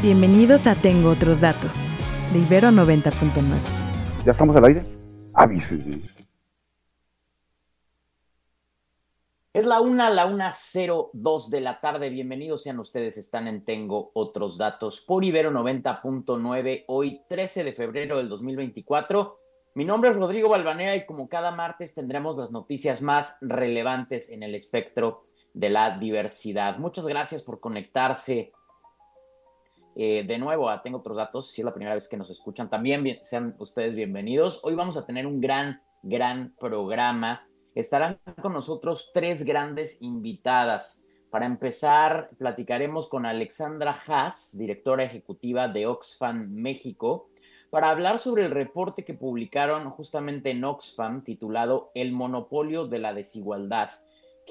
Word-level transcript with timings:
Bienvenidos 0.00 0.66
a 0.66 0.74
Tengo 0.74 1.10
Otros 1.10 1.42
Datos, 1.42 1.74
de 2.32 2.38
Ibero 2.38 2.68
90.9. 2.68 4.24
¿Ya 4.24 4.32
estamos 4.32 4.56
al 4.56 4.64
aire? 4.64 4.82
Avísenme. 5.34 6.00
Es 9.52 9.66
la 9.66 9.82
una, 9.82 10.08
la 10.08 10.24
una 10.24 10.50
cero 10.50 11.10
dos 11.12 11.50
de 11.50 11.60
la 11.60 11.78
tarde. 11.80 12.08
Bienvenidos 12.08 12.62
sean 12.62 12.78
ustedes. 12.78 13.18
Están 13.18 13.48
en 13.48 13.66
Tengo 13.66 14.12
Otros 14.14 14.56
Datos 14.56 15.02
por 15.02 15.24
Ibero 15.24 15.50
90.9. 15.50 16.84
Hoy 16.86 17.20
13 17.28 17.64
de 17.64 17.72
febrero 17.74 18.16
del 18.16 18.30
2024. 18.30 19.38
Mi 19.74 19.84
nombre 19.84 20.08
es 20.08 20.16
Rodrigo 20.16 20.48
Balvanera 20.48 20.96
y 20.96 21.04
como 21.04 21.28
cada 21.28 21.50
martes 21.50 21.92
tendremos 21.92 22.38
las 22.38 22.50
noticias 22.50 23.02
más 23.02 23.36
relevantes 23.42 24.30
en 24.30 24.42
el 24.42 24.54
espectro 24.54 25.26
de 25.54 25.70
la 25.70 25.98
diversidad. 25.98 26.78
Muchas 26.78 27.06
gracias 27.06 27.42
por 27.42 27.60
conectarse 27.60 28.52
eh, 29.94 30.24
de 30.26 30.38
nuevo 30.38 30.70
a 30.70 30.82
Tengo 30.82 30.98
Otros 30.98 31.16
Datos. 31.16 31.50
Si 31.50 31.60
es 31.60 31.64
la 31.64 31.74
primera 31.74 31.94
vez 31.94 32.08
que 32.08 32.16
nos 32.16 32.30
escuchan, 32.30 32.70
también 32.70 33.18
sean 33.22 33.54
ustedes 33.58 33.94
bienvenidos. 33.94 34.60
Hoy 34.62 34.74
vamos 34.74 34.96
a 34.96 35.04
tener 35.04 35.26
un 35.26 35.40
gran, 35.40 35.82
gran 36.02 36.54
programa. 36.58 37.46
Estarán 37.74 38.18
con 38.40 38.52
nosotros 38.52 39.10
tres 39.12 39.44
grandes 39.44 40.00
invitadas. 40.00 41.02
Para 41.30 41.46
empezar, 41.46 42.30
platicaremos 42.38 43.08
con 43.08 43.24
Alexandra 43.24 43.96
Haas, 44.06 44.56
directora 44.56 45.04
ejecutiva 45.04 45.68
de 45.68 45.86
Oxfam 45.86 46.50
México, 46.50 47.30
para 47.70 47.88
hablar 47.88 48.18
sobre 48.18 48.44
el 48.44 48.50
reporte 48.50 49.02
que 49.02 49.14
publicaron 49.14 49.88
justamente 49.90 50.50
en 50.50 50.62
Oxfam 50.64 51.24
titulado 51.24 51.90
El 51.94 52.12
monopolio 52.12 52.86
de 52.86 52.98
la 52.98 53.14
desigualdad 53.14 53.90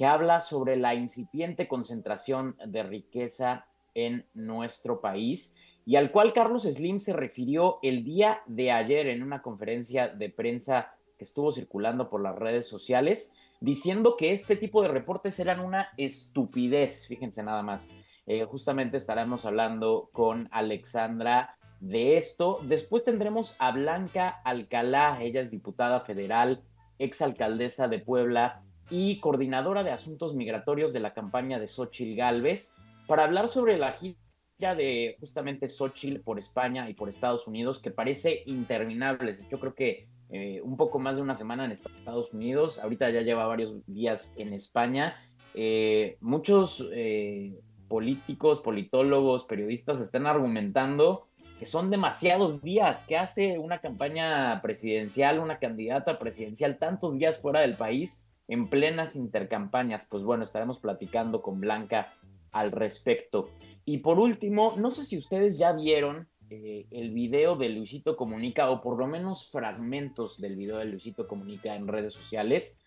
que 0.02 0.08
habla 0.08 0.42
sobre 0.42 0.78
la 0.78 0.96
incipiente 0.96 1.68
concentración 1.68 2.56
de 2.66 2.82
riqueza 2.82 3.68
en 3.94 4.26
nuestro 4.34 5.00
país 5.00 5.56
y 5.86 5.96
al 5.96 6.10
cual 6.12 6.34
Carlos 6.34 6.64
Slim 6.64 6.98
se 6.98 7.14
refirió 7.14 7.78
el 7.84 8.04
día 8.04 8.42
de 8.48 8.72
ayer 8.72 9.08
en 9.10 9.22
una 9.22 9.44
conferencia 9.44 10.08
de 10.08 10.32
prensa 10.32 10.96
que 11.20 11.24
estuvo 11.24 11.52
circulando 11.52 12.10
por 12.10 12.20
las 12.20 12.36
redes 12.36 12.68
sociales, 12.68 13.36
diciendo 13.60 14.16
que 14.18 14.32
este 14.32 14.56
tipo 14.56 14.82
de 14.82 14.88
reportes 14.88 15.40
eran 15.40 15.60
una 15.60 15.90
estupidez, 15.98 17.06
fíjense 17.06 17.44
nada 17.44 17.62
más. 17.62 17.92
Eh, 18.26 18.44
justamente 18.46 18.98
estaremos 18.98 19.46
hablando 19.46 20.10
con 20.14 20.48
Alexandra 20.50 21.58
de 21.80 22.18
esto. 22.18 22.58
Después 22.64 23.04
tendremos 23.04 23.56
a 23.60 23.70
Blanca 23.70 24.30
Alcalá, 24.46 25.22
ella 25.22 25.42
es 25.42 25.52
diputada 25.52 26.00
federal, 26.00 26.64
exalcaldesa 26.98 27.88
de 27.88 28.00
Puebla 28.00 28.64
y 28.92 29.20
coordinadora 29.22 29.84
de 29.84 29.92
asuntos 29.92 30.36
migratorios 30.36 30.92
de 30.94 31.00
la 31.00 31.14
campaña 31.14 31.60
de 31.60 31.68
Xochil 31.68 32.16
Galvez, 32.16 32.76
para 33.08 33.24
hablar 33.24 33.48
sobre 33.48 33.78
la 33.78 33.94
gira 33.94 34.76
de 34.76 35.16
justamente 35.20 35.70
Xochil 35.70 36.22
por 36.22 36.38
España 36.38 36.88
y 36.90 36.94
por 36.94 37.10
Estados 37.10 37.48
Unidos, 37.48 37.80
que 37.80 37.90
parece 37.90 38.44
interminable. 38.46 39.34
Yo 39.50 39.60
creo 39.60 39.74
que 39.74 40.08
eh, 40.30 40.62
un 40.64 40.78
poco 40.78 41.00
más 41.00 41.16
de 41.16 41.22
una 41.22 41.36
semana 41.36 41.66
en 41.66 41.72
Estados 41.72 42.34
Unidos, 42.34 42.80
ahorita 42.80 43.10
ya 43.10 43.22
lleva 43.22 43.48
varios 43.48 43.74
días 43.88 44.34
en 44.36 44.54
España. 44.54 45.16
Eh, 45.54 46.18
muchos 46.20 46.88
eh, 46.94 47.60
políticos, 47.88 48.60
politólogos, 48.60 49.46
periodistas 49.46 50.02
están 50.02 50.28
argumentando 50.28 51.28
que 51.60 51.66
son 51.66 51.92
demasiados 51.92 52.62
días, 52.62 53.06
que 53.06 53.18
hace 53.18 53.60
una 53.60 53.82
campaña 53.82 54.62
presidencial, 54.64 55.40
una 55.40 55.60
candidata 55.60 56.18
presidencial 56.18 56.80
tantos 56.80 57.18
días 57.18 57.38
fuera 57.38 57.62
del 57.62 57.78
país 57.78 58.26
en 58.52 58.68
plenas 58.68 59.16
intercampañas. 59.16 60.06
Pues 60.10 60.24
bueno, 60.24 60.44
estaremos 60.44 60.78
platicando 60.78 61.42
con 61.42 61.62
Blanca 61.62 62.14
al 62.52 62.74
respecto. 62.74 63.50
Y 63.86 64.00
por 64.00 64.20
último, 64.20 64.76
no 64.78 64.92
sé 64.92 65.06
si 65.06 65.18
ustedes 65.18 65.58
ya 65.58 65.72
vieron 65.72 66.28
eh, 66.50 66.86
el 66.92 67.12
video 67.12 67.56
de 67.56 67.70
Luisito 67.70 68.18
Comunica, 68.18 68.70
o 68.70 68.82
por 68.82 69.00
lo 69.00 69.08
menos 69.08 69.50
fragmentos 69.50 70.42
del 70.42 70.58
video 70.58 70.80
de 70.80 70.86
Luisito 70.86 71.30
Comunica 71.30 71.76
en 71.76 71.88
redes 71.88 72.14
sociales, 72.14 72.82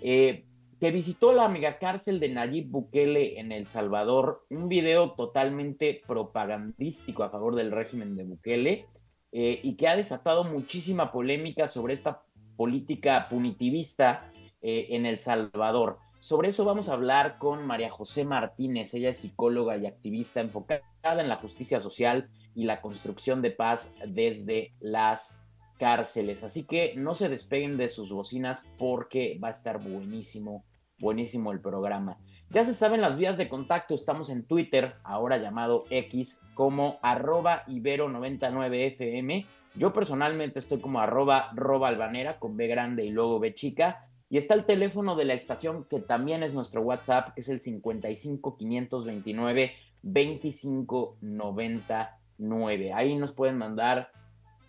eh, 0.00 0.46
que 0.80 0.90
visitó 0.90 1.34
la 1.34 1.48
megacárcel 1.48 2.18
de 2.18 2.30
Nayib 2.30 2.70
Bukele 2.70 3.38
en 3.38 3.52
El 3.52 3.66
Salvador, 3.66 4.46
un 4.48 4.70
video 4.70 5.12
totalmente 5.12 6.00
propagandístico 6.06 7.24
a 7.24 7.28
favor 7.28 7.56
del 7.56 7.72
régimen 7.72 8.16
de 8.16 8.24
Bukele, 8.24 8.86
eh, 9.32 9.60
y 9.62 9.76
que 9.76 9.86
ha 9.86 9.96
desatado 9.96 10.44
muchísima 10.44 11.12
polémica 11.12 11.68
sobre 11.68 11.92
esta 11.92 12.22
política 12.56 13.28
punitivista 13.28 14.32
eh, 14.62 14.88
en 14.90 15.06
El 15.06 15.18
Salvador. 15.18 15.98
Sobre 16.20 16.48
eso 16.48 16.66
vamos 16.66 16.88
a 16.88 16.92
hablar 16.92 17.38
con 17.38 17.66
María 17.66 17.90
José 17.90 18.24
Martínez. 18.24 18.92
Ella 18.92 19.08
es 19.08 19.18
psicóloga 19.18 19.78
y 19.78 19.86
activista 19.86 20.40
enfocada 20.40 20.82
en 21.02 21.28
la 21.28 21.36
justicia 21.36 21.80
social 21.80 22.28
y 22.54 22.64
la 22.64 22.82
construcción 22.82 23.40
de 23.40 23.52
paz 23.52 23.94
desde 24.06 24.74
las 24.80 25.40
cárceles. 25.78 26.44
Así 26.44 26.66
que 26.66 26.94
no 26.94 27.14
se 27.14 27.30
despeguen 27.30 27.78
de 27.78 27.88
sus 27.88 28.12
bocinas 28.12 28.62
porque 28.78 29.40
va 29.42 29.48
a 29.48 29.52
estar 29.52 29.82
buenísimo, 29.82 30.66
buenísimo 30.98 31.52
el 31.52 31.60
programa. 31.60 32.18
Ya 32.50 32.64
se 32.64 32.74
saben 32.74 33.00
las 33.00 33.16
vías 33.16 33.38
de 33.38 33.48
contacto, 33.48 33.94
estamos 33.94 34.28
en 34.28 34.44
Twitter, 34.44 34.96
ahora 35.04 35.38
llamado 35.38 35.84
X, 35.88 36.42
como 36.54 36.98
arroba 37.00 37.64
ibero99fm. 37.66 39.46
Yo 39.76 39.92
personalmente 39.92 40.58
estoy 40.58 40.80
como 40.80 41.00
arroba 41.00 41.50
robalbanera 41.54 42.38
con 42.38 42.56
B 42.56 42.66
grande 42.66 43.04
y 43.06 43.10
luego 43.10 43.38
B 43.38 43.54
chica. 43.54 44.02
Y 44.30 44.38
está 44.38 44.54
el 44.54 44.64
teléfono 44.64 45.16
de 45.16 45.24
la 45.24 45.34
estación, 45.34 45.82
que 45.82 45.98
también 45.98 46.44
es 46.44 46.54
nuestro 46.54 46.82
WhatsApp, 46.82 47.34
que 47.34 47.40
es 47.40 47.48
el 47.48 47.60
55 47.60 48.56
529 48.56 49.72
2599. 50.02 52.92
Ahí 52.92 53.16
nos 53.16 53.32
pueden 53.32 53.58
mandar 53.58 54.12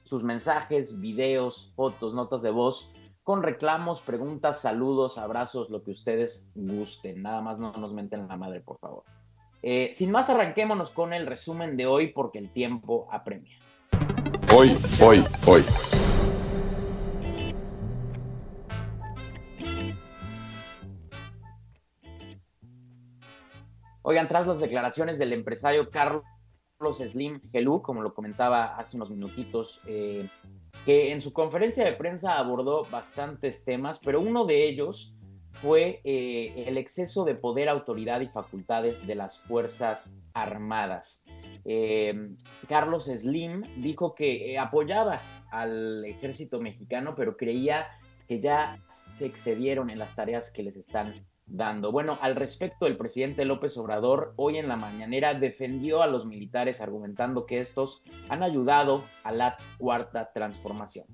sus 0.04 0.24
mensajes, 0.24 1.00
videos, 1.00 1.72
fotos, 1.76 2.16
notas 2.16 2.42
de 2.42 2.50
voz, 2.50 2.92
con 3.24 3.44
reclamos, 3.44 4.02
preguntas, 4.02 4.62
saludos, 4.62 5.20
abrazos, 5.20 5.70
lo 5.70 5.84
que 5.84 5.92
ustedes 5.92 6.50
gusten. 6.56 7.22
Nada 7.22 7.42
más 7.42 7.60
no 7.60 7.72
nos 7.72 7.94
menten 7.94 8.28
la 8.28 8.38
madre, 8.38 8.62
por 8.62 8.80
favor. 8.80 9.04
Eh, 9.62 9.92
sin 9.94 10.10
más, 10.10 10.32
arranquémonos 10.32 10.90
con 10.90 11.14
el 11.14 11.28
resumen 11.28 11.78
de 11.78 11.86
hoy, 11.86 12.08
porque 12.08 12.40
el 12.40 12.52
tiempo 12.52 13.08
apremia. 13.12 13.60
Hoy, 14.56 14.76
hoy, 15.00 15.24
hoy. 15.46 15.64
Oigan, 24.04 24.28
tras 24.28 24.48
las 24.48 24.60
declaraciones 24.60 25.20
del 25.20 25.32
empresario 25.32 25.92
Carlos 25.92 26.24
Slim 26.98 27.40
Gelú, 27.52 27.84
como 27.84 28.02
lo 28.02 28.16
comentaba 28.16 28.76
hace 28.78 28.98
unos 28.98 29.12
minutitos, 29.12 29.80
eh, 29.86 30.28
que 30.86 31.12
en 31.12 31.22
su 31.22 31.32
conferencia 31.34 31.86
de 31.86 31.94
prensa 31.94 32.40
abordó 32.40 32.84
bastantes 32.86 33.64
temas, 33.64 34.00
pero 34.04 34.20
uno 34.20 34.46
de 34.46 34.68
ellos 34.68 35.16
fue 35.62 36.02
eh, 36.04 36.64
el 36.66 36.80
exceso 36.80 37.26
de 37.26 37.36
poder, 37.36 37.70
autoridad 37.70 38.22
y 38.22 38.28
facultades 38.28 39.06
de 39.06 39.14
las 39.14 39.38
Fuerzas 39.38 40.18
Armadas. 40.34 41.24
Eh, 41.64 42.32
Carlos 42.68 43.06
Slim 43.06 43.62
dijo 43.84 44.16
que 44.16 44.58
apoyaba 44.58 45.22
al 45.52 46.04
ejército 46.06 46.60
mexicano, 46.60 47.14
pero 47.16 47.38
creía 47.38 47.88
que 48.28 48.40
ya 48.40 48.82
se 49.14 49.28
excedieron 49.28 49.92
en 49.92 50.00
las 50.00 50.16
tareas 50.16 50.50
que 50.50 50.64
les 50.64 50.76
están 50.78 51.28
dando. 51.46 51.92
Bueno, 51.92 52.18
al 52.22 52.36
respecto, 52.36 52.88
el 52.88 52.98
presidente 52.98 53.46
López 53.46 53.78
Obrador 53.78 54.34
hoy 54.38 54.58
en 54.58 54.68
la 54.68 54.76
mañanera 54.76 55.34
defendió 55.34 56.02
a 56.02 56.08
los 56.08 56.26
militares 56.26 56.82
argumentando 56.82 57.46
que 57.46 57.60
estos 57.60 58.04
han 58.30 58.44
ayudado 58.44 59.04
a 59.24 59.32
la 59.32 59.58
cuarta 59.78 60.32
transformación. 60.34 61.06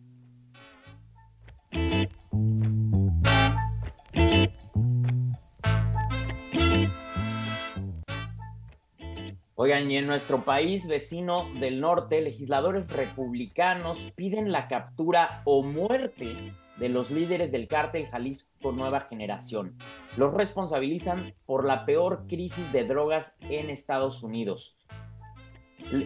Oigan, 9.59 9.89
y 9.89 9.97
en 9.97 10.05
nuestro 10.05 10.45
país 10.45 10.87
vecino 10.87 11.51
del 11.59 11.81
norte, 11.81 12.21
legisladores 12.21 12.87
republicanos 12.87 14.13
piden 14.15 14.51
la 14.51 14.67
captura 14.67 15.41
o 15.45 15.63
muerte 15.63 16.53
de 16.79 16.89
los 16.89 17.11
líderes 17.11 17.51
del 17.51 17.67
cártel 17.67 18.07
Jalisco 18.07 18.71
Nueva 18.71 19.01
Generación. 19.01 19.77
Los 20.15 20.33
responsabilizan 20.33 21.33
por 21.45 21.65
la 21.65 21.85
peor 21.85 22.25
crisis 22.27 22.71
de 22.71 22.85
drogas 22.85 23.37
en 23.41 23.69
Estados 23.69 24.23
Unidos. 24.23 24.77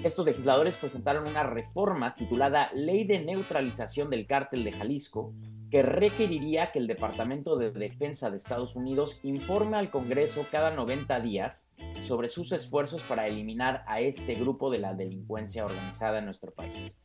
Estos 0.03 0.25
legisladores 0.25 0.77
presentaron 0.77 1.27
una 1.27 1.43
reforma 1.43 2.13
titulada 2.15 2.69
Ley 2.73 3.03
de 3.03 3.19
Neutralización 3.19 4.09
del 4.09 4.27
Cártel 4.27 4.63
de 4.63 4.73
Jalisco, 4.73 5.33
que 5.71 5.81
requeriría 5.81 6.71
que 6.71 6.79
el 6.79 6.87
Departamento 6.87 7.55
de 7.55 7.71
Defensa 7.71 8.29
de 8.29 8.37
Estados 8.37 8.75
Unidos 8.75 9.19
informe 9.23 9.77
al 9.77 9.89
Congreso 9.89 10.45
cada 10.51 10.69
90 10.71 11.19
días 11.21 11.71
sobre 12.01 12.27
sus 12.27 12.51
esfuerzos 12.51 13.03
para 13.03 13.25
eliminar 13.25 13.83
a 13.87 14.01
este 14.01 14.35
grupo 14.35 14.69
de 14.69 14.79
la 14.79 14.93
delincuencia 14.93 15.65
organizada 15.65 16.19
en 16.19 16.25
nuestro 16.25 16.51
país. 16.51 17.00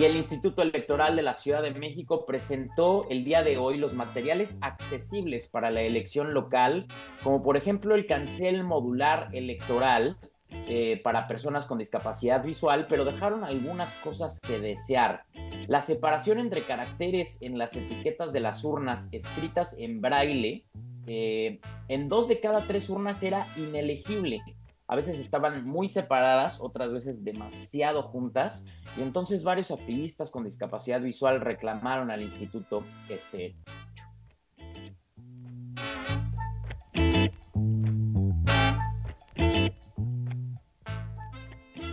Y 0.00 0.04
el 0.06 0.16
Instituto 0.16 0.62
Electoral 0.62 1.14
de 1.14 1.20
la 1.20 1.34
Ciudad 1.34 1.62
de 1.62 1.72
México 1.72 2.24
presentó 2.24 3.06
el 3.10 3.22
día 3.22 3.42
de 3.42 3.58
hoy 3.58 3.76
los 3.76 3.92
materiales 3.92 4.56
accesibles 4.62 5.46
para 5.46 5.70
la 5.70 5.82
elección 5.82 6.32
local, 6.32 6.86
como 7.22 7.42
por 7.42 7.58
ejemplo 7.58 7.94
el 7.94 8.06
cancel 8.06 8.64
modular 8.64 9.28
electoral 9.34 10.16
eh, 10.48 11.02
para 11.04 11.28
personas 11.28 11.66
con 11.66 11.76
discapacidad 11.76 12.42
visual, 12.42 12.86
pero 12.88 13.04
dejaron 13.04 13.44
algunas 13.44 13.94
cosas 13.96 14.40
que 14.40 14.58
desear. 14.58 15.24
La 15.66 15.82
separación 15.82 16.38
entre 16.38 16.62
caracteres 16.62 17.36
en 17.42 17.58
las 17.58 17.76
etiquetas 17.76 18.32
de 18.32 18.40
las 18.40 18.64
urnas 18.64 19.06
escritas 19.12 19.76
en 19.78 20.00
braille, 20.00 20.64
eh, 21.08 21.60
en 21.88 22.08
dos 22.08 22.26
de 22.26 22.40
cada 22.40 22.66
tres 22.66 22.88
urnas 22.88 23.22
era 23.22 23.48
inelegible 23.54 24.40
a 24.90 24.96
veces 24.96 25.20
estaban 25.20 25.62
muy 25.62 25.86
separadas, 25.86 26.60
otras 26.60 26.92
veces 26.92 27.22
demasiado 27.22 28.02
juntas, 28.02 28.66
y 28.96 29.02
entonces 29.02 29.44
varios 29.44 29.70
activistas 29.70 30.32
con 30.32 30.42
discapacidad 30.42 31.00
visual 31.00 31.40
reclamaron 31.40 32.10
al 32.10 32.22
instituto 32.22 32.82
este 33.08 33.54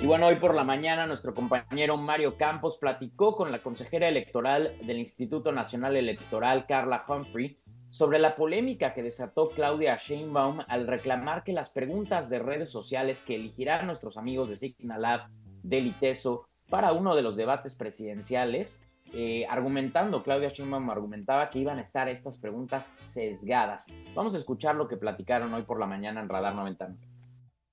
Y 0.01 0.05
bueno, 0.07 0.25
hoy 0.25 0.37
por 0.37 0.55
la 0.55 0.63
mañana 0.63 1.05
nuestro 1.05 1.35
compañero 1.35 1.97
Mario 1.97 2.35
Campos 2.35 2.77
platicó 2.77 3.35
con 3.35 3.51
la 3.51 3.61
consejera 3.61 4.07
electoral 4.07 4.75
del 4.83 4.97
Instituto 4.97 5.51
Nacional 5.51 5.95
Electoral, 5.97 6.65
Carla 6.65 7.05
Humphrey, 7.07 7.59
sobre 7.89 8.19
la 8.19 8.35
polémica 8.35 8.93
que 8.93 9.03
desató 9.03 9.49
Claudia 9.49 9.97
Sheinbaum 9.97 10.59
al 10.67 10.87
reclamar 10.87 11.43
que 11.43 11.53
las 11.53 11.69
preguntas 11.69 12.29
de 12.29 12.39
redes 12.39 12.69
sociales 12.69 13.23
que 13.25 13.35
elegirán 13.35 13.87
nuestros 13.87 14.17
amigos 14.17 14.49
de 14.49 14.57
Signalab, 14.57 15.29
del 15.63 15.87
ITESO, 15.87 16.47
para 16.69 16.91
uno 16.91 17.15
de 17.15 17.21
los 17.21 17.35
debates 17.35 17.75
presidenciales, 17.75 18.83
eh, 19.13 19.45
argumentando, 19.49 20.21
Claudia 20.21 20.49
Sheinbaum 20.49 20.89
argumentaba 20.89 21.49
que 21.49 21.59
iban 21.59 21.77
a 21.77 21.81
estar 21.81 22.09
estas 22.09 22.37
preguntas 22.37 22.93
sesgadas. 22.99 23.87
Vamos 24.13 24.35
a 24.35 24.37
escuchar 24.37 24.75
lo 24.75 24.87
que 24.87 24.97
platicaron 24.97 25.53
hoy 25.53 25.63
por 25.63 25.79
la 25.79 25.85
mañana 25.85 26.19
en 26.19 26.27
Radar 26.27 26.55
90. 26.55 26.93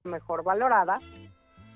Mejor 0.05 0.45
valorada 0.45 1.01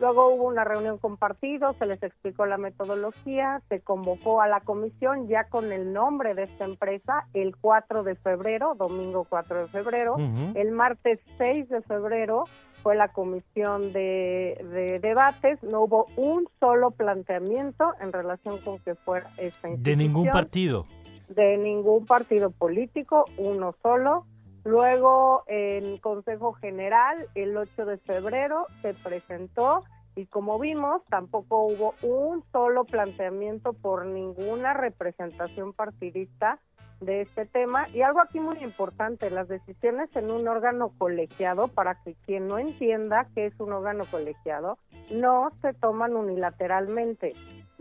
Luego 0.01 0.29
hubo 0.29 0.45
una 0.45 0.65
reunión 0.65 0.99
con 0.99 1.17
partidos, 1.17 1.77
se 1.77 1.87
les 1.87 2.03
explicó 2.03 2.47
la 2.47 2.57
metodología, 2.57 3.63
se 3.69 3.81
convocó 3.81 4.41
a 4.41 4.47
la 4.47 4.61
comisión 4.61 5.27
ya 5.27 5.45
con 5.45 5.73
el 5.73 5.93
nombre 5.93 6.35
de 6.35 6.45
esta 6.45 6.65
empresa 6.65 7.27
el 7.35 7.57
4 7.57 8.05
de 8.05 8.15
febrero, 8.15 8.75
domingo 8.77 9.27
4 9.29 9.63
de 9.63 9.69
febrero. 9.69 10.17
El 10.55 10.71
martes 10.71 11.19
6 11.39 11.69
de 11.69 11.83
febrero 11.83 12.45
fue 12.83 12.95
la 12.95 13.09
comisión 13.09 13.93
de, 13.93 14.99
debates, 15.03 15.63
no 15.63 15.83
hubo 15.83 16.07
un 16.17 16.49
solo 16.61 16.93
planteamiento 16.93 17.93
en 18.01 18.13
relación 18.13 18.59
con 18.59 18.79
que 18.79 18.95
fuera 18.95 19.29
esta 19.37 19.69
institución. 19.69 19.83
De 19.83 19.97
ningún 19.97 20.29
partido. 20.29 20.87
De 21.29 21.57
ningún 21.59 22.07
partido 22.07 22.51
político, 22.51 23.25
uno 23.37 23.75
solo. 23.83 24.27
Luego, 24.69 25.45
en 25.47 25.97
Consejo 25.97 26.53
General, 26.53 27.27
el 27.35 27.57
8 27.57 27.87
de 27.87 27.97
febrero, 27.97 28.67
se 28.83 28.93
presentó 28.93 29.83
y 30.15 30.27
como 30.27 30.59
vimos, 30.59 31.03
tampoco 31.09 31.63
hubo 31.65 31.95
un 32.03 32.45
solo 32.53 32.85
planteamiento 32.85 33.73
por 33.73 34.05
ninguna 34.05 34.75
representación 34.75 35.73
partidista 35.73 36.59
de 37.01 37.23
este 37.23 37.47
tema. 37.47 37.89
Y 37.95 38.03
algo 38.03 38.21
aquí 38.21 38.41
muy 38.41 38.59
importante, 38.59 39.31
las 39.31 39.49
decisiones 39.49 40.15
en 40.15 40.31
un 40.31 40.47
órgano 40.47 40.93
colegiado, 40.99 41.69
para 41.69 41.95
que 42.03 42.15
quien 42.27 42.47
no 42.47 42.59
entienda 42.59 43.27
qué 43.35 43.47
es 43.47 43.59
un 43.59 43.73
órgano 43.73 44.05
colegiado, 44.11 44.77
no 45.11 45.51
se 45.63 45.73
toman 45.73 46.15
unilateralmente. 46.15 47.33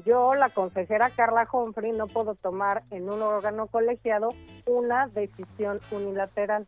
Yo, 0.06 0.36
la 0.36 0.50
consejera 0.50 1.10
Carla 1.10 1.48
Humphrey, 1.52 1.92
no 1.92 2.08
puedo 2.08 2.36
tomar 2.36 2.84
en 2.92 3.10
un 3.10 3.22
órgano 3.22 3.68
colegiado 3.68 4.30
una 4.66 5.08
decisión 5.08 5.80
unilateral. 5.92 6.68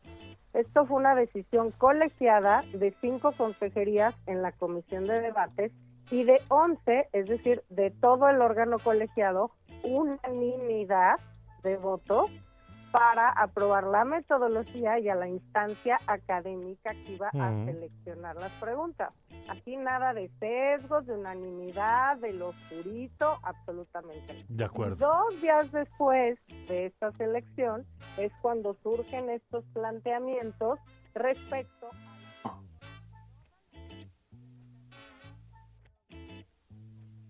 Esto 0.53 0.85
fue 0.85 0.97
una 0.97 1.13
decisión 1.13 1.71
colegiada 1.71 2.63
de 2.73 2.93
cinco 3.01 3.31
consejerías 3.33 4.15
en 4.25 4.41
la 4.41 4.51
comisión 4.51 5.05
de 5.05 5.21
debates 5.21 5.71
y 6.09 6.23
de 6.23 6.41
once, 6.47 7.07
es 7.13 7.27
decir, 7.27 7.63
de 7.69 7.91
todo 7.91 8.27
el 8.29 8.41
órgano 8.41 8.79
colegiado, 8.79 9.51
unanimidad 9.83 11.19
de 11.61 11.77
votos 11.77 12.31
para 12.91 13.29
aprobar 13.29 13.83
la 13.85 14.05
metodología 14.05 14.99
y 14.99 15.09
a 15.09 15.15
la 15.15 15.27
instancia 15.27 15.99
académica 16.07 16.91
que 16.91 17.13
iba 17.13 17.29
a 17.29 17.65
seleccionar 17.65 18.35
las 18.35 18.51
preguntas. 18.53 19.13
Aquí 19.47 19.77
nada 19.77 20.13
de 20.13 20.29
sesgos, 20.39 21.05
de 21.05 21.13
unanimidad, 21.13 22.17
de 22.17 22.33
lo 22.33 22.49
oscurito, 22.49 23.39
absolutamente. 23.43 24.45
De 24.47 24.63
acuerdo. 24.63 25.07
Dos 25.07 25.41
días 25.41 25.71
después 25.71 26.39
de 26.67 26.87
esta 26.87 27.11
selección 27.13 27.85
es 28.17 28.31
cuando 28.41 28.75
surgen 28.83 29.29
estos 29.29 29.63
planteamientos 29.73 30.79
respecto 31.13 31.87
a 31.87 32.18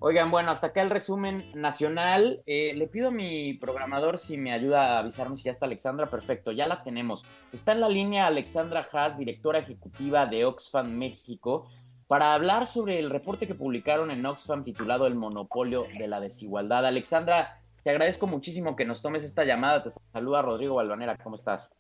Oigan, 0.01 0.31
bueno, 0.31 0.51
hasta 0.51 0.67
acá 0.67 0.81
el 0.81 0.89
resumen 0.89 1.51
nacional. 1.55 2.41
Eh, 2.45 2.73
le 2.73 2.87
pido 2.87 3.09
a 3.09 3.11
mi 3.11 3.55
programador 3.55 4.17
si 4.17 4.37
me 4.37 4.53
ayuda 4.53 4.95
a 4.95 4.99
avisarme 4.99 5.35
si 5.35 5.43
ya 5.43 5.51
está 5.51 5.65
Alexandra. 5.65 6.09
Perfecto, 6.09 6.53
ya 6.53 6.67
la 6.67 6.83
tenemos. 6.83 7.25
Está 7.51 7.73
en 7.73 7.81
la 7.81 7.89
línea 7.89 8.25
Alexandra 8.25 8.87
Haas, 8.89 9.17
directora 9.17 9.59
ejecutiva 9.59 10.25
de 10.25 10.45
Oxfam 10.45 10.89
México, 10.89 11.67
para 12.07 12.33
hablar 12.33 12.65
sobre 12.65 12.97
el 12.97 13.09
reporte 13.09 13.45
que 13.45 13.55
publicaron 13.55 14.09
en 14.09 14.25
Oxfam 14.25 14.63
titulado 14.63 15.05
El 15.05 15.15
monopolio 15.15 15.85
de 15.97 16.07
la 16.07 16.21
desigualdad. 16.21 16.85
Alexandra, 16.85 17.59
te 17.83 17.89
agradezco 17.89 18.25
muchísimo 18.25 18.77
que 18.77 18.85
nos 18.85 19.01
tomes 19.01 19.25
esta 19.25 19.43
llamada. 19.43 19.83
Te 19.83 19.89
saluda 20.13 20.41
Rodrigo 20.41 20.75
Balvanera. 20.75 21.17
¿Cómo 21.17 21.35
estás? 21.35 21.77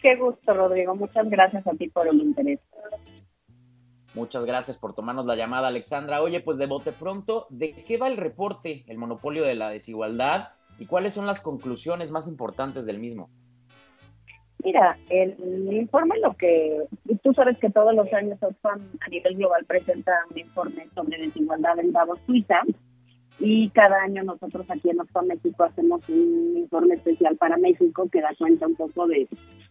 Qué 0.00 0.14
gusto, 0.14 0.54
Rodrigo. 0.54 0.94
Muchas 0.94 1.28
gracias 1.28 1.66
a 1.66 1.72
ti 1.72 1.88
por 1.88 2.06
el 2.06 2.20
interés. 2.20 2.60
Muchas 4.18 4.44
gracias 4.44 4.76
por 4.76 4.94
tomarnos 4.94 5.26
la 5.26 5.36
llamada, 5.36 5.68
Alexandra. 5.68 6.20
Oye, 6.22 6.40
pues 6.40 6.58
de 6.58 6.66
bote 6.66 6.90
pronto, 6.90 7.46
¿de 7.50 7.72
qué 7.86 7.98
va 7.98 8.08
el 8.08 8.16
reporte, 8.16 8.82
el 8.88 8.98
monopolio 8.98 9.44
de 9.44 9.54
la 9.54 9.70
desigualdad, 9.70 10.48
y 10.76 10.86
cuáles 10.86 11.14
son 11.14 11.24
las 11.24 11.40
conclusiones 11.40 12.10
más 12.10 12.26
importantes 12.26 12.84
del 12.84 12.98
mismo? 12.98 13.30
Mira, 14.64 14.98
el 15.08 15.72
informe 15.72 16.18
lo 16.18 16.34
que 16.34 16.82
tú 17.22 17.32
sabes 17.32 17.58
que 17.58 17.70
todos 17.70 17.94
los 17.94 18.12
años 18.12 18.42
Oxfam 18.42 18.88
a 19.00 19.08
nivel 19.08 19.36
global 19.36 19.64
presenta 19.66 20.12
un 20.28 20.36
informe 20.36 20.88
sobre 20.96 21.18
desigualdad 21.18 21.78
en 21.78 21.92
Davos, 21.92 22.18
Suiza, 22.26 22.62
y 23.38 23.70
cada 23.70 24.02
año 24.02 24.24
nosotros 24.24 24.66
aquí 24.68 24.90
en 24.90 25.00
Oxfam 25.00 25.26
México 25.26 25.62
hacemos 25.62 26.00
un 26.08 26.56
informe 26.56 26.96
especial 26.96 27.36
para 27.36 27.56
México 27.56 28.08
que 28.10 28.20
da 28.20 28.34
cuenta 28.36 28.66
un 28.66 28.74
poco 28.74 29.06
de 29.06 29.28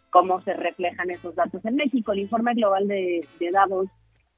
cómo 0.10 0.40
se 0.44 0.54
reflejan 0.54 1.10
esos 1.10 1.36
datos 1.36 1.66
en 1.66 1.76
México. 1.76 2.14
El 2.14 2.20
informe 2.20 2.54
global 2.54 2.88
de, 2.88 3.28
de 3.42 3.52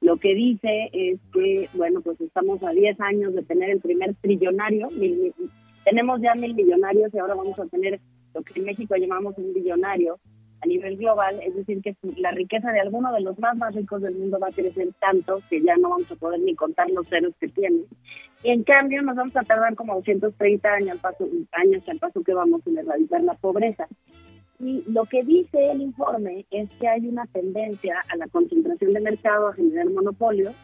lo 0.00 0.16
que 0.16 0.34
dice 0.34 0.90
es 0.92 1.20
que, 1.32 1.68
bueno, 1.74 2.00
pues 2.00 2.20
estamos 2.20 2.62
a 2.62 2.70
10 2.70 3.00
años 3.00 3.34
de 3.34 3.42
tener 3.42 3.70
el 3.70 3.80
primer 3.80 4.14
trillonario, 4.16 4.88
tenemos 5.84 6.20
ya 6.20 6.34
mil 6.34 6.54
millonarios 6.54 7.12
y 7.12 7.18
ahora 7.18 7.34
vamos 7.34 7.58
a 7.58 7.66
tener 7.66 8.00
lo 8.34 8.42
que 8.42 8.58
en 8.58 8.66
México 8.66 8.96
llamamos 8.96 9.36
un 9.38 9.52
billonario 9.52 10.18
a 10.62 10.66
nivel 10.66 10.96
global, 10.96 11.40
es 11.42 11.54
decir, 11.54 11.80
que 11.82 11.96
la 12.16 12.32
riqueza 12.32 12.70
de 12.70 12.80
alguno 12.80 13.12
de 13.12 13.22
los 13.22 13.38
más 13.38 13.74
ricos 13.74 14.02
del 14.02 14.14
mundo 14.14 14.38
va 14.38 14.48
a 14.48 14.52
crecer 14.52 14.88
tanto 15.00 15.40
que 15.48 15.62
ya 15.62 15.76
no 15.76 15.90
vamos 15.90 16.10
a 16.10 16.16
poder 16.16 16.40
ni 16.40 16.54
contar 16.54 16.90
los 16.90 17.08
ceros 17.08 17.34
que 17.40 17.48
tiene. 17.48 17.84
Y 18.42 18.50
en 18.50 18.62
cambio 18.64 19.02
nos 19.02 19.16
vamos 19.16 19.36
a 19.36 19.42
tardar 19.42 19.74
como 19.74 19.94
230 19.94 20.68
años 20.68 20.90
al 20.90 20.98
paso, 20.98 21.28
años 21.52 21.88
al 21.88 21.98
paso 21.98 22.22
que 22.22 22.34
vamos 22.34 22.66
en 22.66 22.78
erradicar 22.78 23.22
la 23.22 23.34
pobreza. 23.34 23.88
Y 24.60 24.84
lo 24.86 25.04
que 25.06 25.24
dice 25.24 25.70
el 25.70 25.80
informe 25.80 26.44
es 26.50 26.68
que 26.78 26.86
hay 26.86 27.06
una 27.08 27.26
tendencia 27.26 28.04
a 28.08 28.16
la 28.16 28.28
concentración 28.28 28.92
de 28.92 29.00
mercado, 29.00 29.48
a 29.48 29.54
generar 29.54 29.88
monopolios. 29.90 30.54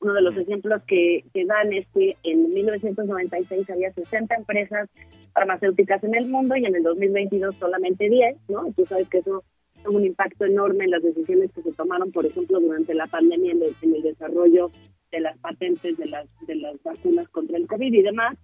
Uno 0.00 0.14
de 0.14 0.22
los 0.22 0.36
ejemplos 0.36 0.82
que, 0.86 1.24
que 1.32 1.46
dan 1.46 1.72
es 1.72 1.86
que 1.88 2.16
en 2.22 2.52
1996 2.52 3.68
había 3.70 3.92
60 3.92 4.34
empresas 4.34 4.88
farmacéuticas 5.32 6.04
en 6.04 6.14
el 6.14 6.26
mundo 6.26 6.56
y 6.56 6.66
en 6.66 6.76
el 6.76 6.82
2022 6.82 7.56
solamente 7.58 8.08
10, 8.08 8.36
¿no? 8.48 8.66
Y 8.66 8.72
tú 8.72 8.84
sabes 8.86 9.08
que 9.08 9.18
eso 9.18 9.42
tuvo 9.82 9.96
un 9.96 10.04
impacto 10.04 10.44
enorme 10.44 10.84
en 10.84 10.90
las 10.90 11.02
decisiones 11.02 11.50
que 11.52 11.62
se 11.62 11.72
tomaron, 11.72 12.12
por 12.12 12.26
ejemplo, 12.26 12.60
durante 12.60 12.94
la 12.94 13.06
pandemia 13.06 13.52
en 13.52 13.62
el, 13.62 13.74
en 13.80 13.94
el 13.94 14.02
desarrollo 14.02 14.70
de 15.10 15.20
las 15.20 15.38
patentes 15.38 15.96
de 15.96 16.06
las, 16.06 16.26
de 16.46 16.56
las 16.56 16.82
vacunas 16.82 17.28
contra 17.30 17.56
el 17.56 17.66
COVID 17.66 17.92
y 17.92 18.02
demás. 18.02 18.36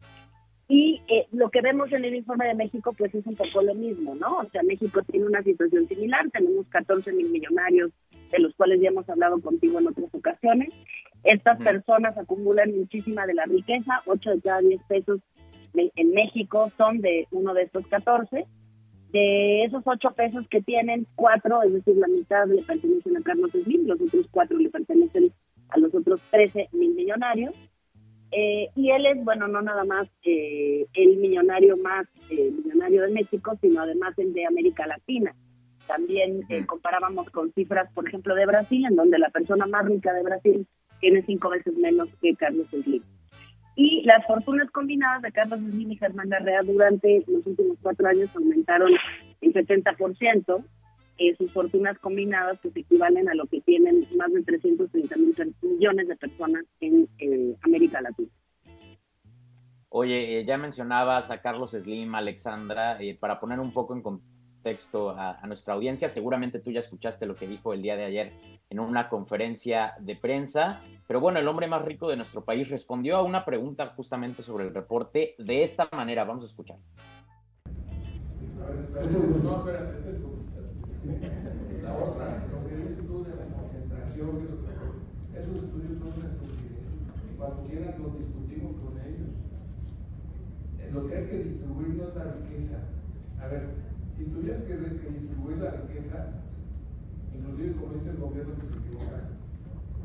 Y 0.68 1.00
eh, 1.08 1.26
lo 1.30 1.50
que 1.50 1.60
vemos 1.60 1.92
en 1.92 2.04
el 2.04 2.14
informe 2.16 2.46
de 2.48 2.54
México, 2.54 2.92
pues 2.98 3.14
es 3.14 3.24
un 3.26 3.36
poco 3.36 3.62
lo 3.62 3.74
mismo, 3.74 4.16
¿no? 4.16 4.38
O 4.38 4.50
sea, 4.50 4.62
México 4.64 5.00
tiene 5.02 5.26
una 5.26 5.42
situación 5.42 5.86
similar, 5.86 6.28
tenemos 6.30 6.66
14 6.68 7.12
mil 7.12 7.30
millonarios, 7.30 7.92
de 8.32 8.38
los 8.40 8.54
cuales 8.56 8.80
ya 8.80 8.88
hemos 8.88 9.08
hablado 9.08 9.40
contigo 9.40 9.78
en 9.78 9.86
otras 9.86 10.12
ocasiones. 10.12 10.70
Estas 11.22 11.58
personas 11.58 12.18
acumulan 12.18 12.76
muchísima 12.76 13.26
de 13.26 13.34
la 13.34 13.44
riqueza, 13.44 14.02
8 14.06 14.30
de 14.30 14.40
cada 14.40 14.60
10 14.60 14.82
pesos 14.88 15.20
en 15.74 16.10
México 16.12 16.72
son 16.76 17.00
de 17.00 17.26
uno 17.30 17.54
de 17.54 17.62
estos 17.62 17.86
14. 17.86 18.46
De 19.12 19.64
esos 19.64 19.82
8 19.86 20.10
pesos 20.16 20.46
que 20.48 20.60
tienen, 20.62 21.06
4, 21.14 21.62
es 21.62 21.72
decir, 21.74 21.96
la 21.96 22.08
mitad 22.08 22.46
le 22.48 22.62
pertenecen 22.62 23.16
a 23.16 23.22
Carlos 23.22 23.50
Slim, 23.52 23.86
los 23.86 24.00
otros 24.00 24.26
4 24.30 24.58
le 24.58 24.68
pertenecen 24.68 25.32
a 25.68 25.78
los 25.78 25.94
otros 25.94 26.20
13 26.30 26.68
mil 26.72 26.94
millonarios. 26.94 27.54
Eh, 28.32 28.68
y 28.74 28.90
él 28.90 29.06
es, 29.06 29.24
bueno, 29.24 29.46
no 29.48 29.62
nada 29.62 29.84
más 29.84 30.08
eh, 30.24 30.86
el 30.94 31.16
millonario 31.16 31.76
más 31.76 32.06
eh, 32.30 32.50
millonario 32.50 33.02
de 33.02 33.12
México, 33.12 33.56
sino 33.60 33.82
además 33.82 34.18
el 34.18 34.32
de 34.32 34.46
América 34.46 34.86
Latina. 34.86 35.34
También 35.86 36.42
comparábamos 36.66 37.30
con 37.30 37.52
cifras, 37.52 37.88
por 37.92 38.08
ejemplo, 38.08 38.34
de 38.34 38.46
Brasil, 38.46 38.84
en 38.86 38.96
donde 38.96 39.20
la 39.20 39.30
persona 39.30 39.66
más 39.66 39.86
rica 39.86 40.12
de 40.12 40.24
Brasil 40.24 40.66
tiene 41.00 41.22
cinco 41.22 41.48
veces 41.50 41.74
menos 41.76 42.08
que 42.20 42.34
Carlos 42.34 42.66
Slim. 42.70 43.02
Y 43.76 44.02
las 44.04 44.26
fortunas 44.26 44.68
combinadas 44.72 45.22
de 45.22 45.30
Carlos 45.30 45.60
Slim 45.60 45.92
y 45.92 45.96
Germán 45.96 46.30
Larrea 46.30 46.62
durante 46.62 47.22
los 47.28 47.46
últimos 47.46 47.78
cuatro 47.80 48.08
años 48.08 48.28
aumentaron 48.34 48.90
en 49.40 49.52
70%. 49.52 50.64
Eh, 51.18 51.34
sus 51.36 51.50
fortunas 51.50 51.98
combinadas 51.98 52.58
pues 52.60 52.76
equivalen 52.76 53.28
a 53.30 53.34
lo 53.34 53.46
que 53.46 53.62
tienen 53.62 54.06
más 54.18 54.30
de 54.32 54.42
330 54.42 55.16
mil 55.16 55.34
millones 55.62 56.08
de 56.08 56.16
personas 56.16 56.64
en 56.80 57.08
eh, 57.18 57.56
América 57.62 58.02
Latina. 58.02 58.28
Oye, 59.88 60.38
eh, 60.38 60.44
ya 60.44 60.58
mencionabas 60.58 61.30
a 61.30 61.40
Carlos 61.40 61.70
Slim, 61.70 62.14
Alexandra, 62.14 62.98
para 63.18 63.40
poner 63.40 63.60
un 63.60 63.72
poco 63.72 63.94
en 63.94 64.02
contexto 64.02 65.10
a, 65.10 65.40
a, 65.40 65.46
nuestra 65.46 65.72
audiencia, 65.72 66.10
seguramente 66.10 66.58
tú 66.58 66.70
ya 66.70 66.80
escuchaste 66.80 67.24
lo 67.24 67.34
que 67.34 67.46
dijo 67.46 67.72
el 67.72 67.80
día 67.80 67.96
de 67.96 68.04
ayer 68.04 68.32
en 68.68 68.80
una 68.80 69.08
conferencia 69.08 69.94
de 70.00 70.16
prensa, 70.16 70.82
pero 71.06 71.20
bueno, 71.20 71.38
el 71.38 71.48
hombre 71.48 71.66
más 71.66 71.82
rico 71.82 72.10
de 72.10 72.16
nuestro 72.16 72.44
país 72.44 72.68
respondió 72.68 73.16
a 73.16 73.22
una 73.22 73.44
pregunta 73.46 73.86
justamente 73.96 74.42
sobre 74.42 74.64
el 74.66 74.74
reporte 74.74 75.34
de 75.38 75.62
esta 75.62 75.88
manera, 75.92 76.24
vamos 76.24 76.44
a 76.44 76.46
escuchar. 76.48 76.76
La 81.06 81.94
otra, 81.94 82.46
lo 82.50 82.68
que 82.68 82.76
dices 82.76 83.06
tú 83.06 83.24
de 83.24 83.30
la 83.30 83.46
concentración, 83.46 84.48
esos 85.34 85.56
estudios 85.62 85.98
son 85.98 86.08
una 86.18 86.28
estupidez. 86.34 86.82
Y 87.30 87.36
cuando 87.36 87.62
quieran 87.68 87.94
los 88.02 88.18
discutimos 88.18 88.74
con 88.82 88.98
ellos. 88.98 89.30
Lo 90.92 91.06
que 91.06 91.16
hay 91.16 91.26
que 91.26 91.38
distribuir 91.44 91.94
no 91.94 92.08
es 92.08 92.14
la 92.16 92.24
riqueza. 92.24 92.78
A 93.40 93.46
ver, 93.48 93.68
si 94.16 94.24
tuvieras 94.24 94.62
que, 94.62 94.76
distribuir 94.76 95.58
la 95.58 95.70
riqueza, 95.70 96.30
inclusive 97.34 97.74
como 97.76 97.92
dice 97.92 98.12
gobierno 98.18 98.54
que 98.54 98.66
se 98.66 98.78
equivoca, 98.78 99.28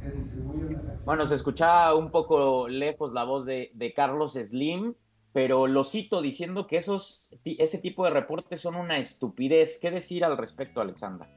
que 0.01 0.09
distribuyen 0.11 0.73
la 0.73 0.99
Bueno, 1.05 1.25
se 1.25 1.35
escuchaba 1.35 1.95
un 1.95 2.11
poco 2.11 2.67
lejos 2.67 3.13
la 3.13 3.23
voz 3.23 3.45
de, 3.45 3.71
de 3.73 3.93
Carlos 3.93 4.33
Slim 4.33 4.93
pero 5.33 5.67
lo 5.67 5.83
cito 5.83 6.21
diciendo 6.21 6.67
que 6.67 6.77
esos, 6.77 7.27
ese 7.45 7.77
tipo 7.79 8.03
de 8.05 8.11
reportes 8.11 8.61
son 8.61 8.75
una 8.75 8.97
estupidez. 8.97 9.79
¿Qué 9.79 9.91
decir 9.91 10.25
al 10.25 10.37
respecto, 10.37 10.81
Alexandra? 10.81 11.27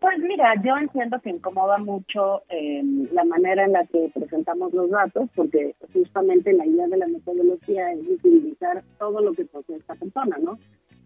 Pues 0.00 0.18
mira, 0.18 0.54
yo 0.62 0.76
entiendo 0.76 1.20
que 1.20 1.30
incomoda 1.30 1.78
mucho 1.78 2.42
eh, 2.48 2.82
la 3.12 3.24
manera 3.24 3.64
en 3.64 3.72
la 3.72 3.84
que 3.86 4.10
presentamos 4.14 4.72
los 4.72 4.90
datos, 4.90 5.28
porque 5.34 5.74
justamente 5.92 6.52
la 6.52 6.66
idea 6.66 6.86
de 6.86 6.98
la 6.98 7.08
metodología 7.08 7.92
es 7.92 8.00
utilizar 8.08 8.84
todo 8.98 9.20
lo 9.20 9.32
que 9.32 9.46
posee 9.46 9.76
esta 9.76 9.94
persona, 9.94 10.36
¿no? 10.38 10.58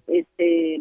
Este, 0.06 0.80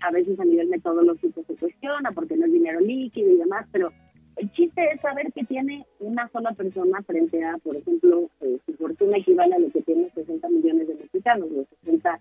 a 0.00 0.10
veces 0.10 0.40
a 0.40 0.44
nivel 0.44 0.68
metodológico 0.68 1.44
se 1.46 1.54
cuestiona 1.54 2.12
porque 2.12 2.36
no 2.36 2.46
es 2.46 2.52
dinero 2.52 2.80
líquido 2.80 3.30
y 3.30 3.36
demás, 3.36 3.66
pero 3.70 3.92
el 4.36 4.50
chiste 4.52 4.82
es 4.92 5.00
saber 5.00 5.32
que 5.32 5.44
tiene 5.44 5.86
una 5.98 6.28
sola 6.28 6.52
persona 6.52 7.02
frente 7.02 7.44
a, 7.44 7.58
por 7.58 7.76
ejemplo, 7.76 8.30
eh, 8.40 8.58
su 8.64 8.74
fortuna 8.74 9.18
equivale 9.18 9.54
a 9.54 9.58
lo 9.58 9.70
que 9.70 9.82
tiene 9.82 10.10
60 10.10 10.48
millones 10.48 10.88
de 10.88 10.94
mexicanos, 10.94 11.50
los 11.50 11.66
60, 11.84 12.20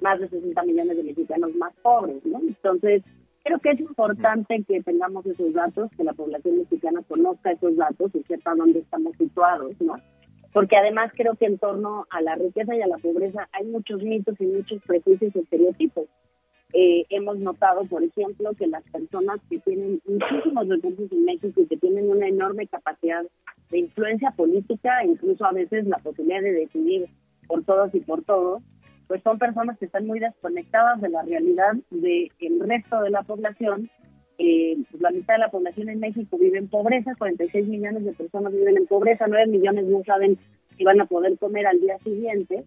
más 0.00 0.20
de 0.20 0.28
60 0.28 0.62
millones 0.62 0.96
de 0.96 1.02
mexicanos 1.02 1.54
más 1.56 1.74
pobres, 1.82 2.24
¿no? 2.24 2.38
Entonces, 2.38 3.02
creo 3.44 3.58
que 3.58 3.70
es 3.70 3.80
importante 3.80 4.64
que 4.66 4.82
tengamos 4.82 5.26
esos 5.26 5.52
datos, 5.52 5.90
que 5.96 6.04
la 6.04 6.12
población 6.12 6.58
mexicana 6.58 7.02
conozca 7.06 7.52
esos 7.52 7.76
datos 7.76 8.10
y 8.14 8.22
sepa 8.24 8.54
dónde 8.54 8.80
estamos 8.80 9.16
situados, 9.16 9.72
¿no? 9.80 9.94
Porque 10.52 10.76
además 10.76 11.12
creo 11.14 11.34
que 11.36 11.46
en 11.46 11.58
torno 11.58 12.06
a 12.10 12.20
la 12.22 12.34
riqueza 12.34 12.74
y 12.74 12.82
a 12.82 12.86
la 12.86 12.98
pobreza 12.98 13.48
hay 13.52 13.66
muchos 13.66 14.02
mitos 14.02 14.40
y 14.40 14.46
muchos 14.46 14.82
prejuicios 14.82 15.34
y 15.34 15.38
estereotipos. 15.38 16.06
Eh, 16.72 17.04
hemos 17.10 17.38
notado, 17.38 17.84
por 17.86 18.04
ejemplo, 18.04 18.52
que 18.54 18.66
las 18.68 18.84
personas 18.90 19.40
que 19.48 19.58
tienen 19.58 20.00
muchísimos 20.06 20.68
recursos 20.68 21.10
en 21.10 21.24
México 21.24 21.60
y 21.60 21.66
que 21.66 21.76
tienen 21.76 22.08
una 22.08 22.28
enorme 22.28 22.66
capacidad 22.68 23.24
de 23.70 23.78
influencia 23.78 24.30
política, 24.32 25.04
incluso 25.04 25.44
a 25.44 25.52
veces 25.52 25.86
la 25.86 25.98
posibilidad 25.98 26.42
de 26.42 26.52
decidir 26.52 27.08
por 27.48 27.64
todos 27.64 27.92
y 27.94 28.00
por 28.00 28.22
todos, 28.22 28.62
pues 29.08 29.22
son 29.24 29.38
personas 29.38 29.76
que 29.78 29.86
están 29.86 30.06
muy 30.06 30.20
desconectadas 30.20 31.00
de 31.00 31.08
la 31.08 31.22
realidad 31.22 31.72
del 31.90 32.60
resto 32.60 33.00
de 33.00 33.10
la 33.10 33.22
población. 33.22 33.90
Eh, 34.38 34.76
pues 34.88 35.02
la 35.02 35.10
mitad 35.10 35.34
de 35.34 35.40
la 35.40 35.50
población 35.50 35.88
en 35.88 35.98
México 35.98 36.38
vive 36.38 36.58
en 36.58 36.68
pobreza, 36.68 37.16
46 37.18 37.66
millones 37.66 38.04
de 38.04 38.12
personas 38.12 38.52
viven 38.52 38.76
en 38.76 38.86
pobreza, 38.86 39.26
9 39.28 39.48
millones 39.48 39.86
no 39.86 40.02
saben 40.04 40.38
si 40.78 40.84
van 40.84 41.00
a 41.00 41.06
poder 41.06 41.36
comer 41.38 41.66
al 41.66 41.80
día 41.80 41.98
siguiente. 41.98 42.64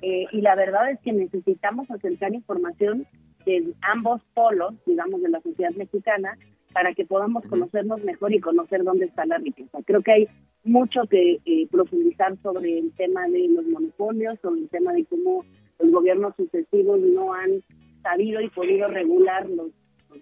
Eh, 0.00 0.26
y 0.32 0.40
la 0.40 0.56
verdad 0.56 0.90
es 0.90 0.98
que 1.00 1.12
necesitamos 1.12 1.88
acercar 1.90 2.34
información 2.34 3.06
de 3.44 3.74
ambos 3.82 4.22
polos, 4.34 4.74
digamos, 4.86 5.22
de 5.22 5.28
la 5.28 5.40
sociedad 5.40 5.72
mexicana, 5.72 6.36
para 6.72 6.94
que 6.94 7.04
podamos 7.04 7.44
conocernos 7.46 8.02
mejor 8.02 8.32
y 8.32 8.40
conocer 8.40 8.82
dónde 8.82 9.06
está 9.06 9.26
la 9.26 9.38
riqueza. 9.38 9.78
Creo 9.84 10.02
que 10.02 10.12
hay 10.12 10.28
mucho 10.64 11.02
que 11.08 11.40
eh, 11.44 11.68
profundizar 11.70 12.36
sobre 12.42 12.78
el 12.78 12.92
tema 12.92 13.28
de 13.28 13.48
los 13.48 13.66
monopolios, 13.66 14.38
sobre 14.40 14.62
el 14.62 14.68
tema 14.68 14.92
de 14.92 15.04
cómo 15.04 15.44
los 15.78 15.90
gobiernos 15.90 16.34
sucesivos 16.36 17.00
no 17.00 17.34
han 17.34 17.62
sabido 18.02 18.40
y 18.40 18.48
podido 18.50 18.88
regular 18.88 19.48
los, 19.48 19.70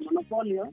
monopolios, 0.05 0.69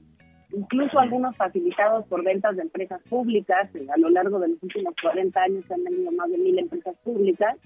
incluso 0.52 0.98
algunos 0.98 1.36
facilitados 1.36 2.06
por 2.06 2.22
ventas 2.22 2.56
de 2.56 2.62
empresas 2.62 3.00
públicas. 3.08 3.68
Eh, 3.74 3.86
a 3.92 3.98
lo 3.98 4.10
largo 4.10 4.38
de 4.38 4.48
los 4.48 4.62
últimos 4.62 4.94
40 5.00 5.40
años 5.40 5.64
se 5.66 5.74
han 5.74 5.84
venido 5.84 6.10
más 6.12 6.30
de 6.30 6.38
mil 6.38 6.58
empresas 6.58 6.96
públicas 7.04 7.56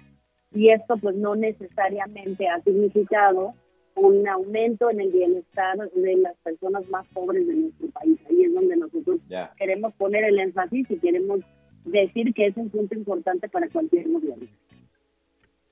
y 0.55 0.71
esto 0.71 0.97
pues 0.99 1.17
no 1.17 1.35
necesariamente 1.35 2.49
ha 2.49 2.61
significado 2.63 3.55
un 3.97 4.27
aumento 4.29 4.91
en 4.91 5.01
el 5.01 5.11
bienestar 5.11 5.77
de 5.91 6.17
las 6.17 6.37
personas 6.39 6.89
más 6.89 7.07
pobres 7.09 7.47
de 7.47 7.55
nuestro 7.55 7.89
país. 7.89 8.19
Ahí 8.29 8.45
es 8.45 8.55
donde 8.55 8.77
nosotros 8.77 9.21
queremos 9.57 9.93
poner 9.95 10.25
el 10.25 10.39
énfasis 10.39 10.91
y 10.91 10.99
queremos 10.99 11.41
decir 11.85 12.33
que 12.35 12.47
es 12.47 12.57
un 12.57 12.71
punto 12.71 12.95
importante 12.95 13.49
para 13.49 13.69
cualquier 13.69 14.09
gobierno. 14.09 14.47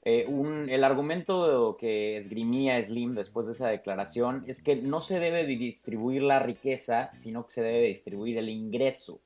Eh, 0.02 0.26
el 0.68 0.82
argumento 0.82 1.76
que 1.78 2.16
esgrimía 2.16 2.82
Slim 2.82 3.14
después 3.14 3.46
de 3.46 3.52
esa 3.52 3.68
declaración 3.68 4.44
es 4.46 4.62
que 4.62 4.76
no 4.76 5.02
se 5.02 5.18
debe 5.18 5.44
distribuir 5.44 6.22
la 6.22 6.38
riqueza, 6.38 7.10
sino 7.14 7.44
que 7.44 7.50
se 7.50 7.62
debe 7.62 7.86
distribuir 7.86 8.38
el 8.38 8.48
ingreso. 8.48 9.20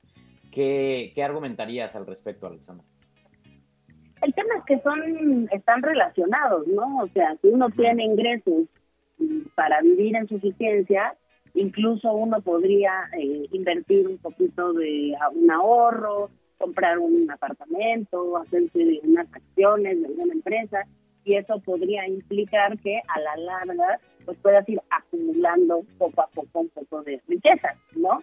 ¿Qué, 0.50 1.12
qué 1.14 1.22
argumentarías 1.22 1.94
al 1.94 2.06
respecto, 2.06 2.46
Alexandra? 2.46 2.84
El 4.22 4.32
tema 4.34 4.54
es 4.56 4.64
que 4.64 4.80
son 4.80 5.48
están 5.52 5.82
relacionados, 5.82 6.66
¿no? 6.66 7.02
O 7.02 7.08
sea, 7.08 7.36
si 7.42 7.48
uno 7.48 7.68
tiene 7.70 8.04
ingresos 8.04 8.66
para 9.54 9.80
vivir 9.80 10.16
en 10.16 10.28
suficiencia, 10.28 11.16
incluso 11.54 12.12
uno 12.12 12.40
podría 12.40 13.08
eh, 13.18 13.46
invertir 13.52 14.06
un 14.08 14.18
poquito 14.18 14.72
de 14.72 15.14
un 15.34 15.50
ahorro, 15.50 16.30
comprar 16.58 16.98
un 16.98 17.30
apartamento, 17.30 18.36
hacerse 18.36 19.00
unas 19.02 19.26
acciones 19.32 20.00
de 20.00 20.06
alguna 20.06 20.32
empresa, 20.34 20.84
y 21.24 21.36
eso 21.36 21.60
podría 21.60 22.06
implicar 22.06 22.78
que 22.78 23.00
a 23.08 23.20
la 23.20 23.36
larga 23.36 23.98
pues 24.24 24.38
puedas 24.38 24.68
ir 24.68 24.80
acumulando 24.90 25.84
poco 25.98 26.22
a 26.22 26.28
poco 26.28 26.60
un 26.60 26.68
poco 26.70 27.02
de 27.02 27.20
riqueza, 27.28 27.74
¿no? 27.94 28.22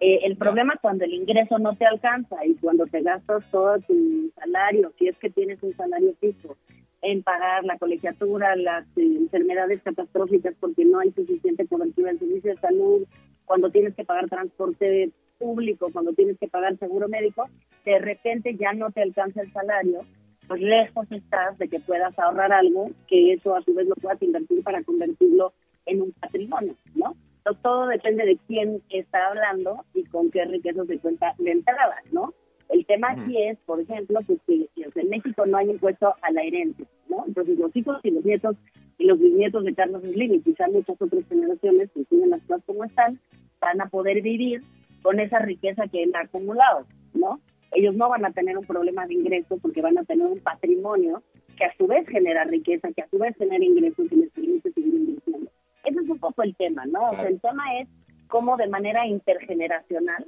Eh, 0.00 0.20
el 0.24 0.36
problema 0.36 0.74
cuando 0.82 1.04
el 1.04 1.14
ingreso 1.14 1.58
no 1.58 1.74
te 1.76 1.86
alcanza 1.86 2.44
y 2.44 2.54
cuando 2.56 2.86
te 2.86 3.00
gastas 3.00 3.42
todo 3.50 3.78
tu 3.80 4.30
salario, 4.34 4.92
si 4.98 5.08
es 5.08 5.16
que 5.18 5.30
tienes 5.30 5.62
un 5.62 5.74
salario 5.74 6.14
fijo, 6.20 6.56
en 7.02 7.22
pagar 7.22 7.64
la 7.64 7.78
colegiatura, 7.78 8.56
las 8.56 8.86
eh, 8.96 9.02
enfermedades 9.02 9.82
catastróficas 9.82 10.54
porque 10.58 10.84
no 10.84 10.98
hay 10.98 11.12
suficiente 11.12 11.66
cobertura 11.66 12.10
del 12.10 12.18
servicio 12.18 12.54
de 12.54 12.60
salud, 12.60 13.06
cuando 13.44 13.70
tienes 13.70 13.94
que 13.94 14.04
pagar 14.04 14.28
transporte 14.28 15.10
público, 15.38 15.90
cuando 15.92 16.12
tienes 16.12 16.38
que 16.38 16.48
pagar 16.48 16.76
seguro 16.78 17.08
médico, 17.08 17.48
de 17.84 17.98
repente 17.98 18.56
ya 18.56 18.72
no 18.72 18.90
te 18.90 19.02
alcanza 19.02 19.42
el 19.42 19.52
salario, 19.52 20.00
pues 20.48 20.60
lejos 20.60 21.06
estás 21.10 21.58
de 21.58 21.68
que 21.68 21.80
puedas 21.80 22.18
ahorrar 22.18 22.52
algo, 22.52 22.90
que 23.08 23.32
eso 23.32 23.54
a 23.54 23.62
su 23.62 23.74
vez 23.74 23.86
lo 23.86 23.94
puedas 23.96 24.20
invertir 24.22 24.62
para 24.62 24.82
convertirlo 24.82 25.52
en 25.86 26.02
un 26.02 26.12
patrimonio, 26.12 26.74
¿no? 26.94 27.14
Entonces, 27.38 27.62
todo 27.62 27.86
depende 27.86 28.26
de 28.26 28.38
quién 28.48 28.82
está 28.90 29.28
hablando 29.28 29.84
y 29.94 30.04
con 30.04 30.30
qué 30.30 30.44
riqueza 30.46 30.84
se 30.84 30.98
cuenta 30.98 31.34
de 31.38 31.52
entrada, 31.52 31.96
¿no? 32.10 32.34
El 32.68 32.84
tema 32.86 33.12
aquí 33.12 33.40
es, 33.42 33.58
por 33.66 33.80
ejemplo, 33.80 34.20
pues 34.26 34.40
que, 34.46 34.68
en 34.76 35.08
México 35.08 35.46
no 35.46 35.56
hay 35.56 35.70
impuesto 35.70 36.14
a 36.20 36.30
la 36.32 36.42
herencia, 36.42 36.86
¿no? 37.08 37.24
Entonces 37.26 37.58
los 37.58 37.74
hijos 37.76 37.98
y 38.02 38.10
los 38.10 38.24
nietos 38.24 38.56
y 38.98 39.04
los 39.04 39.18
bisnietos 39.18 39.64
de 39.64 39.74
Carlos 39.74 40.02
Slim 40.02 40.34
y 40.34 40.40
quizás 40.40 40.70
muchas 40.72 41.00
otras 41.00 41.24
generaciones 41.28 41.90
que 41.92 42.04
siguen 42.04 42.30
las 42.30 42.42
cosas 42.42 42.64
como 42.66 42.84
están, 42.84 43.20
van 43.60 43.80
a 43.80 43.88
poder 43.88 44.22
vivir 44.22 44.62
con 45.02 45.20
esa 45.20 45.38
riqueza 45.38 45.86
que 45.88 46.02
han 46.02 46.16
acumulado, 46.16 46.86
¿no? 47.14 47.40
Ellos 47.72 47.94
no 47.94 48.08
van 48.08 48.24
a 48.24 48.32
tener 48.32 48.56
un 48.56 48.64
problema 48.64 49.06
de 49.06 49.14
ingreso 49.14 49.58
porque 49.58 49.82
van 49.82 49.98
a 49.98 50.04
tener 50.04 50.26
un 50.26 50.40
patrimonio 50.40 51.22
que 51.56 51.64
a 51.64 51.76
su 51.76 51.86
vez 51.86 52.08
genera 52.08 52.44
riqueza, 52.44 52.90
que 52.92 53.02
a 53.02 53.08
su 53.08 53.18
vez 53.18 53.36
genera 53.36 53.64
ingresos 53.64 54.08
que 54.08 54.16
les 54.16 54.30
permite 54.30 54.72
seguir 54.72 54.94
invirtiendo. 54.94 55.50
Ese 55.84 56.00
es 56.00 56.08
un 56.08 56.18
poco 56.18 56.42
el 56.42 56.54
tema, 56.56 56.86
¿no? 56.86 57.10
O 57.10 57.14
sea, 57.14 57.28
el 57.28 57.40
tema 57.40 57.78
es 57.80 57.88
cómo 58.28 58.56
de 58.56 58.68
manera 58.68 59.06
intergeneracional 59.06 60.26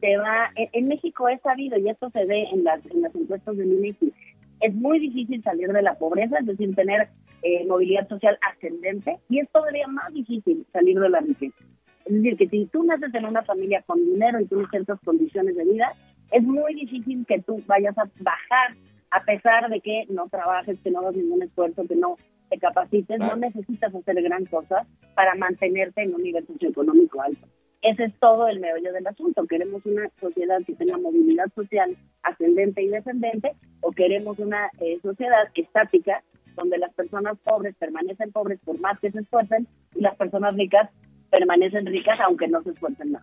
se 0.00 0.16
va, 0.16 0.50
en, 0.54 0.88
México 0.88 1.28
es 1.28 1.40
sabido, 1.42 1.78
y 1.78 1.88
esto 1.88 2.10
se 2.10 2.24
ve 2.24 2.44
en 2.52 2.64
las, 2.64 2.84
en 2.86 3.02
las 3.02 3.14
encuestas 3.14 3.56
del 3.56 3.72
INEGI, 3.72 4.12
es 4.60 4.74
muy 4.74 4.98
difícil 4.98 5.42
salir 5.42 5.72
de 5.72 5.82
la 5.82 5.94
pobreza, 5.94 6.38
es 6.38 6.46
decir, 6.46 6.74
tener 6.74 7.08
eh, 7.42 7.64
movilidad 7.66 8.08
social 8.08 8.38
ascendente, 8.42 9.18
y 9.28 9.40
es 9.40 9.48
todavía 9.50 9.86
más 9.86 10.12
difícil 10.12 10.66
salir 10.72 10.98
de 10.98 11.08
la 11.08 11.20
riqueza. 11.20 11.56
Es 12.04 12.14
decir, 12.14 12.36
que 12.36 12.48
si 12.48 12.66
tú 12.66 12.84
naces 12.84 13.14
en 13.14 13.26
una 13.26 13.42
familia 13.42 13.82
con 13.86 13.98
dinero 14.04 14.40
y 14.40 14.46
tienes 14.46 14.68
ciertas 14.70 14.98
condiciones 15.04 15.54
de 15.56 15.64
vida, 15.64 15.92
es 16.30 16.42
muy 16.42 16.74
difícil 16.74 17.24
que 17.26 17.40
tú 17.40 17.62
vayas 17.66 17.96
a 17.98 18.04
bajar 18.20 18.76
a 19.10 19.22
pesar 19.24 19.68
de 19.68 19.80
que 19.80 20.04
no 20.10 20.28
trabajes, 20.28 20.78
que 20.82 20.90
no 20.90 21.00
hagas 21.00 21.16
ningún 21.16 21.42
esfuerzo, 21.42 21.86
que 21.86 21.96
no 21.96 22.16
te 22.50 22.58
capacites, 22.58 23.18
no 23.18 23.36
necesitas 23.36 23.94
hacer 23.94 24.22
gran 24.22 24.44
cosa 24.46 24.86
para 25.14 25.34
mantenerte 25.34 26.02
en 26.02 26.14
un 26.14 26.22
nivel 26.22 26.46
socioeconómico 26.46 27.20
alto. 27.20 27.46
Ese 27.82 28.04
es 28.04 28.14
todo 28.18 28.48
el 28.48 28.58
meollo 28.58 28.92
del 28.92 29.06
asunto. 29.06 29.46
¿Queremos 29.46 29.84
una 29.86 30.10
sociedad 30.20 30.58
que 30.66 30.74
tenga 30.74 30.98
movilidad 30.98 31.46
social 31.54 31.96
ascendente 32.22 32.82
y 32.82 32.88
descendente 32.88 33.52
o 33.80 33.92
queremos 33.92 34.38
una 34.38 34.70
eh, 34.80 34.98
sociedad 35.00 35.48
estática 35.54 36.22
donde 36.56 36.78
las 36.78 36.92
personas 36.94 37.38
pobres 37.44 37.76
permanecen 37.76 38.32
pobres 38.32 38.58
por 38.64 38.80
más 38.80 38.98
que 38.98 39.12
se 39.12 39.20
esfuercen 39.20 39.68
y 39.94 40.00
las 40.00 40.16
personas 40.16 40.56
ricas 40.56 40.90
permanecen 41.30 41.86
ricas 41.86 42.18
aunque 42.20 42.48
no 42.48 42.62
se 42.64 42.70
esfuercen 42.70 43.12
más? 43.12 43.22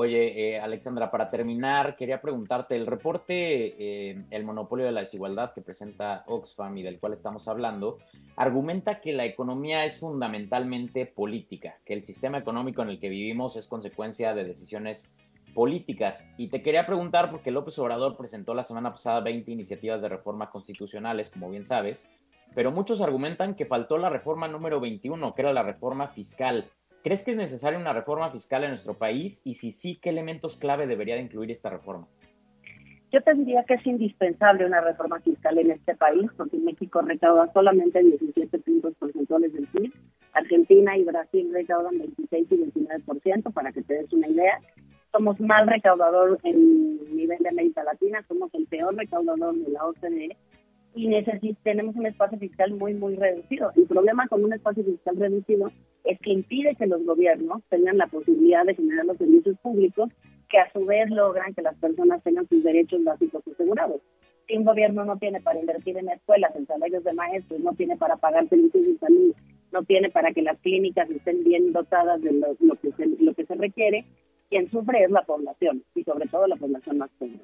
Oye, 0.00 0.54
eh, 0.54 0.60
Alexandra, 0.60 1.10
para 1.10 1.28
terminar, 1.28 1.96
quería 1.96 2.20
preguntarte, 2.20 2.76
el 2.76 2.86
reporte 2.86 3.30
eh, 3.32 4.22
El 4.30 4.44
monopolio 4.44 4.86
de 4.86 4.92
la 4.92 5.00
desigualdad 5.00 5.52
que 5.52 5.60
presenta 5.60 6.22
Oxfam 6.28 6.78
y 6.78 6.84
del 6.84 7.00
cual 7.00 7.14
estamos 7.14 7.48
hablando, 7.48 7.98
argumenta 8.36 9.00
que 9.00 9.12
la 9.12 9.24
economía 9.24 9.84
es 9.84 9.98
fundamentalmente 9.98 11.04
política, 11.04 11.80
que 11.84 11.94
el 11.94 12.04
sistema 12.04 12.38
económico 12.38 12.80
en 12.82 12.90
el 12.90 13.00
que 13.00 13.08
vivimos 13.08 13.56
es 13.56 13.66
consecuencia 13.66 14.34
de 14.34 14.44
decisiones 14.44 15.12
políticas. 15.52 16.30
Y 16.36 16.46
te 16.46 16.62
quería 16.62 16.86
preguntar, 16.86 17.32
porque 17.32 17.50
López 17.50 17.76
Obrador 17.80 18.16
presentó 18.16 18.54
la 18.54 18.62
semana 18.62 18.92
pasada 18.92 19.18
20 19.18 19.50
iniciativas 19.50 20.00
de 20.00 20.10
reforma 20.10 20.52
constitucionales, 20.52 21.28
como 21.28 21.50
bien 21.50 21.66
sabes, 21.66 22.08
pero 22.54 22.70
muchos 22.70 23.02
argumentan 23.02 23.56
que 23.56 23.66
faltó 23.66 23.98
la 23.98 24.10
reforma 24.10 24.46
número 24.46 24.78
21, 24.78 25.34
que 25.34 25.42
era 25.42 25.52
la 25.52 25.64
reforma 25.64 26.06
fiscal. 26.06 26.70
¿Crees 27.02 27.24
que 27.24 27.30
es 27.30 27.36
necesaria 27.36 27.78
una 27.78 27.92
reforma 27.92 28.30
fiscal 28.30 28.64
en 28.64 28.70
nuestro 28.70 28.98
país? 28.98 29.40
Y 29.44 29.54
si 29.54 29.72
sí, 29.72 29.98
¿qué 30.02 30.10
elementos 30.10 30.56
clave 30.56 30.86
debería 30.86 31.14
de 31.14 31.22
incluir 31.22 31.50
esta 31.50 31.70
reforma? 31.70 32.08
Yo 33.10 33.22
te 33.22 33.34
diría 33.34 33.64
que 33.64 33.74
es 33.74 33.86
indispensable 33.86 34.66
una 34.66 34.82
reforma 34.82 35.18
fiscal 35.20 35.56
en 35.58 35.70
este 35.70 35.94
país, 35.94 36.28
porque 36.36 36.58
México 36.58 37.00
recauda 37.00 37.50
solamente 37.52 38.02
17 38.02 38.58
puntos 38.58 38.94
porcentuales 38.96 39.52
del 39.54 39.66
PIB, 39.68 39.92
Argentina 40.34 40.96
y 40.96 41.04
Brasil 41.04 41.50
recaudan 41.52 41.98
26 41.98 42.46
y 42.50 42.56
29%, 42.56 43.52
para 43.52 43.72
que 43.72 43.82
te 43.82 43.94
des 43.94 44.12
una 44.12 44.28
idea. 44.28 44.60
Somos 45.10 45.40
mal 45.40 45.66
recaudador 45.66 46.38
en 46.42 47.16
nivel 47.16 47.38
de 47.38 47.48
América 47.48 47.82
Latina, 47.82 48.22
somos 48.28 48.52
el 48.52 48.66
peor 48.66 48.94
recaudador 48.94 49.54
de 49.54 49.70
la 49.70 49.86
OCDE 49.86 50.36
y 50.94 51.54
tenemos 51.62 51.94
un 51.96 52.06
espacio 52.06 52.38
fiscal 52.38 52.72
muy, 52.74 52.94
muy 52.94 53.14
reducido. 53.14 53.70
El 53.76 53.84
problema 53.84 54.26
con 54.28 54.44
un 54.44 54.52
espacio 54.52 54.84
fiscal 54.84 55.16
reducido 55.16 55.70
es 56.04 56.18
que 56.20 56.32
impide 56.32 56.74
que 56.76 56.86
los 56.86 57.04
gobiernos 57.04 57.62
tengan 57.68 57.98
la 57.98 58.06
posibilidad 58.06 58.64
de 58.64 58.74
generar 58.74 59.04
los 59.04 59.18
servicios 59.18 59.56
públicos 59.58 60.10
que 60.48 60.58
a 60.58 60.72
su 60.72 60.84
vez 60.84 61.10
logran 61.10 61.54
que 61.54 61.62
las 61.62 61.76
personas 61.76 62.22
tengan 62.22 62.48
sus 62.48 62.64
derechos 62.64 63.04
básicos 63.04 63.46
asegurados. 63.46 64.00
Si 64.46 64.56
un 64.56 64.64
gobierno 64.64 65.04
no 65.04 65.18
tiene 65.18 65.40
para 65.40 65.60
invertir 65.60 65.98
en 65.98 66.08
escuelas, 66.08 66.56
en 66.56 66.66
salarios 66.66 67.04
de 67.04 67.12
maestros, 67.12 67.60
no 67.60 67.74
tiene 67.74 67.96
para 67.96 68.16
pagar 68.16 68.48
servicios 68.48 68.86
de 68.86 68.98
salud, 68.98 69.34
no 69.72 69.82
tiene 69.84 70.08
para 70.10 70.32
que 70.32 70.42
las 70.42 70.58
clínicas 70.60 71.10
estén 71.10 71.44
bien 71.44 71.72
dotadas 71.72 72.22
de 72.22 72.32
lo, 72.32 72.74
que, 72.76 72.90
se, 72.92 73.06
lo 73.22 73.34
que 73.34 73.44
se 73.44 73.54
requiere, 73.54 74.06
quien 74.48 74.70
sufre 74.70 75.04
es 75.04 75.10
la 75.10 75.22
población 75.22 75.84
y 75.94 76.02
sobre 76.04 76.26
todo 76.28 76.46
la 76.46 76.56
población 76.56 76.98
más 76.98 77.10
pobre. 77.18 77.38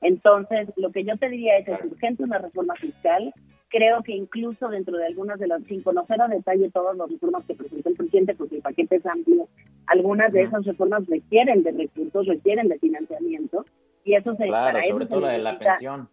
Entonces, 0.00 0.68
lo 0.76 0.90
que 0.92 1.04
yo 1.04 1.16
te 1.16 1.28
diría 1.28 1.58
es, 1.58 1.68
es 1.68 1.84
urgente 1.84 2.24
una 2.24 2.38
reforma 2.38 2.74
fiscal. 2.74 3.32
Creo 3.68 4.02
que 4.02 4.12
incluso 4.12 4.68
dentro 4.68 4.96
de 4.96 5.06
algunas 5.06 5.38
de 5.38 5.48
las, 5.48 5.62
sin 5.64 5.82
conocer 5.82 6.20
a 6.20 6.28
detalle 6.28 6.70
todas 6.70 6.96
las 6.96 7.10
reformas 7.10 7.44
que 7.46 7.54
presentó 7.54 7.88
el 7.88 7.96
presidente, 7.96 8.34
porque 8.34 8.56
el 8.56 8.62
paquete 8.62 8.96
es 8.96 9.06
amplio, 9.06 9.48
algunas 9.86 10.32
de 10.32 10.42
esas 10.42 10.64
reformas 10.64 11.06
requieren 11.06 11.62
de 11.62 11.72
recursos, 11.72 12.26
requieren 12.26 12.68
de 12.68 12.78
financiamiento, 12.78 13.64
y 14.04 14.14
eso 14.14 14.36
se... 14.36 14.46
Claro, 14.46 14.78
sobre 14.88 15.06
todo 15.06 15.20
la 15.22 15.32
de 15.32 15.38
la 15.38 15.58
pensión. 15.58 16.08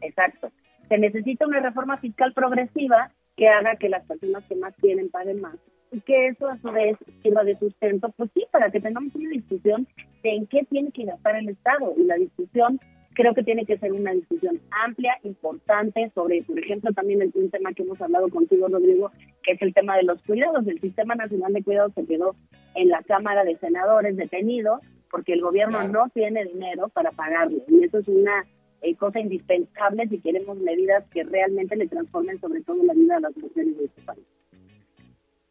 Exacto. 0.00 0.50
Se 0.88 0.98
necesita 0.98 1.46
una 1.46 1.60
reforma 1.60 1.98
fiscal 1.98 2.32
progresiva 2.32 3.10
que 3.36 3.48
haga 3.48 3.76
que 3.76 3.88
las 3.88 4.04
personas 4.06 4.44
que 4.48 4.54
más 4.54 4.74
tienen 4.76 5.10
paguen 5.10 5.40
más 5.40 5.56
y 5.90 6.00
que 6.00 6.28
eso 6.28 6.48
a 6.48 6.58
su 6.58 6.70
vez 6.70 6.96
sirva 7.22 7.44
de 7.44 7.58
sustento, 7.58 8.12
pues 8.16 8.30
sí, 8.34 8.44
para 8.50 8.70
que 8.70 8.80
tengamos 8.80 9.14
una 9.14 9.30
discusión 9.30 9.86
de 10.22 10.30
en 10.30 10.46
qué 10.46 10.64
tiene 10.68 10.90
que 10.92 11.04
gastar 11.04 11.36
el 11.36 11.48
Estado 11.48 11.94
y 11.96 12.04
la 12.04 12.16
discusión 12.16 12.80
creo 13.18 13.34
que 13.34 13.42
tiene 13.42 13.66
que 13.66 13.76
ser 13.78 13.92
una 13.92 14.12
discusión 14.12 14.60
amplia, 14.70 15.18
importante, 15.24 16.08
sobre, 16.14 16.44
por 16.44 16.56
ejemplo, 16.56 16.92
también 16.92 17.20
el, 17.20 17.32
un 17.34 17.50
tema 17.50 17.72
que 17.72 17.82
hemos 17.82 18.00
hablado 18.00 18.28
contigo, 18.28 18.68
Rodrigo, 18.68 19.10
que 19.42 19.52
es 19.52 19.62
el 19.62 19.74
tema 19.74 19.96
de 19.96 20.04
los 20.04 20.22
cuidados. 20.22 20.64
El 20.68 20.80
Sistema 20.80 21.16
Nacional 21.16 21.52
de 21.52 21.64
Cuidados 21.64 21.92
se 21.94 22.06
quedó 22.06 22.36
en 22.76 22.88
la 22.90 23.02
Cámara 23.02 23.42
de 23.42 23.58
Senadores 23.58 24.16
detenido 24.16 24.80
porque 25.10 25.32
el 25.32 25.42
gobierno 25.42 25.88
no 25.88 26.08
tiene 26.10 26.44
dinero 26.44 26.90
para 26.90 27.10
pagarlo. 27.10 27.58
Y 27.66 27.82
eso 27.82 27.98
es 27.98 28.06
una 28.06 28.46
eh, 28.82 28.94
cosa 28.94 29.18
indispensable 29.18 30.06
si 30.06 30.20
queremos 30.20 30.56
medidas 30.58 31.04
que 31.10 31.24
realmente 31.24 31.74
le 31.74 31.88
transformen 31.88 32.38
sobre 32.38 32.60
todo 32.60 32.84
la 32.84 32.94
vida 32.94 33.16
de 33.16 33.22
las 33.22 33.36
mujeres 33.36 33.76
de 33.78 33.84
este 33.86 34.02
país 34.02 34.24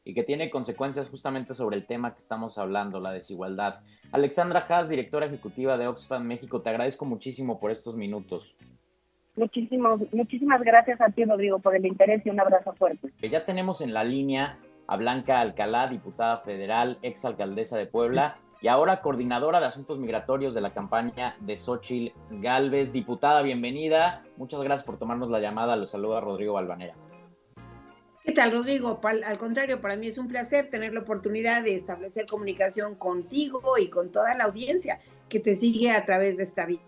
y 0.08 0.14
que 0.14 0.24
tiene 0.24 0.50
consecuencias 0.50 1.10
justamente 1.10 1.54
sobre 1.54 1.76
el 1.76 1.86
tema 1.86 2.14
que 2.14 2.20
estamos 2.20 2.58
hablando, 2.58 3.02
la 3.02 3.12
desigualdad. 3.12 3.82
Alexandra 4.14 4.66
Haas, 4.66 4.88
directora 4.88 5.26
ejecutiva 5.26 5.78
de 5.78 5.86
Oxfam 5.88 6.24
México, 6.24 6.62
te 6.62 6.70
agradezco 6.70 7.04
muchísimo 7.04 7.60
por 7.60 7.72
estos 7.72 7.98
minutos. 7.98 8.56
Muchísimas, 9.36 10.00
muchísimas 10.14 10.62
gracias 10.62 11.02
a 11.02 11.10
ti, 11.10 11.26
Rodrigo, 11.26 11.60
por 11.60 11.76
el 11.76 11.86
interés 11.86 12.26
y 12.26 12.30
un 12.30 12.40
abrazo 12.40 12.74
fuerte. 12.76 13.12
Ya 13.22 13.46
tenemos 13.46 13.82
en 13.82 13.94
la 13.94 14.06
línea 14.06 14.58
a 14.88 14.96
Blanca 14.96 15.42
Alcalá, 15.42 15.88
diputada 15.88 16.38
federal, 16.38 17.00
exalcaldesa 17.02 17.78
de 17.78 17.86
Puebla 17.86 18.38
y 18.62 18.70
ahora 18.70 19.02
coordinadora 19.02 19.60
de 19.60 19.66
asuntos 19.66 20.00
migratorios 20.00 20.54
de 20.54 20.62
la 20.62 20.72
campaña 20.74 21.36
de 21.42 21.58
Xochil 21.58 22.14
Galvez. 22.32 22.94
Diputada, 22.94 23.42
bienvenida. 23.42 24.24
Muchas 24.38 24.62
gracias 24.62 24.86
por 24.86 24.98
tomarnos 24.98 25.30
la 25.30 25.42
llamada. 25.42 25.76
Los 25.76 25.90
saluda 25.90 26.22
Rodrigo 26.22 26.54
Balvanera. 26.54 26.96
¿Qué 28.28 28.34
tal, 28.34 28.52
Rodrigo? 28.52 29.00
Al 29.04 29.38
contrario, 29.38 29.80
para 29.80 29.96
mí 29.96 30.08
es 30.08 30.18
un 30.18 30.28
placer 30.28 30.70
tener 30.70 30.94
la 30.94 31.00
oportunidad 31.00 31.64
de 31.64 31.74
establecer 31.74 32.26
comunicación 32.26 32.96
contigo 32.96 33.78
y 33.80 33.88
con 33.88 34.12
toda 34.12 34.36
la 34.36 34.44
audiencia 34.44 35.00
que 35.30 35.40
te 35.40 35.56
sigue 35.56 35.92
a 35.92 36.04
través 36.04 36.36
de 36.36 36.44
esta 36.44 36.66
vía. 36.66 36.82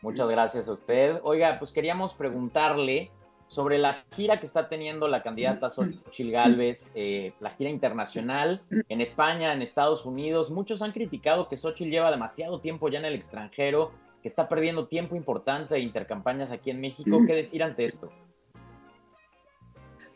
Muchas 0.00 0.26
gracias 0.30 0.66
a 0.66 0.72
usted. 0.72 1.20
Oiga, 1.24 1.58
pues 1.58 1.72
queríamos 1.72 2.14
preguntarle 2.14 3.10
sobre 3.48 3.76
la 3.76 4.02
gira 4.12 4.40
que 4.40 4.46
está 4.46 4.70
teniendo 4.70 5.08
la 5.08 5.22
candidata 5.22 5.68
Xochitl 5.68 6.30
Galvez, 6.30 6.90
eh, 6.94 7.34
la 7.38 7.50
gira 7.50 7.68
internacional 7.68 8.62
en 8.88 9.02
España, 9.02 9.52
en 9.52 9.60
Estados 9.60 10.06
Unidos. 10.06 10.50
Muchos 10.50 10.80
han 10.80 10.92
criticado 10.92 11.50
que 11.50 11.58
Xochitl 11.58 11.90
lleva 11.90 12.10
demasiado 12.10 12.62
tiempo 12.62 12.88
ya 12.88 12.98
en 12.98 13.04
el 13.04 13.14
extranjero, 13.14 13.92
que 14.22 14.28
está 14.28 14.48
perdiendo 14.48 14.88
tiempo 14.88 15.16
importante 15.16 15.74
de 15.74 15.80
intercampañas 15.80 16.50
aquí 16.50 16.70
en 16.70 16.80
México. 16.80 17.20
¿Qué 17.26 17.34
decir 17.34 17.62
ante 17.62 17.84
esto? 17.84 18.10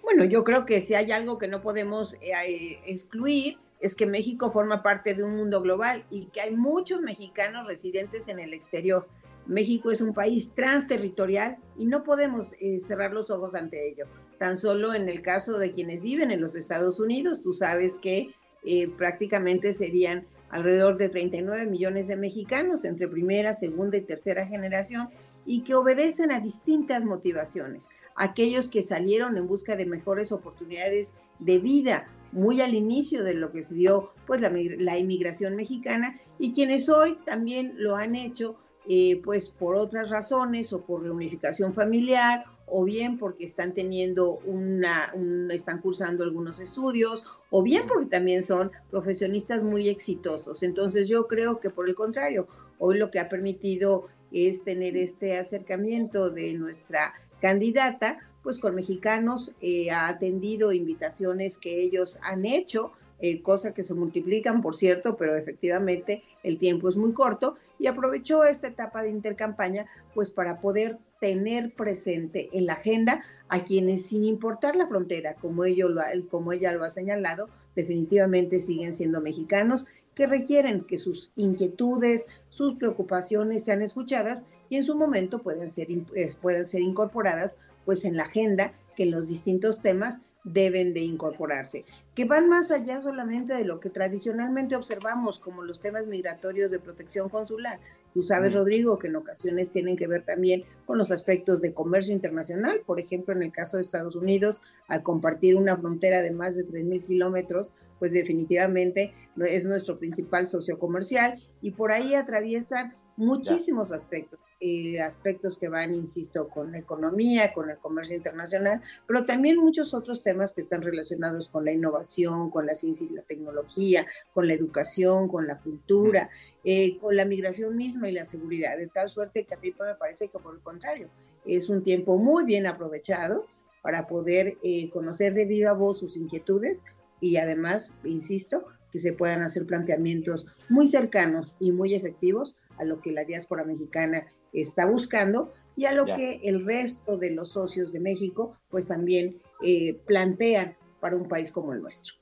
Bueno, 0.04 0.24
yo 0.24 0.44
creo 0.44 0.66
que 0.66 0.82
si 0.82 0.94
hay 0.94 1.12
algo 1.12 1.38
que 1.38 1.48
no 1.48 1.62
podemos 1.62 2.14
eh, 2.20 2.78
excluir 2.86 3.58
es 3.80 3.96
que 3.96 4.06
México 4.06 4.52
forma 4.52 4.82
parte 4.82 5.14
de 5.14 5.22
un 5.22 5.34
mundo 5.34 5.62
global 5.62 6.04
y 6.10 6.26
que 6.26 6.42
hay 6.42 6.54
muchos 6.54 7.00
mexicanos 7.00 7.66
residentes 7.66 8.28
en 8.28 8.38
el 8.38 8.52
exterior. 8.52 9.08
México 9.46 9.90
es 9.90 10.02
un 10.02 10.14
país 10.14 10.54
transterritorial 10.54 11.56
y 11.78 11.86
no 11.86 12.04
podemos 12.04 12.54
eh, 12.60 12.78
cerrar 12.80 13.12
los 13.12 13.30
ojos 13.30 13.54
ante 13.54 13.88
ello. 13.88 14.06
Tan 14.38 14.56
solo 14.58 14.94
en 14.94 15.08
el 15.08 15.22
caso 15.22 15.58
de 15.58 15.72
quienes 15.72 16.02
viven 16.02 16.30
en 16.30 16.40
los 16.40 16.54
Estados 16.54 17.00
Unidos, 17.00 17.42
tú 17.42 17.52
sabes 17.54 17.98
que 17.98 18.34
eh, 18.64 18.88
prácticamente 18.88 19.72
serían 19.72 20.26
alrededor 20.50 20.98
de 20.98 21.08
39 21.08 21.66
millones 21.66 22.08
de 22.08 22.16
mexicanos 22.16 22.84
entre 22.84 23.08
primera, 23.08 23.54
segunda 23.54 23.96
y 23.96 24.02
tercera 24.02 24.46
generación 24.46 25.08
y 25.46 25.62
que 25.62 25.74
obedecen 25.74 26.30
a 26.30 26.40
distintas 26.40 27.04
motivaciones 27.04 27.88
aquellos 28.16 28.68
que 28.68 28.82
salieron 28.82 29.36
en 29.36 29.46
busca 29.46 29.76
de 29.76 29.86
mejores 29.86 30.32
oportunidades 30.32 31.16
de 31.38 31.58
vida, 31.58 32.08
muy 32.32 32.60
al 32.60 32.74
inicio 32.74 33.24
de 33.24 33.34
lo 33.34 33.52
que 33.52 33.62
se 33.62 33.74
dio 33.74 34.10
pues 34.26 34.40
la, 34.40 34.52
la 34.78 34.98
inmigración 34.98 35.56
mexicana 35.56 36.20
y 36.38 36.52
quienes 36.52 36.88
hoy 36.88 37.18
también 37.24 37.74
lo 37.76 37.96
han 37.96 38.16
hecho 38.16 38.58
eh, 38.86 39.20
pues 39.24 39.48
por 39.48 39.76
otras 39.76 40.10
razones 40.10 40.72
o 40.72 40.84
por 40.84 41.02
reunificación 41.02 41.72
familiar 41.72 42.44
o 42.66 42.84
bien 42.84 43.18
porque 43.18 43.44
están 43.44 43.72
teniendo 43.72 44.38
una, 44.44 45.14
están 45.50 45.80
cursando 45.80 46.24
algunos 46.24 46.60
estudios, 46.60 47.24
o 47.50 47.62
bien 47.62 47.86
porque 47.86 48.06
también 48.06 48.42
son 48.42 48.72
profesionistas 48.90 49.62
muy 49.62 49.88
exitosos. 49.88 50.62
Entonces 50.62 51.08
yo 51.08 51.26
creo 51.26 51.60
que 51.60 51.70
por 51.70 51.88
el 51.88 51.94
contrario, 51.94 52.48
hoy 52.78 52.98
lo 52.98 53.10
que 53.10 53.20
ha 53.20 53.28
permitido 53.28 54.06
es 54.32 54.64
tener 54.64 54.96
este 54.96 55.38
acercamiento 55.38 56.30
de 56.30 56.54
nuestra 56.54 57.14
candidata, 57.44 58.20
pues 58.42 58.58
con 58.58 58.74
mexicanos, 58.74 59.52
eh, 59.60 59.90
ha 59.90 60.08
atendido 60.08 60.72
invitaciones 60.72 61.58
que 61.58 61.82
ellos 61.82 62.18
han 62.22 62.46
hecho, 62.46 62.92
eh, 63.20 63.42
cosa 63.42 63.74
que 63.74 63.82
se 63.82 63.92
multiplican, 63.92 64.62
por 64.62 64.74
cierto, 64.74 65.18
pero 65.18 65.36
efectivamente 65.36 66.22
el 66.42 66.56
tiempo 66.56 66.88
es 66.88 66.96
muy 66.96 67.12
corto 67.12 67.56
y 67.78 67.86
aprovechó 67.86 68.44
esta 68.44 68.68
etapa 68.68 69.02
de 69.02 69.10
intercampaña 69.10 69.84
pues 70.14 70.30
para 70.30 70.62
poder 70.62 70.96
tener 71.20 71.74
presente 71.74 72.48
en 72.54 72.64
la 72.64 72.74
agenda 72.74 73.22
a 73.50 73.62
quienes 73.62 74.06
sin 74.06 74.24
importar 74.24 74.74
la 74.74 74.86
frontera, 74.86 75.34
como, 75.34 75.66
ello 75.66 75.88
como 76.30 76.54
ella 76.54 76.72
lo 76.72 76.82
ha 76.82 76.90
señalado, 76.90 77.50
definitivamente 77.76 78.58
siguen 78.58 78.94
siendo 78.94 79.20
mexicanos 79.20 79.84
que 80.14 80.26
requieren 80.26 80.84
que 80.84 80.96
sus 80.96 81.34
inquietudes, 81.36 82.26
sus 82.48 82.76
preocupaciones 82.76 83.64
sean 83.64 83.82
escuchadas 83.82 84.48
y 84.74 84.76
en 84.76 84.82
su 84.82 84.96
momento 84.96 85.38
pueden 85.40 85.70
ser, 85.70 85.86
eh, 85.90 86.34
pueden 86.42 86.64
ser 86.64 86.80
incorporadas 86.80 87.60
pues 87.84 88.04
en 88.04 88.16
la 88.16 88.24
agenda 88.24 88.72
que 88.96 89.04
en 89.04 89.12
los 89.12 89.28
distintos 89.28 89.80
temas 89.80 90.22
deben 90.42 90.92
de 90.92 91.00
incorporarse, 91.00 91.84
que 92.16 92.24
van 92.24 92.48
más 92.48 92.72
allá 92.72 93.00
solamente 93.00 93.54
de 93.54 93.64
lo 93.64 93.78
que 93.78 93.88
tradicionalmente 93.88 94.74
observamos 94.74 95.38
como 95.38 95.62
los 95.62 95.80
temas 95.80 96.08
migratorios 96.08 96.72
de 96.72 96.80
protección 96.80 97.28
consular. 97.28 97.78
Tú 98.12 98.24
sabes, 98.24 98.52
Rodrigo, 98.52 98.98
que 98.98 99.06
en 99.06 99.14
ocasiones 99.14 99.70
tienen 99.70 99.96
que 99.96 100.08
ver 100.08 100.24
también 100.24 100.64
con 100.86 100.98
los 100.98 101.12
aspectos 101.12 101.60
de 101.60 101.72
comercio 101.72 102.12
internacional, 102.12 102.80
por 102.84 102.98
ejemplo, 102.98 103.32
en 103.32 103.44
el 103.44 103.52
caso 103.52 103.76
de 103.76 103.82
Estados 103.82 104.16
Unidos, 104.16 104.60
al 104.88 105.04
compartir 105.04 105.56
una 105.56 105.76
frontera 105.76 106.20
de 106.20 106.32
más 106.32 106.56
de 106.56 106.66
3.000 106.66 107.06
kilómetros, 107.06 107.76
pues 108.00 108.12
definitivamente 108.12 109.14
es 109.46 109.66
nuestro 109.66 110.00
principal 110.00 110.48
socio 110.48 110.80
comercial 110.80 111.40
y 111.62 111.70
por 111.70 111.92
ahí 111.92 112.14
atraviesan 112.14 112.94
muchísimos 113.16 113.92
aspectos, 113.92 114.40
eh, 114.60 115.00
aspectos 115.00 115.58
que 115.58 115.68
van, 115.68 115.94
insisto, 115.94 116.48
con 116.48 116.72
la 116.72 116.78
economía, 116.78 117.52
con 117.52 117.70
el 117.70 117.78
comercio 117.78 118.16
internacional, 118.16 118.82
pero 119.06 119.24
también 119.24 119.58
muchos 119.58 119.94
otros 119.94 120.22
temas 120.22 120.52
que 120.52 120.60
están 120.60 120.82
relacionados 120.82 121.48
con 121.48 121.64
la 121.64 121.72
innovación, 121.72 122.50
con 122.50 122.66
la 122.66 122.74
ciencia 122.74 123.06
y 123.08 123.14
la 123.14 123.22
tecnología, 123.22 124.06
con 124.32 124.48
la 124.48 124.54
educación, 124.54 125.28
con 125.28 125.46
la 125.46 125.58
cultura, 125.58 126.30
eh, 126.64 126.96
con 126.98 127.16
la 127.16 127.24
migración 127.24 127.76
misma 127.76 128.08
y 128.08 128.12
la 128.12 128.24
seguridad, 128.24 128.76
de 128.76 128.88
tal 128.88 129.10
suerte 129.10 129.44
que 129.44 129.54
a 129.54 129.58
mí 129.58 129.74
me 129.78 129.94
parece 129.94 130.28
que 130.28 130.38
por 130.38 130.54
el 130.54 130.60
contrario, 130.60 131.08
es 131.44 131.68
un 131.68 131.82
tiempo 131.82 132.16
muy 132.16 132.44
bien 132.44 132.66
aprovechado 132.66 133.46
para 133.82 134.06
poder 134.06 134.56
eh, 134.62 134.88
conocer 134.90 135.34
de 135.34 135.44
viva 135.44 135.72
voz 135.72 135.98
sus 135.98 136.16
inquietudes 136.16 136.84
y 137.20 137.36
además, 137.36 137.96
insisto, 138.04 138.64
que 138.94 139.00
se 139.00 139.12
puedan 139.12 139.42
hacer 139.42 139.66
planteamientos 139.66 140.46
muy 140.68 140.86
cercanos 140.86 141.56
y 141.58 141.72
muy 141.72 141.96
efectivos 141.96 142.56
a 142.78 142.84
lo 142.84 143.00
que 143.00 143.10
la 143.10 143.24
diáspora 143.24 143.64
mexicana 143.64 144.28
está 144.52 144.86
buscando 144.86 145.52
y 145.74 145.86
a 145.86 145.92
lo 145.92 146.04
que 146.04 146.40
el 146.44 146.64
resto 146.64 147.16
de 147.16 147.32
los 147.32 147.50
socios 147.50 147.92
de 147.92 147.98
México 147.98 148.56
pues 148.68 148.86
también 148.86 149.42
eh, 149.64 149.98
plantean 150.06 150.76
para 151.00 151.16
un 151.16 151.26
país 151.26 151.50
como 151.50 151.72
el 151.72 151.82
nuestro. 151.82 152.14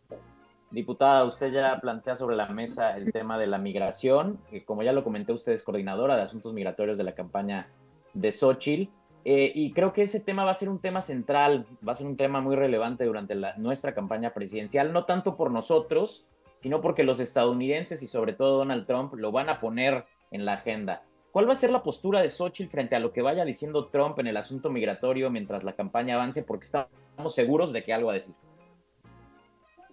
Diputada, 0.71 1.27
usted 1.27 1.53
ya 1.53 1.79
plantea 1.79 2.17
sobre 2.17 2.37
la 2.37 2.49
mesa 2.49 2.97
el 2.97 3.13
tema 3.13 3.39
de 3.39 3.49
la 3.49 3.59
migración, 3.59 4.41
como 4.65 4.83
ya 4.83 4.95
lo 4.95 5.05
comenté, 5.05 5.35
usted 5.35 5.53
es 5.53 5.63
coordinadora 5.63 6.17
de 6.17 6.23
asuntos 6.23 6.55
migratorios 6.55 6.97
de 6.97 7.05
la 7.05 7.15
campaña 7.15 7.69
de 8.15 8.33
Xochitl, 8.33 8.91
eh, 9.27 9.53
y 9.55 9.73
creo 9.73 9.93
que 9.93 10.05
ese 10.05 10.21
tema 10.21 10.45
va 10.45 10.53
a 10.53 10.55
ser 10.55 10.71
un 10.71 10.81
tema 10.81 11.03
central, 11.03 11.67
va 11.87 11.93
a 11.93 11.97
ser 11.97 12.07
un 12.07 12.17
tema 12.17 12.41
muy 12.41 12.57
relevante 12.57 13.05
durante 13.05 13.37
nuestra 13.59 13.95
campaña 13.95 14.33
presidencial, 14.33 14.93
no 14.95 15.05
tanto 15.05 15.37
por 15.37 15.51
nosotros, 15.51 16.27
sino 16.63 16.81
porque 16.81 17.03
los 17.03 17.21
estadounidenses 17.21 18.03
y 18.03 18.07
sobre 18.07 18.33
todo 18.33 18.59
Donald 18.59 18.87
Trump 18.87 19.15
lo 19.15 19.33
van 19.33 19.49
a 19.49 19.61
poner 19.61 20.05
en 20.31 20.45
la 20.45 20.55
agenda. 20.55 21.03
¿Cuál 21.33 21.49
va 21.49 21.55
a 21.55 21.57
ser 21.57 21.71
la 21.71 21.83
postura 21.83 22.21
de 22.21 22.29
Xochitl 22.29 22.71
frente 22.71 22.95
a 22.95 23.01
lo 23.01 23.13
que 23.13 23.23
vaya 23.23 23.45
diciendo 23.45 23.89
Trump 23.89 24.19
en 24.19 24.27
el 24.27 24.37
asunto 24.37 24.71
migratorio 24.71 25.31
mientras 25.31 25.65
la 25.65 25.75
campaña 25.75 26.15
avance? 26.15 26.43
Porque 26.43 26.67
estamos 26.67 27.35
seguros 27.35 27.73
de 27.73 27.83
que 27.83 27.93
algo 27.93 28.09
va 28.09 28.13
a 28.13 28.17
decir. 28.17 28.35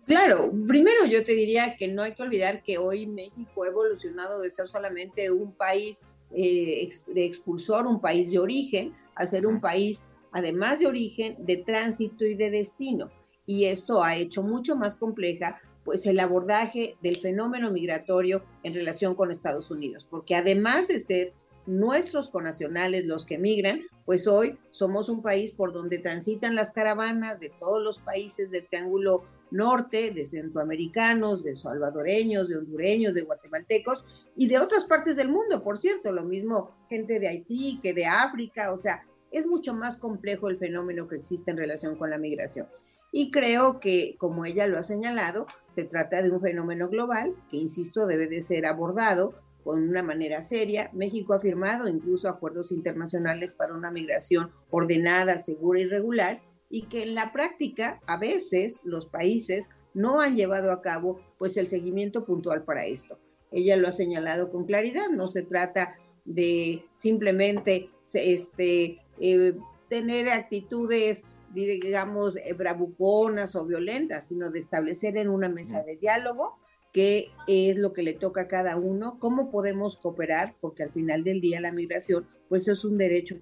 Claro, 0.05 0.51
primero 0.67 1.05
yo 1.05 1.23
te 1.23 1.33
diría 1.33 1.75
que 1.77 1.87
no 1.87 2.01
hay 2.01 2.13
que 2.13 2.23
olvidar 2.23 2.63
que 2.63 2.77
hoy 2.77 3.07
México 3.07 3.63
ha 3.63 3.67
evolucionado 3.67 4.41
de 4.41 4.49
ser 4.49 4.67
solamente 4.67 5.31
un 5.31 5.53
país 5.53 6.05
eh, 6.31 6.89
de 7.07 7.25
expulsor, 7.25 7.87
un 7.87 8.01
país 8.01 8.31
de 8.31 8.39
origen, 8.39 8.93
a 9.15 9.25
ser 9.25 9.45
un 9.45 9.61
país, 9.61 10.09
además 10.31 10.79
de 10.79 10.87
origen, 10.87 11.35
de 11.39 11.57
tránsito 11.57 12.25
y 12.25 12.35
de 12.35 12.49
destino. 12.49 13.11
Y 13.45 13.65
esto 13.65 14.03
ha 14.03 14.15
hecho 14.15 14.43
mucho 14.43 14.75
más 14.75 14.95
compleja 14.95 15.61
pues 15.89 16.05
el 16.05 16.19
abordaje 16.19 16.97
del 17.01 17.17
fenómeno 17.17 17.71
migratorio 17.71 18.43
en 18.61 18.75
relación 18.75 19.15
con 19.15 19.31
Estados 19.31 19.71
Unidos, 19.71 20.05
porque 20.07 20.35
además 20.35 20.87
de 20.87 20.99
ser 20.99 21.33
nuestros 21.65 22.29
conacionales 22.29 23.07
los 23.07 23.25
que 23.25 23.39
migran, 23.39 23.81
pues 24.05 24.27
hoy 24.27 24.59
somos 24.69 25.09
un 25.09 25.23
país 25.23 25.51
por 25.51 25.73
donde 25.73 25.97
transitan 25.97 26.53
las 26.53 26.73
caravanas 26.73 27.39
de 27.39 27.51
todos 27.59 27.81
los 27.81 27.97
países 27.97 28.51
del 28.51 28.67
Triángulo 28.67 29.23
Norte, 29.49 30.11
de 30.11 30.27
centroamericanos, 30.27 31.43
de 31.43 31.55
salvadoreños, 31.55 32.49
de 32.49 32.57
hondureños, 32.57 33.15
de 33.15 33.23
guatemaltecos 33.23 34.05
y 34.35 34.47
de 34.47 34.59
otras 34.59 34.85
partes 34.85 35.15
del 35.15 35.29
mundo, 35.29 35.63
por 35.63 35.79
cierto, 35.79 36.11
lo 36.11 36.23
mismo 36.23 36.69
gente 36.87 37.19
de 37.19 37.29
Haití 37.29 37.79
que 37.81 37.95
de 37.95 38.05
África, 38.05 38.71
o 38.71 38.77
sea, 38.77 39.07
es 39.31 39.47
mucho 39.47 39.73
más 39.73 39.97
complejo 39.97 40.49
el 40.49 40.59
fenómeno 40.59 41.07
que 41.07 41.15
existe 41.15 41.49
en 41.49 41.57
relación 41.57 41.95
con 41.95 42.11
la 42.11 42.19
migración. 42.19 42.67
Y 43.11 43.31
creo 43.31 43.79
que, 43.79 44.15
como 44.19 44.45
ella 44.45 44.67
lo 44.67 44.77
ha 44.77 44.83
señalado, 44.83 45.47
se 45.67 45.83
trata 45.83 46.21
de 46.21 46.31
un 46.31 46.41
fenómeno 46.41 46.89
global 46.89 47.35
que, 47.49 47.57
insisto, 47.57 48.05
debe 48.05 48.27
de 48.27 48.41
ser 48.41 48.65
abordado 48.65 49.33
con 49.63 49.87
una 49.87 50.03
manera 50.03 50.41
seria. 50.41 50.89
México 50.93 51.33
ha 51.33 51.39
firmado 51.39 51.87
incluso 51.87 52.29
acuerdos 52.29 52.71
internacionales 52.71 53.55
para 53.55 53.73
una 53.73 53.91
migración 53.91 54.51
ordenada, 54.69 55.37
segura 55.37 55.79
y 55.79 55.85
regular, 55.85 56.41
y 56.69 56.83
que 56.83 57.03
en 57.03 57.15
la 57.15 57.33
práctica 57.33 57.99
a 58.05 58.17
veces 58.17 58.81
los 58.85 59.07
países 59.07 59.69
no 59.93 60.21
han 60.21 60.35
llevado 60.35 60.71
a 60.71 60.81
cabo 60.81 61.19
pues 61.37 61.57
el 61.57 61.67
seguimiento 61.67 62.25
puntual 62.25 62.63
para 62.63 62.85
esto. 62.85 63.17
Ella 63.51 63.75
lo 63.75 63.87
ha 63.87 63.91
señalado 63.91 64.51
con 64.51 64.65
claridad, 64.65 65.09
no 65.09 65.27
se 65.27 65.41
trata 65.41 65.95
de 66.25 66.85
simplemente 66.93 67.89
este, 68.13 68.99
eh, 69.19 69.53
tener 69.89 70.29
actitudes 70.29 71.25
digamos, 71.53 72.37
eh, 72.37 72.53
bravuconas 72.53 73.55
o 73.55 73.65
violentas, 73.65 74.27
sino 74.27 74.51
de 74.51 74.59
establecer 74.59 75.17
en 75.17 75.29
una 75.29 75.49
mesa 75.49 75.83
de 75.83 75.97
diálogo 75.97 76.57
qué 76.93 77.29
es 77.47 77.77
lo 77.77 77.93
que 77.93 78.03
le 78.03 78.13
toca 78.13 78.41
a 78.41 78.47
cada 78.47 78.77
uno, 78.77 79.17
cómo 79.19 79.51
podemos 79.51 79.97
cooperar, 79.97 80.55
porque 80.59 80.83
al 80.83 80.91
final 80.91 81.23
del 81.23 81.41
día 81.41 81.61
la 81.61 81.71
migración, 81.71 82.27
pues 82.47 82.67
es 82.67 82.83
un 82.83 82.97
derecho 82.97 83.35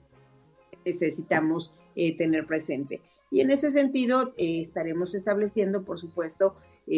que 0.71 0.77
necesitamos 0.85 1.75
eh, 1.95 2.15
tener 2.15 2.45
presente. 2.45 3.01
Y 3.31 3.41
en 3.41 3.51
ese 3.51 3.71
sentido 3.71 4.33
eh, 4.37 4.61
estaremos 4.61 5.15
estableciendo, 5.15 5.83
por 5.83 5.99
supuesto, 5.99 6.55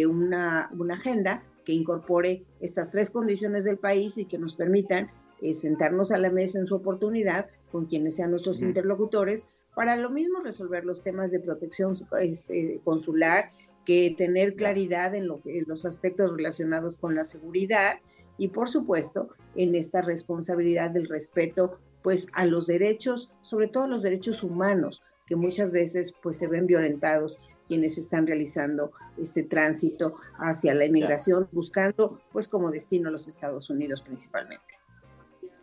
una, 0.08 0.70
una, 0.78 0.94
agenda 0.94 1.44
que 1.66 1.74
incorpore 1.74 2.46
estas 2.60 2.92
tres 2.92 3.10
condiciones 3.10 3.66
del 3.66 3.80
país 3.80 4.20
y 4.20 4.26
que 4.26 4.38
nos 4.38 4.54
permitan 4.54 5.10
sentarnos 5.54 6.12
a 6.12 6.20
la 6.20 6.30
mesa 6.30 6.60
en 6.60 6.68
su 6.68 6.76
oportunidad 6.76 7.48
con 7.72 7.88
quienes 7.88 8.16
sean 8.16 8.30
nuestros 8.30 8.62
interlocutores 8.62 9.48
para 9.76 9.96
lo 9.96 10.10
mismo 10.10 10.40
resolver 10.42 10.86
los 10.86 11.04
temas 11.04 11.32
de 11.32 11.40
protección 11.40 11.94
este, 12.22 12.82
consular, 12.84 13.52
que 13.86 14.14
tener 14.18 14.56
claridad 14.56 15.16
en, 15.16 15.28
lo, 15.28 15.42
los 15.66 15.86
aspectos 15.86 16.36
relacionados 16.36 16.98
con 16.98 17.16
la 17.16 17.26
seguridad 17.26 18.00
y 18.38 18.50
por 18.50 18.70
supuesto 18.70 19.30
en 19.56 19.76
esta 19.76 20.02
responsabilidad 20.02 20.92
del 20.92 21.08
respeto 21.08 21.80
pues 22.02 22.30
a 22.34 22.46
los 22.46 22.68
derechos, 22.68 23.34
sobre 23.42 23.68
todo 23.68 23.88
los 23.88 24.04
derechos 24.04 24.44
humanos, 24.44 25.04
que 25.26 25.36
muchas 25.36 25.72
veces 25.72 26.16
pues 26.22 26.38
se 26.38 26.48
ven 26.48 26.66
violentados 26.66 27.40
quienes 27.68 27.98
están 27.98 28.26
realizando 28.26 28.92
este 29.18 29.44
tránsito 29.44 30.16
hacia 30.40 30.74
la 30.74 30.86
inmigración, 30.86 31.48
buscando 31.52 32.20
pues 32.32 32.48
como 32.48 32.72
destino 32.72 33.12
los 33.12 33.28
Estados 33.28 33.70
Unidos 33.70 34.02
principalmente. 34.02 34.69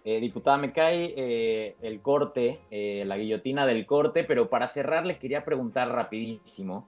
Eh, 0.08 0.20
diputada, 0.20 0.56
me 0.56 0.72
cae 0.72 1.14
eh, 1.16 1.76
el 1.82 2.00
corte, 2.00 2.60
eh, 2.70 3.02
la 3.04 3.16
guillotina 3.16 3.66
del 3.66 3.84
corte, 3.86 4.22
pero 4.22 4.48
para 4.48 4.68
cerrar 4.68 5.04
le 5.04 5.18
quería 5.18 5.44
preguntar 5.44 5.90
rapidísimo. 5.90 6.86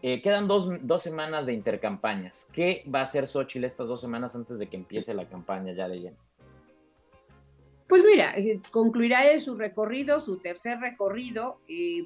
quedan 0.00 0.48
dos, 0.48 0.70
semanas 1.02 1.44
de 1.44 1.52
intercampañas. 1.52 2.48
¿Qué 2.54 2.82
va 2.92 3.00
a 3.00 3.02
hacer 3.02 3.26
Xochitl 3.26 3.66
estas 3.66 3.88
dos 3.88 4.00
semanas 4.00 4.34
antes 4.34 4.58
de 4.58 4.66
que 4.66 4.78
empiece 4.78 5.12
la 5.12 5.28
campaña 5.28 5.74
ya 5.74 5.90
de 5.90 6.00
lleno? 6.00 6.16
Pues 7.86 8.02
mira, 8.02 8.34
concluirá 8.70 9.38
su 9.40 9.56
recorrido, 9.56 10.18
su 10.20 10.38
tercer 10.38 10.78
recorrido 10.78 11.60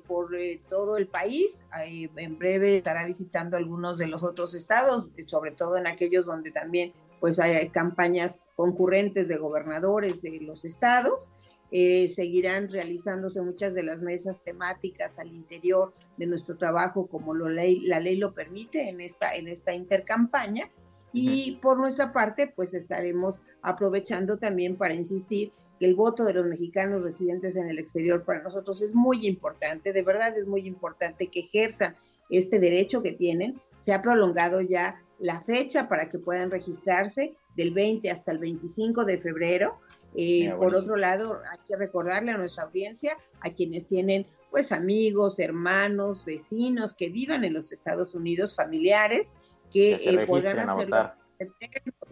por 0.09 0.33
todo 0.68 0.97
el 0.97 1.07
país. 1.07 1.68
en 1.85 2.37
breve 2.37 2.79
estará 2.79 3.07
visitando 3.07 3.57
algunos 3.57 3.97
de 3.97 4.09
los 4.09 4.25
otros 4.25 4.57
estados, 4.57 5.07
sobre 5.25 5.53
todo 5.53 5.77
en 5.77 5.87
aquellos 5.87 6.27
donde 6.27 6.51
también 6.51 6.92
pues 7.20 7.38
hay 7.38 7.68
campañas 7.70 8.44
concurrentes 8.57 9.28
de 9.28 9.37
gobernadores 9.37 10.22
de 10.22 10.40
los 10.40 10.64
estados. 10.64 11.31
seguirán 11.70 12.70
realizándose 12.70 13.42
muchas 13.42 13.74
de 13.74 13.83
las 13.83 14.02
mesas 14.02 14.42
temáticas 14.42 15.18
al 15.18 15.28
interior 15.28 15.92
de 16.16 16.26
nuestro 16.26 16.57
trabajo, 16.57 17.07
como 17.07 17.35
lo 17.35 17.48
ley, 17.48 17.81
la 17.81 18.00
ley 18.00 18.16
lo 18.16 18.35
permite 18.35 18.88
en 18.88 19.00
esta, 19.00 19.35
en 19.35 19.48
esta 19.48 19.74
intercampaña. 19.74 20.70
Y 21.12 21.59
por 21.62 21.78
nuestra 21.78 22.12
parte, 22.12 22.52
pues 22.54 22.74
estaremos 22.74 23.40
aprovechando 23.62 24.38
también 24.38 24.76
para 24.76 24.94
insistir 24.94 25.52
que 25.78 25.87
el 25.87 25.94
voto 25.94 26.24
de 26.24 26.35
los 26.35 26.46
mexicanos 26.46 27.04
residentes 27.04 27.57
en 27.57 27.68
el 27.68 27.78
exterior 27.78 28.24
para 28.24 28.42
nosotros 28.42 28.83
es 28.83 28.94
muy 28.94 29.26
importante, 29.26 29.92
de 29.92 30.02
verdad 30.02 30.37
es 30.37 30.46
muy 30.46 30.66
importante 30.66 31.28
que 31.28 31.40
ejerzan 31.40 31.96
este 32.31 32.59
derecho 32.59 33.02
que 33.02 33.12
tienen. 33.12 33.61
Se 33.76 33.92
ha 33.92 34.02
prolongado 34.02 34.61
ya 34.61 35.02
la 35.18 35.40
fecha 35.40 35.88
para 35.88 36.09
que 36.09 36.18
puedan 36.18 36.50
registrarse 36.50 37.35
del 37.57 37.72
20 37.72 38.11
hasta 38.11 38.33
el 38.33 38.38
25 38.38 39.04
de 39.04 39.18
febrero. 39.18 39.81
Eh, 40.14 40.52
por 40.59 40.74
otro 40.74 40.96
lado, 40.96 41.40
hay 41.50 41.59
que 41.66 41.76
recordarle 41.76 42.33
a 42.33 42.38
nuestra 42.38 42.64
audiencia, 42.64 43.16
a 43.40 43.50
quienes 43.50 43.88
tienen 43.88 44.26
pues 44.50 44.72
amigos, 44.72 45.38
hermanos, 45.38 46.24
vecinos 46.24 46.94
que 46.94 47.11
vivan 47.11 47.44
en 47.44 47.52
los 47.52 47.70
Estados 47.70 48.14
Unidos, 48.14 48.54
familiares, 48.54 49.35
que, 49.70 49.94
eh, 49.94 50.26
podrán 50.26 50.61
hacerlo, 50.61 51.12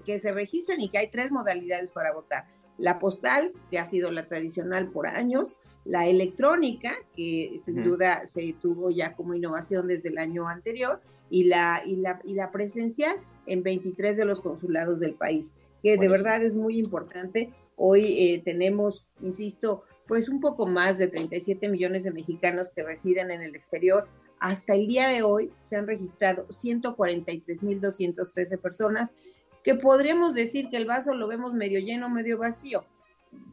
que 0.04 0.18
se 0.18 0.32
registren 0.32 0.80
y 0.80 0.90
que 0.90 0.98
hay 0.98 1.10
tres 1.10 1.30
modalidades 1.30 1.90
para 1.90 2.12
votar. 2.12 2.44
La 2.76 2.98
postal, 2.98 3.52
que 3.70 3.78
ha 3.78 3.86
sido 3.86 4.12
la 4.12 4.28
tradicional 4.28 4.90
por 4.90 5.06
años, 5.06 5.60
la 5.86 6.06
electrónica, 6.06 6.94
que 7.14 7.54
sin 7.56 7.82
duda 7.82 8.26
se 8.26 8.54
tuvo 8.60 8.90
ya 8.90 9.14
como 9.14 9.34
innovación 9.34 9.86
desde 9.86 10.10
el 10.10 10.18
año 10.18 10.48
anterior, 10.48 11.00
y 11.30 11.44
la, 11.44 11.82
y 11.84 11.96
la, 11.96 12.20
y 12.24 12.34
la 12.34 12.50
presencial 12.50 13.16
en 13.46 13.62
23 13.62 14.16
de 14.16 14.24
los 14.24 14.40
consulados 14.40 15.00
del 15.00 15.14
país, 15.14 15.56
que 15.82 15.96
de 15.96 16.08
verdad 16.08 16.42
es 16.42 16.56
muy 16.56 16.78
importante. 16.78 17.52
Hoy 17.76 18.16
eh, 18.18 18.42
tenemos, 18.44 19.06
insisto, 19.20 19.84
pues 20.06 20.28
un 20.28 20.40
poco 20.40 20.66
más 20.66 20.98
de 20.98 21.08
37 21.08 21.68
millones 21.68 22.04
de 22.04 22.12
mexicanos 22.12 22.70
que 22.70 22.82
residen 22.82 23.30
en 23.30 23.42
el 23.42 23.54
exterior. 23.54 24.08
Hasta 24.38 24.74
el 24.74 24.86
día 24.86 25.08
de 25.08 25.22
hoy 25.22 25.50
se 25.58 25.76
han 25.76 25.86
registrado 25.86 26.46
143.213 26.48 28.58
personas 28.58 29.14
que 29.62 29.74
podríamos 29.74 30.34
decir 30.34 30.68
que 30.70 30.76
el 30.76 30.84
vaso 30.86 31.14
lo 31.14 31.26
vemos 31.26 31.52
medio 31.52 31.80
lleno, 31.80 32.08
medio 32.08 32.38
vacío. 32.38 32.84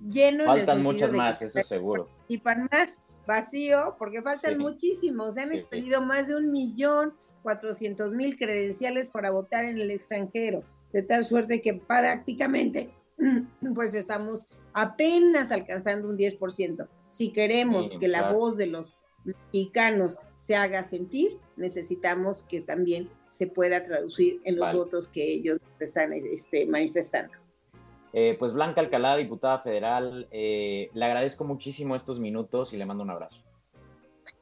Lleno 0.09 0.45
faltan 0.45 0.81
muchas 0.83 1.11
más, 1.11 1.41
eso 1.41 1.59
seguro. 1.61 2.07
Y 2.27 2.37
para 2.37 2.67
más 2.71 2.99
vacío, 3.25 3.95
porque 3.97 4.21
faltan 4.21 4.59
muchísimos. 4.59 5.33
Se 5.33 5.41
han 5.41 5.53
expedido 5.53 6.03
más 6.03 6.27
de 6.27 6.35
un 6.35 6.51
millón 6.51 7.13
cuatrocientos 7.43 8.13
mil 8.13 8.37
credenciales 8.37 9.09
para 9.09 9.29
votar 9.29 9.65
en 9.65 9.77
el 9.77 9.91
extranjero, 9.91 10.63
de 10.91 11.03
tal 11.03 11.23
suerte 11.23 11.61
que 11.61 11.75
prácticamente 11.75 12.89
pues 13.75 13.93
estamos 13.93 14.47
apenas 14.73 15.51
alcanzando 15.51 16.09
un 16.09 16.17
10%. 16.17 16.87
Si 17.07 17.31
queremos 17.31 17.97
que 17.97 18.07
la 18.07 18.31
voz 18.31 18.57
de 18.57 18.67
los 18.67 18.99
mexicanos 19.23 20.19
se 20.35 20.55
haga 20.55 20.83
sentir, 20.83 21.37
necesitamos 21.55 22.43
que 22.43 22.61
también 22.61 23.09
se 23.27 23.47
pueda 23.47 23.83
traducir 23.83 24.41
en 24.43 24.57
los 24.57 24.73
votos 24.73 25.09
que 25.09 25.31
ellos 25.31 25.59
están 25.79 26.13
este, 26.13 26.65
manifestando. 26.65 27.33
Eh, 28.11 28.35
pues 28.37 28.53
Blanca 28.53 28.81
Alcalá, 28.81 29.17
diputada 29.17 29.59
federal, 29.59 30.27
eh, 30.31 30.89
le 30.93 31.05
agradezco 31.05 31.45
muchísimo 31.45 31.95
estos 31.95 32.19
minutos 32.19 32.73
y 32.73 32.77
le 32.77 32.85
mando 32.85 33.03
un 33.03 33.09
abrazo. 33.09 33.41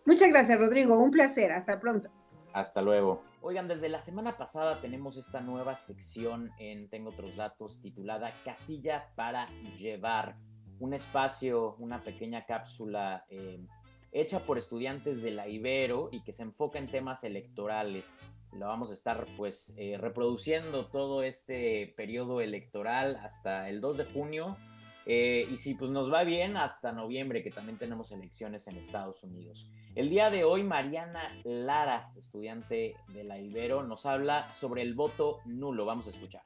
Muchas 0.06 0.30
gracias, 0.30 0.60
Rodrigo. 0.60 0.98
Un 0.98 1.12
placer. 1.12 1.52
Hasta 1.52 1.80
pronto. 1.80 2.10
Hasta 2.54 2.82
luego. 2.82 3.24
Oigan, 3.42 3.68
desde 3.68 3.90
la 3.90 4.02
semana 4.02 4.38
pasada 4.38 4.82
tenemos 4.82 5.18
esta 5.18 5.42
nueva 5.42 5.76
sección 5.76 6.52
en 6.60 6.90
Tengo 6.90 7.10
otros 7.12 7.36
datos 7.36 7.82
titulada 7.82 8.34
Casilla 8.44 9.10
para 9.16 9.50
llevar. 9.78 10.36
Un 10.80 10.94
espacio, 10.94 11.76
una 11.78 12.04
pequeña 12.04 12.46
cápsula 12.46 13.26
eh, 13.30 13.64
hecha 14.12 14.40
por 14.40 14.58
estudiantes 14.58 15.22
de 15.22 15.32
la 15.32 15.48
Ibero 15.48 16.10
y 16.12 16.24
que 16.24 16.34
se 16.34 16.44
enfoca 16.44 16.80
en 16.80 16.88
temas 16.88 17.24
electorales. 17.24 18.18
Lo 18.52 18.68
vamos 18.68 18.90
a 18.90 18.94
estar 18.94 19.26
pues 19.38 19.74
eh, 19.78 19.98
reproduciendo 19.98 20.88
todo 20.88 21.24
este 21.24 21.94
periodo 21.96 22.42
electoral 22.42 23.16
hasta 23.18 23.70
el 23.70 23.80
2 23.80 23.98
de 23.98 24.06
junio 24.06 24.58
eh, 25.06 25.48
y 25.52 25.58
si 25.58 25.74
pues 25.74 25.92
nos 25.92 26.12
va 26.12 26.24
bien 26.24 26.58
hasta 26.58 26.92
noviembre 26.92 27.44
que 27.44 27.52
también 27.52 27.78
tenemos 27.78 28.12
elecciones 28.12 28.68
en 28.68 28.78
Estados 28.78 29.24
Unidos. 29.24 29.68
El 29.96 30.10
día 30.10 30.30
de 30.30 30.44
hoy 30.44 30.64
Mariana 30.64 31.22
Lara, 31.44 32.12
estudiante 32.18 32.96
de 33.10 33.24
la 33.24 33.40
Ibero, 33.40 33.84
nos 33.84 34.06
habla 34.06 34.52
sobre 34.52 34.84
el 34.84 34.94
voto 34.94 35.40
nulo. 35.46 35.86
Vamos 35.86 36.08
a 36.08 36.12
escuchar. 36.12 36.44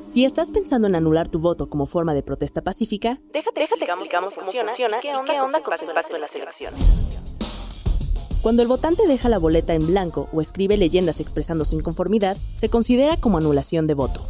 Si 0.00 0.24
estás 0.24 0.50
pensando 0.50 0.86
en 0.86 0.94
anular 0.94 1.28
tu 1.28 1.40
voto 1.40 1.68
como 1.68 1.86
forma 1.86 2.14
de 2.14 2.22
protesta 2.22 2.62
pacífica, 2.62 3.18
déjate, 3.32 3.60
déjate 3.60 3.86
cómo, 3.86 4.30
funciona, 4.30 4.72
qué 4.74 5.14
onda, 5.14 5.62
con, 5.62 5.78
su 5.78 5.84
impacto 5.84 6.14
en 6.14 6.20
las 6.20 6.34
elecciones. 6.34 7.20
Cuando 8.42 8.62
el 8.62 8.68
votante 8.68 9.06
deja 9.06 9.28
la 9.28 9.38
boleta 9.38 9.74
en 9.74 9.86
blanco 9.86 10.28
o 10.32 10.40
escribe 10.40 10.78
leyendas 10.78 11.20
expresando 11.20 11.66
su 11.66 11.76
inconformidad, 11.76 12.36
se 12.36 12.70
considera 12.70 13.18
como 13.18 13.36
anulación 13.36 13.86
de 13.86 13.94
voto. 13.94 14.22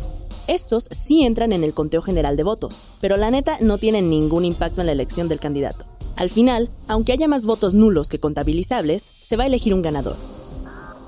Estos 0.50 0.88
sí 0.90 1.22
entran 1.22 1.52
en 1.52 1.62
el 1.62 1.72
conteo 1.72 2.02
general 2.02 2.36
de 2.36 2.42
votos, 2.42 2.84
pero 3.00 3.16
la 3.16 3.30
neta 3.30 3.58
no 3.60 3.78
tienen 3.78 4.10
ningún 4.10 4.44
impacto 4.44 4.80
en 4.80 4.88
la 4.88 4.92
elección 4.92 5.28
del 5.28 5.38
candidato. 5.38 5.84
Al 6.16 6.28
final, 6.28 6.68
aunque 6.88 7.12
haya 7.12 7.28
más 7.28 7.46
votos 7.46 7.72
nulos 7.72 8.08
que 8.08 8.18
contabilizables, 8.18 9.00
se 9.00 9.36
va 9.36 9.44
a 9.44 9.46
elegir 9.46 9.74
un 9.74 9.82
ganador. 9.82 10.16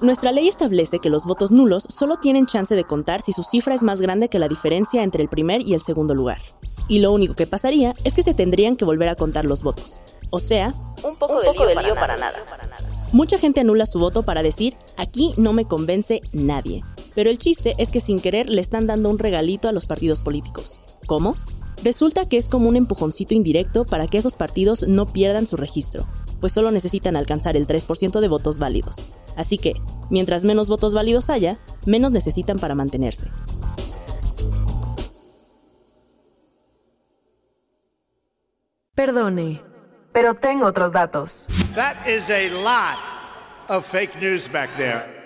Nuestra 0.00 0.30
ley 0.30 0.46
establece 0.46 1.00
que 1.00 1.10
los 1.10 1.26
votos 1.26 1.50
nulos 1.50 1.88
solo 1.88 2.18
tienen 2.18 2.46
chance 2.46 2.76
de 2.76 2.84
contar 2.84 3.20
si 3.20 3.32
su 3.32 3.42
cifra 3.42 3.74
es 3.74 3.82
más 3.82 4.00
grande 4.00 4.28
que 4.28 4.38
la 4.38 4.46
diferencia 4.46 5.02
entre 5.02 5.24
el 5.24 5.28
primer 5.28 5.60
y 5.62 5.74
el 5.74 5.80
segundo 5.80 6.14
lugar. 6.14 6.38
Y 6.86 7.00
lo 7.00 7.10
único 7.10 7.34
que 7.34 7.48
pasaría 7.48 7.96
es 8.04 8.14
que 8.14 8.22
se 8.22 8.34
tendrían 8.34 8.76
que 8.76 8.84
volver 8.84 9.08
a 9.08 9.16
contar 9.16 9.44
los 9.44 9.64
votos. 9.64 10.00
O 10.30 10.38
sea, 10.38 10.72
un 11.02 11.16
poco, 11.16 11.40
de, 11.40 11.52
lío, 11.82 11.96
para, 11.96 12.16
nada. 12.16 12.38
Mucha 13.10 13.38
gente 13.38 13.60
anula 13.60 13.86
su 13.86 13.98
voto 13.98 14.22
para 14.22 14.44
decir, 14.44 14.76
aquí 14.98 15.34
no 15.36 15.52
me 15.52 15.64
convence 15.64 16.22
nadie. 16.32 16.84
Pero 17.14 17.30
el 17.30 17.38
chiste 17.38 17.74
es 17.78 17.90
que 17.90 18.00
sin 18.00 18.20
querer 18.20 18.48
le 18.48 18.60
están 18.60 18.86
dando 18.86 19.10
un 19.10 19.18
regalito 19.18 19.68
a 19.68 19.72
los 19.72 19.86
partidos 19.86 20.22
políticos. 20.22 20.80
¿Cómo? 21.06 21.36
Resulta 21.84 22.28
que 22.28 22.36
es 22.36 22.48
como 22.48 22.68
un 22.68 22.76
empujoncito 22.76 23.34
indirecto 23.34 23.84
para 23.84 24.06
que 24.06 24.18
esos 24.18 24.36
partidos 24.36 24.86
no 24.86 25.12
pierdan 25.12 25.46
su 25.46 25.56
registro, 25.56 26.06
pues 26.40 26.52
solo 26.52 26.70
necesitan 26.70 27.16
alcanzar 27.16 27.56
el 27.56 27.66
3% 27.66 28.20
de 28.20 28.28
votos 28.28 28.58
válidos. 28.58 29.10
Así 29.36 29.58
que, 29.58 29.74
mientras 30.08 30.44
menos 30.44 30.68
votos 30.68 30.94
válidos 30.94 31.28
haya, 31.28 31.58
menos 31.86 32.12
necesitan 32.12 32.58
para 32.58 32.74
mantenerse. 32.74 33.30
Perdone, 38.94 39.60
pero 40.12 40.34
tengo 40.34 40.66
otros 40.66 40.92
datos. 40.92 41.48
That 41.74 42.06
is 42.06 42.30
a 42.30 42.48
lot 42.62 42.98
of 43.68 43.84
fake 43.84 44.20
news 44.20 44.48
back 44.48 44.70
there. 44.76 45.21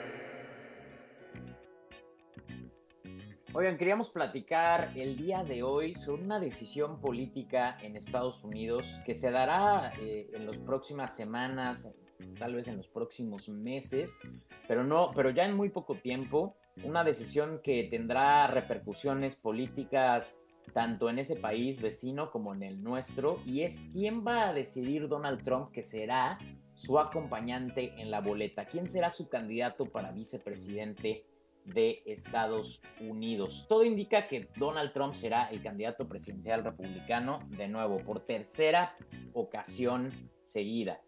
Oigan, 3.58 3.78
queríamos 3.78 4.10
platicar 4.10 4.92
el 4.96 5.16
día 5.16 5.42
de 5.42 5.62
hoy 5.62 5.94
sobre 5.94 6.22
una 6.22 6.38
decisión 6.38 7.00
política 7.00 7.78
en 7.80 7.96
Estados 7.96 8.44
Unidos 8.44 8.86
que 9.06 9.14
se 9.14 9.30
dará 9.30 9.94
eh, 9.98 10.28
en 10.34 10.44
las 10.44 10.58
próximas 10.58 11.16
semanas, 11.16 11.90
tal 12.38 12.54
vez 12.54 12.68
en 12.68 12.76
los 12.76 12.86
próximos 12.86 13.48
meses, 13.48 14.18
pero 14.68 14.84
no, 14.84 15.10
pero 15.16 15.30
ya 15.30 15.46
en 15.46 15.56
muy 15.56 15.70
poco 15.70 15.94
tiempo, 15.94 16.54
una 16.84 17.02
decisión 17.02 17.62
que 17.64 17.84
tendrá 17.84 18.46
repercusiones 18.46 19.36
políticas 19.36 20.38
tanto 20.74 21.08
en 21.08 21.18
ese 21.18 21.36
país 21.36 21.80
vecino 21.80 22.30
como 22.30 22.52
en 22.52 22.62
el 22.62 22.82
nuestro, 22.82 23.40
y 23.46 23.62
es 23.62 23.80
quién 23.90 24.22
va 24.22 24.50
a 24.50 24.52
decidir 24.52 25.08
Donald 25.08 25.42
Trump 25.42 25.72
que 25.72 25.82
será 25.82 26.38
su 26.74 26.98
acompañante 26.98 27.94
en 27.96 28.10
la 28.10 28.20
boleta, 28.20 28.66
quién 28.66 28.86
será 28.86 29.10
su 29.10 29.30
candidato 29.30 29.86
para 29.86 30.12
vicepresidente 30.12 31.24
de 31.66 32.02
Estados 32.06 32.80
Unidos. 33.00 33.66
Todo 33.68 33.84
indica 33.84 34.28
que 34.28 34.48
Donald 34.56 34.92
Trump 34.92 35.14
será 35.14 35.46
el 35.50 35.62
candidato 35.62 36.08
presidencial 36.08 36.64
republicano 36.64 37.40
de 37.48 37.68
nuevo 37.68 37.98
por 37.98 38.24
tercera 38.24 38.94
ocasión 39.32 40.12
seguida. 40.42 41.00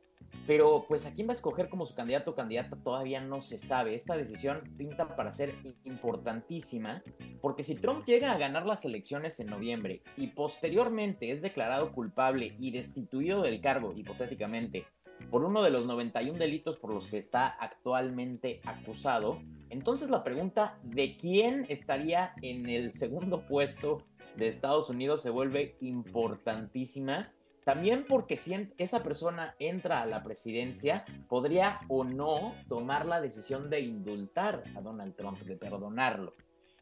Pero 0.47 0.85
pues 0.89 1.07
a 1.07 1.13
quién 1.13 1.27
va 1.27 1.33
a 1.33 1.35
escoger 1.35 1.69
como 1.69 1.85
su 1.85 1.95
candidato 1.95 2.31
o 2.31 2.35
candidata 2.35 2.77
todavía 2.77 3.21
no 3.21 3.41
se 3.41 3.59
sabe. 3.59 3.95
Esta 3.95 4.17
decisión 4.17 4.63
pinta 4.77 5.15
para 5.15 5.31
ser 5.31 5.55
importantísima 5.85 7.03
porque 7.41 7.63
si 7.63 7.75
Trump 7.75 8.07
llega 8.07 8.33
a 8.33 8.39
ganar 8.39 8.67
las 8.67 8.85
elecciones 8.85 9.39
en 9.41 9.49
noviembre 9.49 10.03
y 10.17 10.29
posteriormente 10.29 11.31
es 11.31 11.43
declarado 11.43 11.93
culpable 11.93 12.57
y 12.59 12.71
destituido 12.71 13.43
del 13.43 13.61
cargo, 13.61 13.93
hipotéticamente, 13.95 14.87
por 15.31 15.45
uno 15.45 15.63
de 15.63 15.71
los 15.71 15.87
91 15.87 16.39
delitos 16.39 16.77
por 16.79 16.93
los 16.93 17.07
que 17.09 17.19
está 17.19 17.49
actualmente 17.49 18.61
acusado, 18.65 19.41
entonces 19.71 20.11
la 20.11 20.25
pregunta 20.25 20.79
de 20.83 21.17
quién 21.17 21.67
estaría 21.69 22.33
en 22.43 22.69
el 22.69 22.95
segundo 22.95 23.43
puesto 23.49 24.03
de 24.37 24.49
Estados 24.49 24.89
Unidos 24.89 25.21
se 25.21 25.31
vuelve 25.31 25.77
importantísima. 25.81 27.33
También 27.65 28.07
porque 28.09 28.39
si 28.39 28.55
esa 28.79 29.03
persona 29.03 29.55
entra 29.59 30.01
a 30.01 30.07
la 30.07 30.23
presidencia, 30.23 31.05
podría 31.29 31.81
o 31.89 32.05
no 32.05 32.55
tomar 32.67 33.05
la 33.05 33.21
decisión 33.21 33.69
de 33.69 33.81
indultar 33.81 34.63
a 34.75 34.81
Donald 34.81 35.15
Trump, 35.17 35.39
de 35.41 35.57
perdonarlo. 35.57 36.33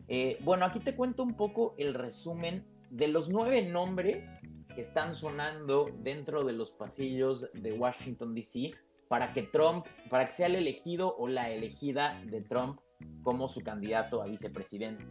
Eh, 0.07 0.39
bueno, 0.43 0.65
aquí 0.65 0.79
te 0.79 0.95
cuento 0.95 1.25
un 1.25 1.35
poco 1.35 1.75
el 1.79 1.95
resumen 1.95 2.65
de 2.91 3.09
los 3.09 3.29
nueve 3.31 3.63
nombres 3.63 4.41
que 4.77 4.83
están 4.83 5.15
sonando 5.15 5.91
dentro 6.01 6.45
de 6.45 6.53
los 6.53 6.71
pasillos 6.71 7.51
de 7.55 7.73
Washington, 7.73 8.35
D.C. 8.35 8.73
para 9.09 9.33
que 9.33 9.43
Trump, 9.43 9.87
para 10.11 10.27
que 10.27 10.33
sea 10.33 10.49
el 10.49 10.55
elegido 10.55 11.17
o 11.17 11.29
la 11.29 11.51
elegida 11.51 12.21
de 12.27 12.43
Trump 12.43 12.79
como 13.23 13.49
su 13.49 13.63
candidato 13.63 14.21
a 14.23 14.27
vicepresidente 14.27 15.03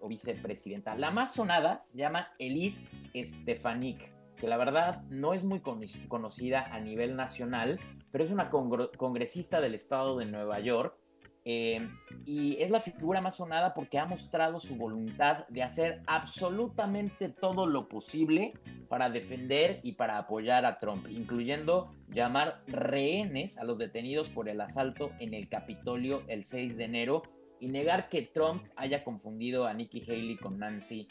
o 0.00 0.08
vicepresidenta. 0.08 0.96
La 0.96 1.12
más 1.12 1.32
sonada 1.32 1.78
se 1.78 1.96
llama 1.96 2.32
Elise 2.40 2.88
Stefanik, 3.14 4.12
que 4.34 4.48
la 4.48 4.56
verdad 4.56 5.04
no 5.10 5.32
es 5.32 5.44
muy 5.44 5.60
conocida 5.60 6.66
a 6.66 6.80
nivel 6.80 7.14
nacional, 7.14 7.78
pero 8.10 8.24
es 8.24 8.32
una 8.32 8.50
congresista 8.50 9.60
del 9.60 9.76
estado 9.76 10.18
de 10.18 10.26
Nueva 10.26 10.58
York 10.58 10.98
eh, 11.44 11.88
y 12.24 12.60
es 12.60 12.70
la 12.70 12.80
figura 12.80 13.20
más 13.20 13.36
sonada 13.36 13.74
porque 13.74 13.98
ha 13.98 14.04
mostrado 14.04 14.60
su 14.60 14.76
voluntad 14.76 15.46
de 15.48 15.62
hacer 15.62 16.02
absolutamente 16.06 17.28
todo 17.28 17.66
lo 17.66 17.88
posible 17.88 18.54
para 18.88 19.10
defender 19.10 19.80
y 19.82 19.92
para 19.92 20.18
apoyar 20.18 20.66
a 20.66 20.78
Trump, 20.78 21.06
incluyendo 21.08 21.92
llamar 22.08 22.62
rehenes 22.66 23.58
a 23.58 23.64
los 23.64 23.78
detenidos 23.78 24.28
por 24.28 24.48
el 24.48 24.60
asalto 24.60 25.10
en 25.20 25.34
el 25.34 25.48
Capitolio 25.48 26.22
el 26.28 26.44
6 26.44 26.76
de 26.76 26.84
enero 26.84 27.22
y 27.60 27.68
negar 27.68 28.08
que 28.08 28.22
Trump 28.22 28.62
haya 28.76 29.04
confundido 29.04 29.66
a 29.66 29.74
Nikki 29.74 30.02
Haley 30.02 30.36
con 30.36 30.58
Nancy 30.58 31.08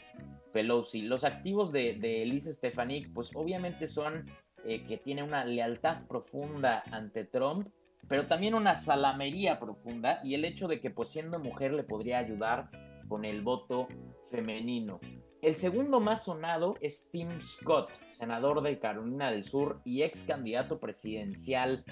Pelosi. 0.52 1.02
Los 1.02 1.24
activos 1.24 1.72
de, 1.72 2.22
Elise 2.22 2.52
Stefanik, 2.52 3.12
pues 3.12 3.30
obviamente 3.34 3.86
son 3.86 4.26
eh, 4.64 4.84
que 4.86 4.96
tiene 4.96 5.22
una 5.22 5.44
lealtad 5.44 6.06
profunda 6.06 6.82
ante 6.90 7.24
Trump 7.24 7.68
pero 8.08 8.26
también 8.26 8.54
una 8.54 8.76
salamería 8.76 9.60
profunda 9.60 10.20
y 10.24 10.34
el 10.34 10.44
hecho 10.44 10.66
de 10.66 10.80
que 10.80 10.90
pues 10.90 11.10
siendo 11.10 11.38
mujer 11.38 11.72
le 11.72 11.84
podría 11.84 12.18
ayudar 12.18 12.70
con 13.08 13.24
el 13.24 13.42
voto 13.42 13.88
femenino. 14.30 15.00
El 15.40 15.54
segundo 15.54 16.00
más 16.00 16.24
sonado 16.24 16.76
es 16.80 17.10
Tim 17.12 17.40
Scott, 17.40 17.90
senador 18.08 18.60
de 18.62 18.78
Carolina 18.78 19.30
del 19.30 19.44
Sur 19.44 19.80
y 19.84 20.02
ex 20.02 20.24
candidato 20.24 20.80
presidencial 20.80 21.84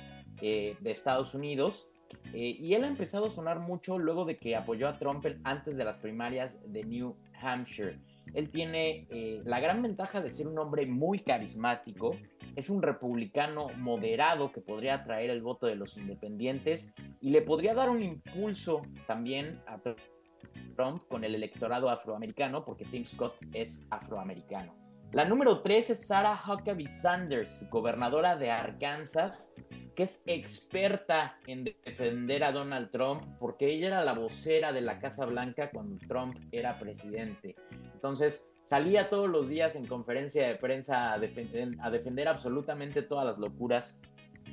eh, 0.43 0.77
de 0.81 0.91
Estados 0.91 1.35
Unidos. 1.35 1.89
Eh, 2.33 2.57
y 2.59 2.75
él 2.75 2.85
ha 2.85 2.89
empezado 2.89 3.27
a 3.27 3.31
sonar 3.31 3.61
mucho 3.61 3.99
luego 3.99 4.25
de 4.25 4.37
que 4.37 4.57
apoyó 4.57 4.89
a 4.89 4.99
Trump 4.99 5.25
antes 5.45 5.77
de 5.77 5.85
las 5.85 5.97
primarias 5.99 6.59
de 6.67 6.85
New 6.85 7.17
Hampshire. 7.41 8.01
Él 8.35 8.51
tiene 8.51 9.07
eh, 9.11 9.43
la 9.45 9.61
gran 9.61 9.81
ventaja 9.83 10.21
de 10.21 10.31
ser 10.31 10.49
un 10.49 10.59
hombre 10.59 10.87
muy 10.87 11.21
carismático, 11.21 12.17
es 12.57 12.71
un 12.71 12.83
republicano 12.83 13.69
moderado 13.77 14.51
que 14.51 14.63
podría 14.63 14.95
atraer 14.95 15.31
el 15.31 15.43
voto 15.43 15.67
de 15.67 15.77
los 15.77 15.97
independientes 15.97 16.95
y 17.21 17.31
le 17.31 17.43
podría 17.43 17.75
dar 17.75 17.91
un 17.91 18.03
impulso 18.03 18.83
también 19.07 19.63
a 19.67 19.79
Trump 20.75 21.03
con 21.09 21.23
el 21.23 21.35
electorado 21.35 21.91
afroamericano, 21.91 22.65
porque 22.65 22.87
Tim 22.87 23.05
Scott 23.05 23.37
es 23.53 23.85
afroamericano. 23.91 24.75
La 25.13 25.25
número 25.25 25.61
3 25.61 25.91
es 25.91 26.07
Sarah 26.09 26.41
Huckabee 26.47 26.89
Sanders, 26.89 27.69
gobernadora 27.71 28.37
de 28.37 28.51
Arkansas, 28.51 29.55
que 29.95 30.03
es 30.03 30.23
experta 30.27 31.39
en 31.47 31.65
defender 31.65 32.43
a 32.43 32.53
Donald 32.53 32.91
Trump 32.91 33.23
porque 33.39 33.67
ella 33.67 33.87
era 33.87 34.05
la 34.05 34.13
vocera 34.13 34.73
de 34.73 34.81
la 34.81 34.99
Casa 34.99 35.25
Blanca 35.25 35.71
cuando 35.71 35.97
Trump 36.07 36.37
era 36.53 36.79
presidente. 36.79 37.55
Entonces 37.95 38.51
salía 38.67 39.09
todos 39.09 39.31
los 39.31 39.49
días 39.49 39.77
en 39.77 39.87
conferencia 39.87 40.47
de 40.49 40.57
prensa 40.57 41.13
a 41.13 41.19
defender, 41.21 42.29
absolutamente 42.29 43.01
todas 43.01 43.25
las 43.25 43.39
locuras 43.39 43.97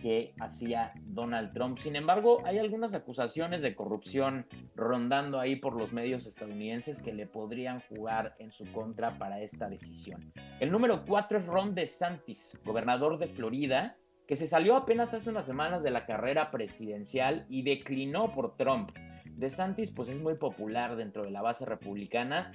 que 0.03 0.35
hacía 0.39 0.93
Donald 1.01 1.51
Trump. 1.51 1.79
Sin 1.79 1.95
embargo, 1.95 2.43
hay 2.45 2.59
algunas 2.59 2.93
acusaciones 2.93 3.61
de 3.61 3.73
corrupción 3.73 4.45
rondando 4.75 5.39
ahí 5.39 5.55
por 5.55 5.75
los 5.75 5.93
medios 5.93 6.27
estadounidenses 6.27 7.01
que 7.01 7.13
le 7.13 7.25
podrían 7.25 7.79
jugar 7.79 8.35
en 8.37 8.51
su 8.51 8.71
contra 8.71 9.17
para 9.17 9.41
esta 9.41 9.67
decisión. 9.67 10.31
El 10.59 10.71
número 10.71 11.05
4 11.05 11.39
es 11.39 11.45
Ron 11.47 11.73
DeSantis, 11.73 12.59
gobernador 12.63 13.17
de 13.17 13.27
Florida, 13.27 13.97
que 14.27 14.35
se 14.35 14.47
salió 14.47 14.75
apenas 14.75 15.13
hace 15.15 15.29
unas 15.29 15.45
semanas 15.45 15.81
de 15.81 15.91
la 15.91 16.05
carrera 16.05 16.51
presidencial 16.51 17.47
y 17.49 17.63
declinó 17.63 18.31
por 18.31 18.57
Trump. 18.57 18.91
DeSantis 19.37 19.89
pues 19.89 20.09
es 20.09 20.21
muy 20.21 20.35
popular 20.35 20.95
dentro 20.95 21.23
de 21.23 21.31
la 21.31 21.41
base 21.41 21.65
republicana 21.65 22.51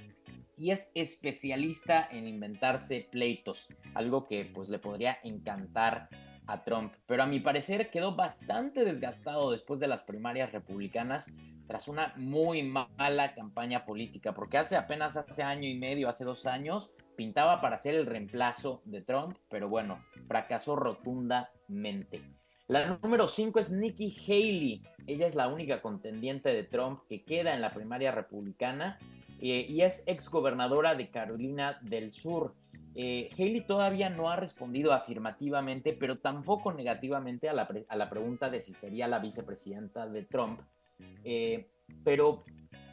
y 0.59 0.73
es 0.73 0.91
especialista 0.95 2.09
en 2.11 2.27
inventarse 2.27 3.09
pleitos, 3.11 3.69
algo 3.95 4.27
que 4.27 4.45
pues 4.45 4.69
le 4.69 4.79
podría 4.79 5.19
encantar 5.23 6.09
a 6.47 6.65
Trump, 6.65 6.95
pero 7.07 7.23
a 7.23 7.27
mi 7.27 7.41
parecer 7.41 7.91
quedó 7.91 8.17
bastante 8.17 8.85
desgastado 8.85 9.51
después 9.51 9.81
de 9.81 9.87
las 9.87 10.03
primarias 10.03 10.51
republicanas 10.51 11.27
tras 11.67 11.89
una 11.89 12.15
muy 12.17 12.63
mala 12.63 13.35
campaña 13.35 13.85
política, 13.85 14.33
porque 14.33 14.57
hace 14.57 14.75
apenas 14.75 15.17
hace 15.19 15.43
año 15.43 15.69
y 15.69 15.79
medio, 15.79 16.09
hace 16.09 16.25
dos 16.25 16.47
años, 16.47 16.91
pintaba 17.17 17.61
para 17.61 17.77
ser 17.77 17.95
el 17.95 18.07
reemplazo 18.07 18.81
de 18.87 19.03
Trump, 19.03 19.37
pero 19.51 19.69
bueno, 19.69 20.03
fracasó 20.27 20.75
rotundamente. 20.75 22.23
La 22.67 22.99
número 23.03 23.29
5 23.29 23.61
es 23.61 23.71
Nikki 23.71 24.15
Haley. 24.27 24.83
Ella 25.07 25.27
es 25.27 25.35
la 25.35 25.49
única 25.49 25.81
contendiente 25.81 26.51
de 26.51 26.65
Trump 26.65 27.01
que 27.09 27.25
queda 27.25 27.55
en 27.55 27.61
la 27.61 27.73
primaria 27.73 28.13
republicana 28.13 28.99
eh, 29.41 29.67
y 29.69 29.83
es 29.83 30.03
exgobernadora 30.07 30.95
de 30.95 31.11
Carolina 31.11 31.79
del 31.83 32.13
Sur. 32.13 32.55
Eh, 32.95 33.31
Haley 33.35 33.61
todavía 33.61 34.11
no 34.11 34.31
ha 34.31 34.37
respondido 34.37 34.93
afirmativamente, 34.93 35.93
pero 35.93 36.19
tampoco 36.19 36.73
negativamente 36.73 37.49
a 37.49 37.53
la, 37.53 37.69
a 37.89 37.97
la 37.97 38.11
pregunta 38.11 38.51
de 38.51 38.61
si 38.61 38.73
sería 38.73 39.07
la 39.07 39.21
vicepresidenta 39.21 40.07
de 40.09 40.25
Trump. 40.25 40.61
Eh, 41.25 41.71
pero 42.03 42.45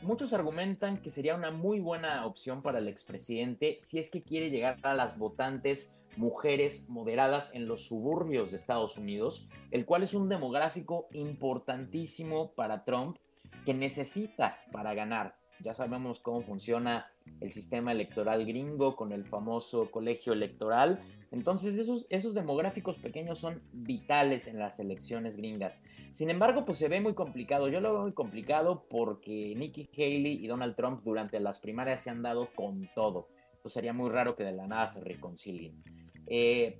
muchos 0.04 0.34
argumentan 0.34 1.02
que 1.02 1.10
sería 1.10 1.36
una 1.36 1.52
muy 1.52 1.80
buena 1.80 2.26
opción 2.26 2.62
para 2.62 2.80
el 2.80 2.88
expresidente 2.88 3.80
si 3.82 3.98
es 3.98 4.12
que 4.12 4.24
quiere 4.24 4.52
llegar 4.52 4.78
a 4.84 4.94
las 4.94 5.18
votantes 5.18 6.00
mujeres 6.18 6.88
moderadas 6.88 7.54
en 7.54 7.68
los 7.68 7.88
suburbios 7.88 8.52
de 8.52 8.58
Estados 8.58 8.98
Unidos, 8.98 9.50
el 9.72 9.86
cual 9.86 10.04
es 10.04 10.14
un 10.14 10.30
demográfico 10.30 11.08
importantísimo 11.12 12.54
para 12.54 12.86
Trump 12.86 13.18
que 13.66 13.74
necesita 13.74 14.60
para 14.72 14.94
ganar. 14.94 15.36
Ya 15.64 15.74
sabemos 15.74 16.20
cómo 16.20 16.42
funciona 16.42 17.12
el 17.42 17.52
sistema 17.52 17.92
electoral 17.92 18.46
gringo 18.46 18.96
con 18.96 19.12
el 19.12 19.26
famoso 19.26 19.90
colegio 19.92 20.34
electoral. 20.34 21.00
Entonces 21.32 21.76
esos, 21.76 22.08
esos 22.10 22.34
demográficos 22.34 22.98
pequeños 22.98 23.40
son 23.40 23.62
vitales 23.74 24.48
en 24.48 24.60
las 24.60 24.80
elecciones 24.80 25.38
gringas. 25.38 25.84
Sin 26.12 26.30
embargo, 26.30 26.66
pues 26.66 26.78
se 26.78 26.88
ve 26.88 27.02
muy 27.02 27.14
complicado. 27.14 27.68
Yo 27.68 27.82
lo 27.82 27.94
veo 27.94 28.02
muy 28.04 28.14
complicado 28.14 28.86
porque 28.90 29.54
Nikki 29.56 29.90
Haley 29.98 30.44
y 30.44 30.48
Donald 30.48 30.76
Trump 30.76 31.04
durante 31.04 31.40
las 31.40 31.60
primarias 31.60 32.02
se 32.02 32.10
han 32.10 32.22
dado 32.22 32.50
con 32.56 32.90
todo. 32.94 33.28
Pues 33.62 33.74
sería 33.74 33.94
muy 33.94 34.10
raro 34.10 34.36
que 34.36 34.44
de 34.44 34.52
la 34.52 34.68
nada 34.68 34.88
se 34.88 35.04
reconcilien. 35.04 35.84
Eh, 36.28 36.80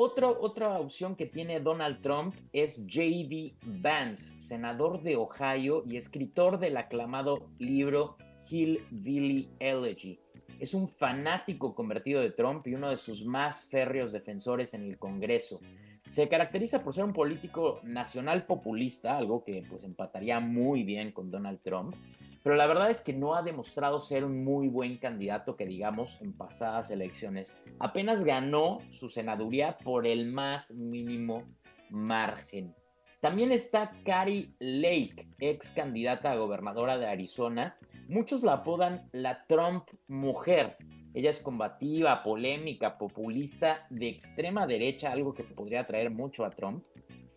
otra 0.00 0.78
opción 0.78 1.16
que 1.16 1.26
tiene 1.26 1.58
Donald 1.60 2.00
Trump 2.00 2.34
es 2.52 2.76
J.D. 2.88 3.56
Vance, 3.64 4.38
senador 4.38 5.02
de 5.02 5.16
Ohio 5.16 5.82
y 5.84 5.96
escritor 5.96 6.60
del 6.60 6.76
aclamado 6.76 7.50
libro 7.58 8.16
Hillbilly 8.48 9.50
Elegy. 9.58 10.20
Es 10.60 10.74
un 10.74 10.88
fanático 10.88 11.74
convertido 11.74 12.20
de 12.20 12.30
Trump 12.30 12.66
y 12.68 12.74
uno 12.74 12.90
de 12.90 12.96
sus 12.96 13.24
más 13.24 13.68
férreos 13.68 14.12
defensores 14.12 14.72
en 14.74 14.84
el 14.84 14.98
Congreso. 14.98 15.60
Se 16.08 16.28
caracteriza 16.28 16.82
por 16.82 16.94
ser 16.94 17.04
un 17.04 17.12
político 17.12 17.80
nacional 17.82 18.46
populista, 18.46 19.18
algo 19.18 19.44
que 19.44 19.64
pues 19.68 19.82
empataría 19.82 20.38
muy 20.38 20.84
bien 20.84 21.10
con 21.10 21.30
Donald 21.30 21.60
Trump, 21.62 21.94
pero 22.42 22.56
la 22.56 22.66
verdad 22.66 22.90
es 22.90 23.00
que 23.00 23.12
no 23.12 23.34
ha 23.34 23.42
demostrado 23.42 23.98
ser 23.98 24.24
un 24.24 24.44
muy 24.44 24.68
buen 24.68 24.98
candidato 24.98 25.54
que 25.54 25.66
digamos 25.66 26.20
en 26.20 26.32
pasadas 26.32 26.90
elecciones. 26.90 27.56
Apenas 27.78 28.24
ganó 28.24 28.78
su 28.90 29.08
senaduría 29.08 29.78
por 29.78 30.06
el 30.06 30.32
más 30.32 30.72
mínimo 30.72 31.44
margen. 31.90 32.74
También 33.20 33.50
está 33.50 33.90
Carrie 34.04 34.54
Lake, 34.60 35.28
ex 35.40 35.72
candidata 35.72 36.30
a 36.30 36.36
gobernadora 36.36 36.98
de 36.98 37.06
Arizona. 37.06 37.76
Muchos 38.08 38.44
la 38.44 38.52
apodan 38.54 39.08
la 39.12 39.44
Trump 39.46 39.88
mujer. 40.06 40.76
Ella 41.14 41.30
es 41.30 41.40
combativa, 41.40 42.22
polémica, 42.22 42.96
populista, 42.96 43.86
de 43.90 44.08
extrema 44.08 44.68
derecha, 44.68 45.10
algo 45.10 45.34
que 45.34 45.42
podría 45.42 45.80
atraer 45.80 46.10
mucho 46.10 46.44
a 46.44 46.50
Trump. 46.50 46.84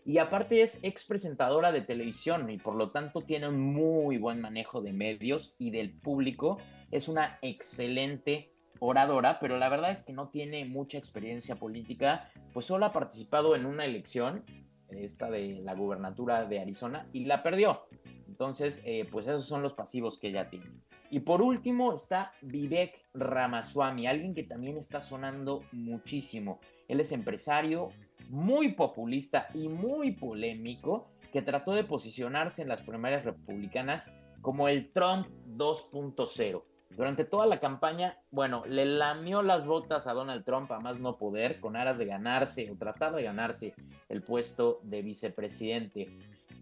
Y 0.04 0.18
aparte 0.18 0.62
es 0.62 0.80
ex 0.82 1.06
presentadora 1.06 1.72
de 1.72 1.82
televisión 1.82 2.50
y 2.50 2.58
por 2.58 2.76
lo 2.76 2.90
tanto 2.90 3.22
tiene 3.22 3.48
un 3.48 3.60
muy 3.60 4.18
buen 4.18 4.42
manejo 4.42 4.82
de 4.82 4.94
medios 4.94 5.56
y 5.60 5.70
del 5.70 5.92
público. 5.92 6.58
Es 6.90 7.08
una 7.08 7.38
excelente 7.42 8.52
oradora, 8.80 9.40
pero 9.40 9.58
la 9.58 9.70
verdad 9.70 9.92
es 9.92 10.02
que 10.02 10.12
no 10.12 10.30
tiene 10.30 10.66
mucha 10.66 10.98
experiencia 10.98 11.56
política, 11.56 12.32
pues 12.52 12.66
solo 12.66 12.88
ha 12.88 12.92
participado 12.92 13.56
en 13.56 13.68
una 13.68 13.86
elección, 13.86 14.44
esta 14.90 15.30
de 15.30 15.62
la 15.64 15.76
gubernatura 15.76 16.46
de 16.46 16.60
Arizona, 16.60 17.08
y 17.14 17.26
la 17.26 17.44
perdió. 17.44 17.88
Entonces, 18.28 18.82
eh, 18.84 19.08
pues 19.12 19.28
esos 19.28 19.46
son 19.46 19.62
los 19.62 19.74
pasivos 19.74 20.18
que 20.18 20.30
ella 20.30 20.50
tiene. 20.50 20.66
Y 21.12 21.20
por 21.20 21.42
último 21.42 21.94
está 21.94 22.32
Vivek 22.42 23.06
Ramaswamy, 23.14 24.08
alguien 24.08 24.34
que 24.34 24.44
también 24.44 24.78
está 24.78 25.02
sonando 25.02 25.64
muchísimo. 25.72 26.60
Él 26.88 27.02
es 27.02 27.12
empresario, 27.12 27.90
muy 28.32 28.70
populista 28.72 29.48
y 29.54 29.68
muy 29.68 30.12
polémico, 30.12 31.12
que 31.34 31.42
trató 31.42 31.74
de 31.74 31.84
posicionarse 31.84 32.62
en 32.62 32.70
las 32.70 32.82
primarias 32.82 33.26
republicanas 33.26 34.12
como 34.42 34.68
el 34.68 34.92
Trump 34.92 35.28
2.0. 35.48 36.64
Durante 36.96 37.24
toda 37.24 37.46
la 37.46 37.60
campaña, 37.60 38.18
bueno, 38.32 38.64
le 38.66 38.86
lamió 38.86 39.42
las 39.42 39.66
botas 39.66 40.08
a 40.08 40.14
Donald 40.14 40.44
Trump 40.44 40.72
a 40.72 40.80
más 40.80 41.00
no 41.00 41.18
poder, 41.18 41.60
con 41.60 41.76
aras 41.76 41.98
de 41.98 42.06
ganarse 42.06 42.70
o 42.72 42.76
tratar 42.76 43.14
de 43.16 43.24
ganarse 43.24 43.74
el 44.10 44.22
puesto 44.24 44.80
de 44.84 45.02
vicepresidente. 45.02 46.10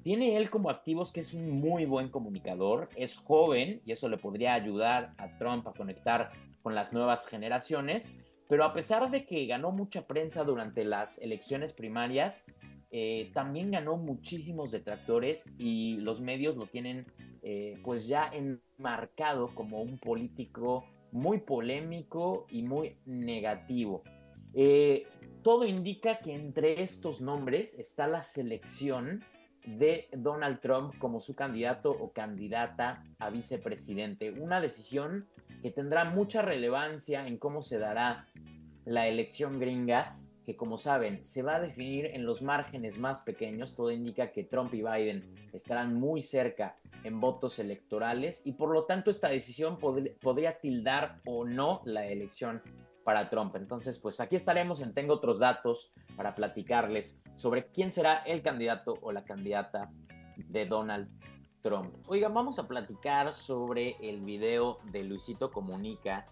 Tiene 0.03 0.37
él 0.37 0.49
como 0.49 0.69
activos 0.69 1.11
que 1.11 1.19
es 1.21 1.33
un 1.33 1.49
muy 1.59 1.85
buen 1.85 2.09
comunicador, 2.09 2.89
es 2.95 3.17
joven 3.17 3.81
y 3.85 3.91
eso 3.91 4.07
le 4.07 4.17
podría 4.17 4.53
ayudar 4.53 5.13
a 5.17 5.37
Trump 5.37 5.67
a 5.67 5.73
conectar 5.73 6.31
con 6.61 6.75
las 6.75 6.93
nuevas 6.93 7.25
generaciones, 7.27 8.15
pero 8.49 8.65
a 8.65 8.73
pesar 8.73 9.11
de 9.11 9.25
que 9.25 9.45
ganó 9.45 9.71
mucha 9.71 10.07
prensa 10.07 10.43
durante 10.43 10.83
las 10.83 11.19
elecciones 11.19 11.71
primarias, 11.71 12.47
eh, 12.89 13.29
también 13.31 13.69
ganó 13.69 13.95
muchísimos 13.95 14.71
detractores 14.71 15.45
y 15.59 15.97
los 15.97 16.19
medios 16.19 16.57
lo 16.57 16.65
tienen 16.65 17.05
eh, 17.43 17.79
pues 17.83 18.07
ya 18.07 18.27
enmarcado 18.33 19.53
como 19.53 19.83
un 19.83 19.99
político 19.99 20.83
muy 21.11 21.41
polémico 21.41 22.47
y 22.49 22.63
muy 22.63 22.97
negativo. 23.05 24.01
Eh, 24.55 25.05
todo 25.43 25.67
indica 25.67 26.17
que 26.17 26.33
entre 26.33 26.81
estos 26.81 27.21
nombres 27.21 27.77
está 27.77 28.07
la 28.07 28.23
selección 28.23 29.23
de 29.63 30.07
Donald 30.11 30.59
Trump 30.59 30.97
como 30.97 31.19
su 31.19 31.35
candidato 31.35 31.91
o 31.91 32.13
candidata 32.13 33.03
a 33.19 33.29
vicepresidente. 33.29 34.31
Una 34.31 34.59
decisión 34.59 35.27
que 35.61 35.71
tendrá 35.71 36.05
mucha 36.05 36.41
relevancia 36.41 37.27
en 37.27 37.37
cómo 37.37 37.61
se 37.61 37.77
dará 37.77 38.27
la 38.85 39.07
elección 39.07 39.59
gringa 39.59 40.17
que 40.49 40.55
como 40.55 40.79
saben 40.79 41.23
se 41.23 41.43
va 41.43 41.57
a 41.57 41.59
definir 41.59 42.07
en 42.07 42.25
los 42.25 42.41
márgenes 42.41 42.97
más 42.97 43.21
pequeños. 43.21 43.75
Todo 43.75 43.91
indica 43.91 44.31
que 44.31 44.43
Trump 44.43 44.73
y 44.73 44.81
Biden 44.81 45.35
estarán 45.53 45.93
muy 45.93 46.23
cerca 46.23 46.75
en 47.03 47.19
votos 47.19 47.59
electorales 47.59 48.41
y 48.45 48.53
por 48.53 48.71
lo 48.71 48.85
tanto 48.85 49.11
esta 49.11 49.29
decisión 49.29 49.77
podría 49.77 50.59
tildar 50.59 51.21
o 51.27 51.45
no 51.45 51.81
la 51.85 52.07
elección 52.07 52.63
para 53.03 53.29
Trump. 53.29 53.55
Entonces, 53.57 53.99
pues 53.99 54.19
aquí 54.19 54.35
estaremos 54.35 54.81
en 54.81 54.95
Tengo 54.95 55.13
otros 55.13 55.37
datos 55.37 55.91
para 56.15 56.33
platicarles 56.33 57.21
sobre 57.35 57.67
quién 57.67 57.91
será 57.91 58.17
el 58.25 58.41
candidato 58.41 58.95
o 59.01 59.11
la 59.11 59.25
candidata 59.25 59.91
de 60.35 60.65
Donald 60.65 61.09
Trump. 61.61 61.93
Oigan, 62.07 62.33
vamos 62.33 62.59
a 62.59 62.67
platicar 62.67 63.33
sobre 63.33 63.95
el 64.01 64.19
video 64.19 64.79
de 64.91 65.03
Luisito 65.03 65.51
Comunica 65.51 66.25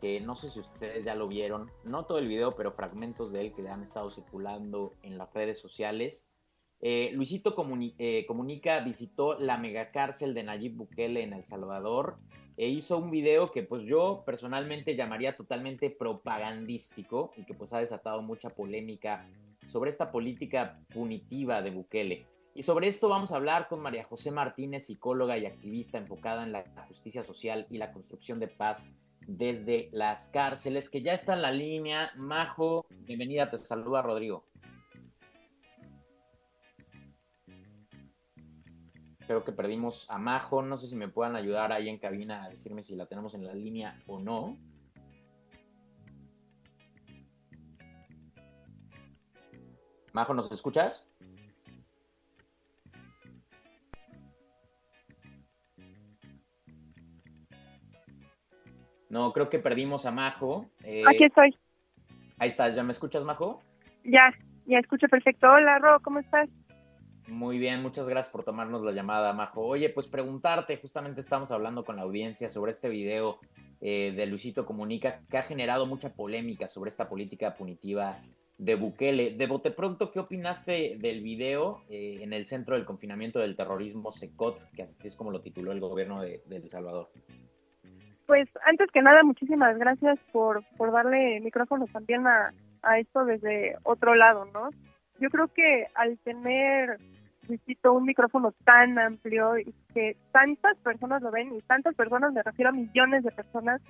que 0.00 0.20
no 0.20 0.36
sé 0.36 0.50
si 0.50 0.60
ustedes 0.60 1.04
ya 1.04 1.14
lo 1.14 1.28
vieron, 1.28 1.70
no 1.84 2.04
todo 2.04 2.18
el 2.18 2.28
video, 2.28 2.52
pero 2.52 2.72
fragmentos 2.72 3.32
de 3.32 3.40
él 3.40 3.52
que 3.52 3.68
han 3.68 3.82
estado 3.82 4.10
circulando 4.10 4.94
en 5.02 5.18
las 5.18 5.32
redes 5.32 5.58
sociales. 5.58 6.26
Eh, 6.80 7.10
Luisito 7.14 7.56
eh, 7.98 8.24
Comunica 8.26 8.80
visitó 8.80 9.36
la 9.38 9.58
megacárcel 9.58 10.32
de 10.34 10.44
Nayib 10.44 10.76
Bukele 10.76 11.24
en 11.24 11.32
El 11.32 11.42
Salvador 11.42 12.18
e 12.56 12.68
hizo 12.68 12.98
un 12.98 13.10
video 13.10 13.50
que 13.50 13.64
pues 13.64 13.82
yo 13.82 14.22
personalmente 14.24 14.94
llamaría 14.94 15.36
totalmente 15.36 15.90
propagandístico 15.90 17.32
y 17.36 17.44
que 17.44 17.54
pues 17.54 17.72
ha 17.72 17.78
desatado 17.78 18.22
mucha 18.22 18.50
polémica 18.50 19.28
sobre 19.66 19.90
esta 19.90 20.12
política 20.12 20.78
punitiva 20.94 21.62
de 21.62 21.70
Bukele. 21.70 22.26
Y 22.58 22.64
sobre 22.64 22.88
esto 22.88 23.08
vamos 23.08 23.30
a 23.30 23.36
hablar 23.36 23.68
con 23.68 23.78
María 23.78 24.02
José 24.02 24.32
Martínez, 24.32 24.86
psicóloga 24.86 25.38
y 25.38 25.46
activista 25.46 25.96
enfocada 25.96 26.42
en 26.42 26.50
la 26.50 26.64
justicia 26.88 27.22
social 27.22 27.68
y 27.70 27.78
la 27.78 27.92
construcción 27.92 28.40
de 28.40 28.48
paz 28.48 28.92
desde 29.28 29.88
las 29.92 30.30
cárceles, 30.30 30.90
que 30.90 31.00
ya 31.00 31.12
está 31.12 31.34
en 31.34 31.42
la 31.42 31.52
línea. 31.52 32.10
Majo, 32.16 32.84
bienvenida, 32.90 33.48
te 33.48 33.58
saluda 33.58 34.02
Rodrigo. 34.02 34.44
Creo 39.24 39.44
que 39.44 39.52
perdimos 39.52 40.10
a 40.10 40.18
Majo, 40.18 40.60
no 40.60 40.76
sé 40.78 40.88
si 40.88 40.96
me 40.96 41.06
puedan 41.06 41.36
ayudar 41.36 41.70
ahí 41.70 41.88
en 41.88 42.00
cabina 42.00 42.42
a 42.42 42.48
decirme 42.48 42.82
si 42.82 42.96
la 42.96 43.06
tenemos 43.06 43.34
en 43.34 43.46
la 43.46 43.54
línea 43.54 44.02
o 44.08 44.18
no. 44.18 44.58
Majo, 50.12 50.34
¿nos 50.34 50.50
escuchas? 50.50 51.07
No, 59.10 59.32
creo 59.32 59.48
que 59.48 59.58
perdimos 59.58 60.06
a 60.06 60.10
Majo. 60.10 60.66
Eh, 60.84 61.04
Aquí 61.08 61.24
estoy. 61.24 61.56
Ahí 62.38 62.50
estás, 62.50 62.74
¿ya 62.74 62.82
me 62.82 62.92
escuchas, 62.92 63.24
Majo? 63.24 63.60
Ya, 64.04 64.32
ya 64.66 64.78
escucho 64.78 65.08
perfecto. 65.08 65.48
Hola, 65.48 65.78
Ro, 65.78 66.00
¿cómo 66.02 66.18
estás? 66.18 66.48
Muy 67.26 67.58
bien, 67.58 67.82
muchas 67.82 68.08
gracias 68.08 68.32
por 68.32 68.44
tomarnos 68.44 68.82
la 68.82 68.92
llamada, 68.92 69.32
Majo. 69.32 69.62
Oye, 69.62 69.90
pues 69.90 70.06
preguntarte, 70.06 70.78
justamente 70.78 71.20
estamos 71.20 71.50
hablando 71.50 71.84
con 71.84 71.96
la 71.96 72.02
audiencia 72.02 72.48
sobre 72.48 72.70
este 72.70 72.88
video 72.88 73.38
eh, 73.80 74.12
de 74.16 74.26
Luisito 74.26 74.64
Comunica 74.64 75.20
que 75.30 75.36
ha 75.36 75.42
generado 75.42 75.86
mucha 75.86 76.14
polémica 76.14 76.68
sobre 76.68 76.88
esta 76.88 77.08
política 77.08 77.54
punitiva 77.54 78.18
de 78.56 78.74
Bukele. 78.76 79.32
De 79.32 79.46
bote 79.46 79.70
pronto, 79.70 80.10
¿qué 80.10 80.20
opinaste 80.20 80.96
del 80.98 81.20
video 81.20 81.82
eh, 81.90 82.18
en 82.22 82.32
el 82.32 82.46
centro 82.46 82.76
del 82.76 82.86
confinamiento 82.86 83.40
del 83.40 83.56
terrorismo 83.56 84.10
SECOT, 84.10 84.70
que 84.72 84.82
así 84.82 85.08
es 85.08 85.16
como 85.16 85.30
lo 85.30 85.40
tituló 85.40 85.72
el 85.72 85.80
gobierno 85.80 86.22
de, 86.22 86.42
de 86.46 86.56
El 86.56 86.70
Salvador? 86.70 87.10
Pues 88.28 88.46
antes 88.66 88.90
que 88.92 89.00
nada, 89.00 89.22
muchísimas 89.22 89.78
gracias 89.78 90.18
por, 90.32 90.62
por 90.76 90.92
darle 90.92 91.40
micrófono 91.40 91.86
también 91.86 92.26
a, 92.26 92.52
a 92.82 92.98
esto 92.98 93.24
desde 93.24 93.76
otro 93.84 94.14
lado, 94.14 94.44
¿no? 94.52 94.68
Yo 95.18 95.30
creo 95.30 95.48
que 95.48 95.86
al 95.94 96.18
tener, 96.18 96.98
visito 97.48 97.94
un 97.94 98.04
micrófono 98.04 98.52
tan 98.66 98.98
amplio 98.98 99.56
y 99.56 99.74
que 99.94 100.18
tantas 100.30 100.76
personas 100.80 101.22
lo 101.22 101.30
ven, 101.30 101.54
y 101.56 101.62
tantas 101.62 101.94
personas, 101.94 102.34
me 102.34 102.42
refiero 102.42 102.68
a 102.68 102.74
millones 102.74 103.24
de 103.24 103.30
personas, 103.30 103.80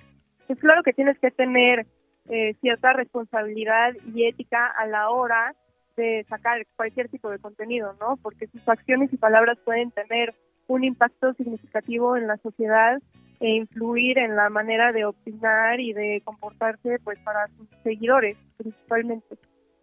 es 0.47 0.57
claro 0.57 0.83
que 0.83 0.93
tienes 0.93 1.19
que 1.19 1.31
tener 1.31 1.85
eh, 2.29 2.53
cierta 2.61 2.93
responsabilidad 2.93 3.91
y 4.15 4.25
ética 4.25 4.67
a 4.67 4.87
la 4.87 5.09
hora 5.09 5.53
de 5.97 6.25
sacar 6.29 6.65
cualquier 6.77 7.09
tipo 7.09 7.29
de 7.29 7.39
contenido, 7.39 7.93
¿no? 7.99 8.15
Porque 8.15 8.47
sus 8.47 8.65
acciones 8.69 9.11
y 9.11 9.17
palabras 9.17 9.57
pueden 9.65 9.91
tener 9.91 10.33
un 10.67 10.85
impacto 10.85 11.33
significativo 11.33 12.15
en 12.15 12.27
la 12.27 12.37
sociedad 12.37 13.01
e 13.39 13.49
influir 13.49 14.17
en 14.17 14.35
la 14.35 14.49
manera 14.49 14.91
de 14.91 15.05
opinar 15.05 15.79
y 15.79 15.93
de 15.93 16.21
comportarse 16.25 16.99
pues 17.03 17.17
para 17.19 17.47
sus 17.47 17.67
seguidores 17.83 18.37
principalmente. 18.57 19.37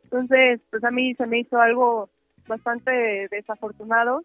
Entonces, 0.05 0.61
pues 0.71 0.85
a 0.85 0.91
mí 0.91 1.15
se 1.15 1.27
me 1.27 1.41
hizo 1.41 1.59
algo 1.61 2.11
bastante 2.47 3.29
desafortunado, 3.31 4.23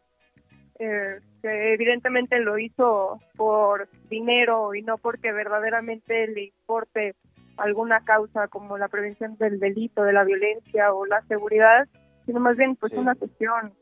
eh, 0.79 1.19
que 1.41 1.73
evidentemente 1.73 2.39
lo 2.39 2.57
hizo 2.57 3.19
por 3.35 3.87
dinero 4.09 4.75
y 4.75 4.81
no 4.83 4.97
porque 4.97 5.31
verdaderamente 5.31 6.27
le 6.27 6.45
importe 6.45 7.15
alguna 7.57 8.03
causa 8.03 8.47
como 8.47 8.77
la 8.77 8.87
prevención 8.87 9.37
del 9.37 9.59
delito, 9.59 10.03
de 10.03 10.13
la 10.13 10.23
violencia 10.23 10.93
o 10.93 11.05
la 11.05 11.21
seguridad, 11.23 11.87
sino 12.25 12.39
más 12.39 12.57
bien 12.57 12.75
pues 12.75 12.93
una 12.93 13.15
cuestión 13.15 13.73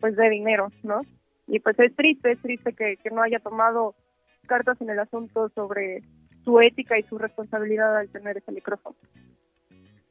pues 0.00 0.16
de 0.16 0.30
dinero, 0.30 0.68
¿no? 0.82 1.00
Y 1.46 1.60
pues 1.60 1.78
es 1.78 1.94
triste, 1.96 2.32
es 2.32 2.42
triste 2.42 2.72
que, 2.72 2.96
que 2.96 3.10
no 3.10 3.22
haya 3.22 3.40
tomado 3.40 3.94
cartas 4.48 4.80
en 4.80 4.90
el 4.90 4.98
asunto 4.98 5.48
sobre 5.54 6.02
su 6.44 6.60
ética 6.60 6.98
y 6.98 7.04
su 7.04 7.18
responsabilidad 7.18 7.96
al 7.96 8.08
tener 8.08 8.38
ese 8.38 8.50
micrófono. 8.50 8.96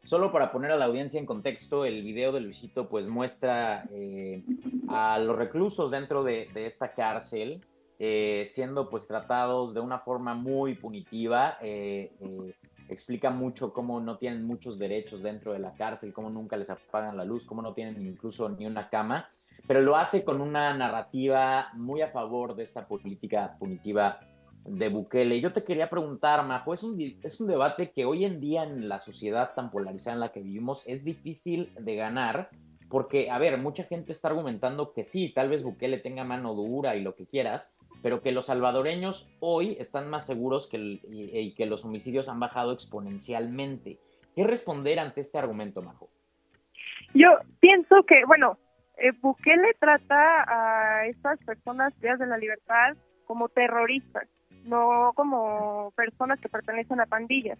Solo 0.04 0.32
para 0.32 0.54
poner 0.54 0.72
a 0.72 0.78
la 0.78 0.86
audiencia 0.86 1.20
en 1.20 1.26
contexto, 1.26 1.84
el 1.84 2.02
video 2.02 2.32
de 2.32 2.40
Luisito 2.40 2.88
pues 2.88 3.08
muestra 3.08 3.84
eh, 3.92 4.42
a 4.88 5.20
los 5.20 5.36
reclusos 5.38 5.92
dentro 5.92 6.24
de, 6.24 6.48
esta 6.56 6.94
cárcel 6.94 7.66
eh, 8.00 8.46
siendo 8.48 8.90
pues 8.90 9.06
tratados 9.06 9.74
de 9.74 9.82
una 9.82 10.00
forma 10.00 10.34
muy 10.34 10.76
punitiva. 10.76 11.58
Eh, 11.62 12.14
explica 12.88 13.32
mucho 13.32 13.74
cómo 13.74 14.00
no 14.00 14.18
tienen 14.18 14.46
muchos 14.46 14.80
derechos 14.80 15.22
dentro 15.22 15.52
de 15.52 15.60
la 15.60 15.74
cárcel, 15.74 16.14
cómo 16.14 16.30
nunca 16.30 16.56
les 16.56 16.70
apagan 16.70 17.18
la 17.18 17.26
luz, 17.26 17.44
cómo 17.44 17.62
no 17.62 17.74
tienen 17.74 18.02
incluso 18.06 18.48
ni 18.48 18.66
una 18.66 18.90
cama 18.90 19.28
pero 19.68 19.82
lo 19.82 19.98
hace 19.98 20.24
con 20.24 20.40
una 20.40 20.74
narrativa 20.74 21.70
muy 21.74 22.02
a 22.02 22.08
favor 22.08 22.56
de 22.56 22.64
esta 22.64 22.88
política 22.88 23.58
punitiva 23.60 24.20
de 24.68 24.90
Bukele. 24.90 25.40
Yo 25.40 25.54
te 25.54 25.64
quería 25.64 25.90
preguntar, 25.90 26.46
Majo, 26.46 26.74
es 26.74 26.84
un, 26.84 27.00
es 27.24 27.40
un 27.40 27.48
debate 27.48 27.92
que 27.92 28.06
hoy 28.06 28.26
en 28.26 28.40
día 28.40 28.64
en 28.64 28.88
la 28.90 29.00
sociedad 29.00 29.54
tan 29.56 29.72
polarizada 29.72 30.16
en 30.16 30.20
la 30.20 30.32
que 30.32 30.42
vivimos 30.42 30.84
es 30.88 31.04
difícil 31.04 31.72
de 31.80 31.96
ganar, 31.96 32.48
porque, 32.90 33.32
a 33.32 33.38
ver, 33.40 33.58
mucha 33.58 33.84
gente 33.84 34.12
está 34.12 34.28
argumentando 34.30 34.94
que 34.94 35.04
sí, 35.04 35.30
tal 35.34 35.50
vez 35.50 35.64
Bukele 35.64 35.98
tenga 35.98 36.24
mano 36.24 36.54
dura 36.54 36.96
y 36.96 37.02
lo 37.02 37.16
que 37.16 37.26
quieras, 37.26 37.76
pero 38.02 38.22
que 38.22 38.32
los 38.32 38.46
salvadoreños 38.46 39.36
hoy 39.40 39.76
están 39.80 40.10
más 40.10 40.26
seguros 40.26 40.68
que 40.68 41.00
y 41.10 41.54
que 41.56 41.66
los 41.66 41.84
homicidios 41.84 42.30
han 42.30 42.40
bajado 42.40 42.72
exponencialmente. 42.72 44.00
¿Qué 44.36 44.44
responder 44.44 45.00
ante 45.00 45.22
este 45.22 45.38
argumento, 45.38 45.82
Majo? 45.82 46.10
Yo 47.14 47.30
pienso 47.60 48.04
que, 48.04 48.24
bueno, 48.26 48.60
eh, 48.98 49.12
Bukele 49.22 49.74
trata 49.80 50.46
a 50.48 51.08
estas 51.08 51.40
personas 51.44 51.94
privadas 51.96 52.20
de 52.20 52.28
la 52.28 52.38
libertad 52.38 52.96
como 53.26 53.50
terroristas. 53.50 54.28
No 54.68 55.14
como 55.16 55.92
personas 55.96 56.40
que 56.40 56.50
pertenecen 56.50 57.00
a 57.00 57.06
pandillas. 57.06 57.58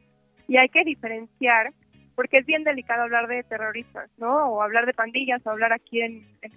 Y 0.48 0.58
hay 0.58 0.70
que 0.70 0.84
diferenciar, 0.84 1.74
porque 2.16 2.38
es 2.38 2.46
bien 2.46 2.64
delicado 2.64 3.04
hablar 3.04 3.28
de 3.28 3.44
terroristas, 3.44 4.10
¿no? 4.18 4.50
O 4.50 4.62
hablar 4.62 4.86
de 4.86 4.94
pandillas, 4.94 5.46
o 5.46 5.50
hablar 5.50 5.74
aquí 5.74 6.02
en, 6.02 6.26
en 6.42 6.52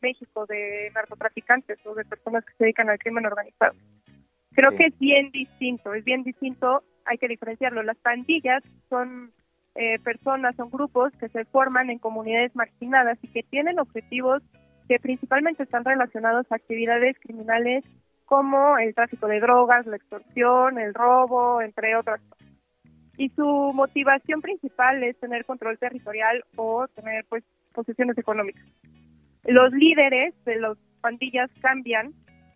México 0.00 0.46
de 0.46 0.90
narcotraficantes 0.94 1.78
o 1.86 1.94
de 1.94 2.04
personas 2.04 2.44
que 2.44 2.52
se 2.54 2.64
dedican 2.64 2.88
al 2.88 2.98
crimen 2.98 3.26
organizado. 3.26 3.74
Creo 4.54 4.70
Sí. 4.70 4.76
que 4.78 4.84
es 4.86 4.98
bien 4.98 5.30
distinto, 5.30 5.94
es 5.94 6.04
bien 6.04 6.22
distinto, 6.22 6.82
hay 7.04 7.18
que 7.18 7.28
diferenciarlo. 7.28 7.82
Las 7.82 7.98
pandillas 7.98 8.62
son 8.88 9.32
eh, 9.74 9.98
personas, 9.98 10.56
son 10.56 10.70
grupos 10.70 11.12
que 11.20 11.28
se 11.28 11.44
forman 11.46 11.90
en 11.90 11.98
comunidades 11.98 12.54
marginadas 12.56 13.18
y 13.22 13.28
que 13.28 13.42
tienen 13.42 13.78
objetivos 13.78 14.42
que 14.88 14.98
principalmente 14.98 15.62
están 15.64 15.84
relacionados 15.84 16.46
a 16.50 16.56
actividades 16.56 17.16
criminales 17.20 17.84
como 18.26 18.76
el 18.78 18.94
tráfico 18.94 19.26
de 19.28 19.40
drogas, 19.40 19.86
la 19.86 19.96
extorsión, 19.96 20.78
el 20.78 20.92
robo, 20.92 21.62
entre 21.62 21.96
otras 21.96 22.20
cosas. 22.28 22.46
Y 23.16 23.30
su 23.30 23.72
motivación 23.72 24.42
principal 24.42 25.02
es 25.02 25.18
tener 25.18 25.46
control 25.46 25.78
territorial 25.78 26.44
o 26.56 26.86
tener 26.88 27.24
pues 27.28 27.44
posesiones 27.72 28.18
económicas. 28.18 28.64
Los 29.44 29.72
líderes 29.72 30.34
de 30.44 30.56
las 30.56 30.76
pandillas 31.00 31.50
cambian 31.62 32.12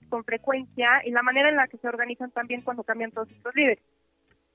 con 0.08 0.24
frecuencia 0.24 1.00
y 1.04 1.12
la 1.12 1.22
manera 1.22 1.48
en 1.48 1.56
la 1.56 1.68
que 1.68 1.78
se 1.78 1.88
organizan 1.88 2.32
también 2.32 2.62
cuando 2.62 2.82
cambian 2.82 3.12
todos 3.12 3.30
estos 3.30 3.54
líderes. 3.54 3.78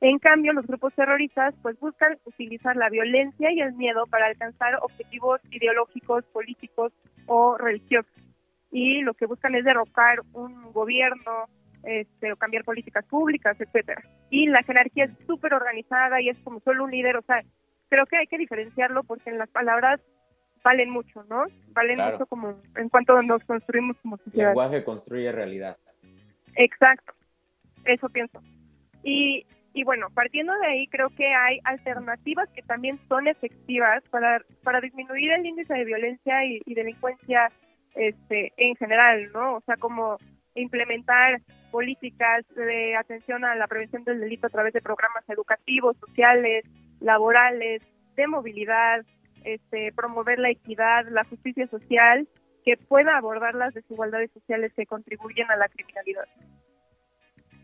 En 0.02 0.20
cambio, 0.20 0.52
los 0.52 0.68
grupos 0.68 0.94
terroristas 0.94 1.56
pues 1.62 1.80
buscan 1.80 2.18
utilizar 2.26 2.76
la 2.76 2.90
violencia 2.90 3.52
y 3.52 3.62
el 3.62 3.74
miedo 3.74 4.06
para 4.08 4.28
alcanzar 4.28 4.76
objetivos 4.82 5.40
ideológicos, 5.50 6.26
políticos 6.26 6.92
o 7.26 7.58
religiosos. 7.58 8.25
Y 8.78 9.02
lo 9.04 9.14
que 9.14 9.26
buscan 9.26 9.56
es 9.56 9.64
derrocar 9.64 10.20
un 10.34 10.74
gobierno, 10.74 11.46
este, 11.84 12.34
o 12.34 12.36
cambiar 12.36 12.66
políticas 12.66 13.06
públicas, 13.06 13.56
etcétera. 13.58 14.02
Y 14.30 14.48
la 14.48 14.64
jerarquía 14.64 15.06
es 15.06 15.12
súper 15.26 15.54
organizada 15.54 16.20
y 16.20 16.28
es 16.28 16.38
como 16.40 16.60
solo 16.60 16.84
un 16.84 16.92
líder, 16.92 17.16
o 17.16 17.22
sea, 17.22 17.42
creo 17.90 18.06
que 18.06 18.18
hay 18.18 18.28
que 18.28 18.38
diferenciarlo 18.38 19.04
porque 19.06 19.30
en 19.30 19.38
las 19.38 19.48
palabras 19.50 20.02
valen 20.62 20.90
mucho, 20.90 21.24
¿no? 21.30 21.46
Valen 21.70 21.96
Claro. 21.96 22.12
mucho 22.18 22.26
como 22.26 22.60
en 22.76 22.90
cuanto 22.90 23.22
nos 23.22 23.42
construimos 23.46 23.96
como 24.02 24.18
sociedad. 24.18 24.48
lenguaje 24.50 24.84
construye 24.84 25.32
realidad. 25.32 25.78
Exacto, 26.56 27.14
eso 27.86 28.10
pienso. 28.10 28.42
Y, 29.04 29.46
y 29.74 29.84
bueno, 29.86 30.08
partiendo 30.14 30.54
de 30.60 30.68
ahí, 30.68 30.88
creo 30.88 31.10
que 31.12 31.28
hay 31.34 31.60
alternativas 31.64 32.50
que 32.50 32.62
también 32.64 33.00
son 33.08 33.28
efectivas 33.30 34.04
para, 34.10 34.42
para 34.64 34.82
disminuir 34.82 35.32
el 35.32 35.46
índice 35.46 35.74
de 35.74 35.86
violencia 35.86 36.44
y, 36.46 36.62
y 36.66 36.74
delincuencia 36.74 37.50
este, 37.96 38.54
en 38.58 38.76
general, 38.76 39.32
¿no? 39.34 39.58
O 39.58 39.62
sea, 39.62 39.78
como 39.78 40.18
implementar 40.56 41.42
políticas 41.72 42.46
de 42.56 42.96
atención 42.96 43.44
a 43.44 43.56
la 43.56 43.68
prevención 43.68 44.04
del 44.04 44.22
delito 44.22 44.48
a 44.48 44.50
través 44.50 44.74
de 44.74 44.82
programas 44.82 45.28
educativos, 45.30 45.98
sociales, 45.98 46.64
laborales, 47.02 47.82
de 48.16 48.28
movilidad, 48.28 49.06
este, 49.44 49.92
promover 49.94 50.40
la 50.40 50.50
equidad, 50.50 51.06
la 51.10 51.26
justicia 51.26 51.68
social, 51.68 52.28
que 52.64 52.78
pueda 52.78 53.18
abordar 53.18 53.54
las 53.56 53.74
desigualdades 53.74 54.32
sociales 54.32 54.72
que 54.76 54.86
contribuyen 54.86 55.50
a 55.52 55.58
la 55.58 55.68
criminalidad. 55.70 56.26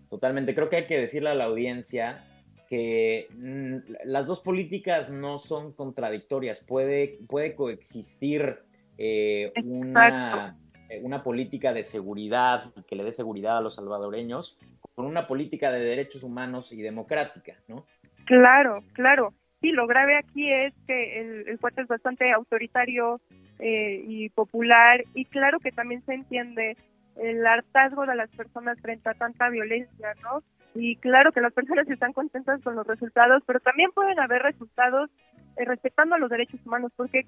Totalmente. 0.10 0.54
Creo 0.54 0.70
que 0.70 0.76
hay 0.76 0.88
que 0.88 1.00
decirle 1.00 1.30
a 1.30 1.36
la 1.36 1.46
audiencia 1.46 2.28
que 2.70 3.28
mm, 3.32 3.94
las 4.06 4.28
dos 4.28 4.42
políticas 4.42 5.10
no 5.10 5.38
son 5.38 5.74
contradictorias. 5.74 6.62
Puede, 6.62 7.20
puede 7.28 7.56
coexistir 7.56 8.60
eh, 8.98 9.52
una, 9.64 10.58
eh, 10.90 11.02
una 11.04 11.24
política 11.24 11.74
de 11.74 11.84
seguridad 11.84 12.74
que 12.88 12.96
le 12.96 13.04
dé 13.04 13.12
seguridad 13.12 13.58
a 13.58 13.62
los 13.62 13.76
salvadoreños 13.76 14.58
con 14.96 15.06
una 15.06 15.28
política 15.28 15.72
de 15.72 15.80
derechos 15.80 16.24
humanos 16.24 16.72
y 16.72 16.82
democrática, 16.82 17.56
¿no? 17.68 17.86
Claro, 18.26 18.84
claro. 18.94 19.34
Sí, 19.62 19.72
lo 19.72 19.86
grave 19.88 20.18
aquí 20.18 20.52
es 20.52 20.74
que 20.88 21.22
el, 21.22 21.48
el 21.48 21.60
cuate 21.60 21.82
es 21.82 21.88
bastante 21.88 22.32
autoritario 22.32 23.22
eh, 23.60 24.04
y 24.08 24.30
popular 24.30 25.04
y 25.14 25.26
claro 25.26 25.60
que 25.60 25.72
también 25.72 26.04
se 26.06 26.16
entiende 26.16 26.76
el 27.16 27.46
hartazgo 27.46 28.08
de 28.08 28.16
las 28.16 28.30
personas 28.32 28.80
frente 28.82 29.08
a 29.08 29.14
tanta 29.14 29.50
violencia, 29.50 30.16
¿no? 30.24 30.42
Y 30.74 30.96
claro 30.96 31.32
que 31.32 31.42
las 31.42 31.54
personas 31.54 31.88
están 31.88 32.14
contentas 32.14 32.60
con 32.64 32.76
los 32.76 32.88
resultados, 32.88 33.44
pero 33.46 33.60
también 33.60 33.92
pueden 33.92 34.20
haber 34.20 34.42
resultados 34.42 35.12
eh, 35.58 35.66
respetando 35.66 36.16
a 36.16 36.18
los 36.18 36.30
derechos 36.30 36.60
humanos, 36.66 36.92
porque 36.96 37.28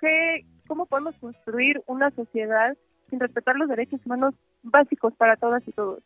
¿qué, 0.00 0.46
¿cómo 0.66 0.86
podemos 0.86 1.14
construir 1.16 1.82
una 1.86 2.10
sociedad 2.10 2.76
sin 3.08 3.20
respetar 3.20 3.56
los 3.56 3.68
derechos 3.68 4.00
humanos 4.04 4.34
básicos 4.62 5.14
para 5.16 5.36
todas 5.36 5.66
y 5.66 5.72
todos? 5.72 6.02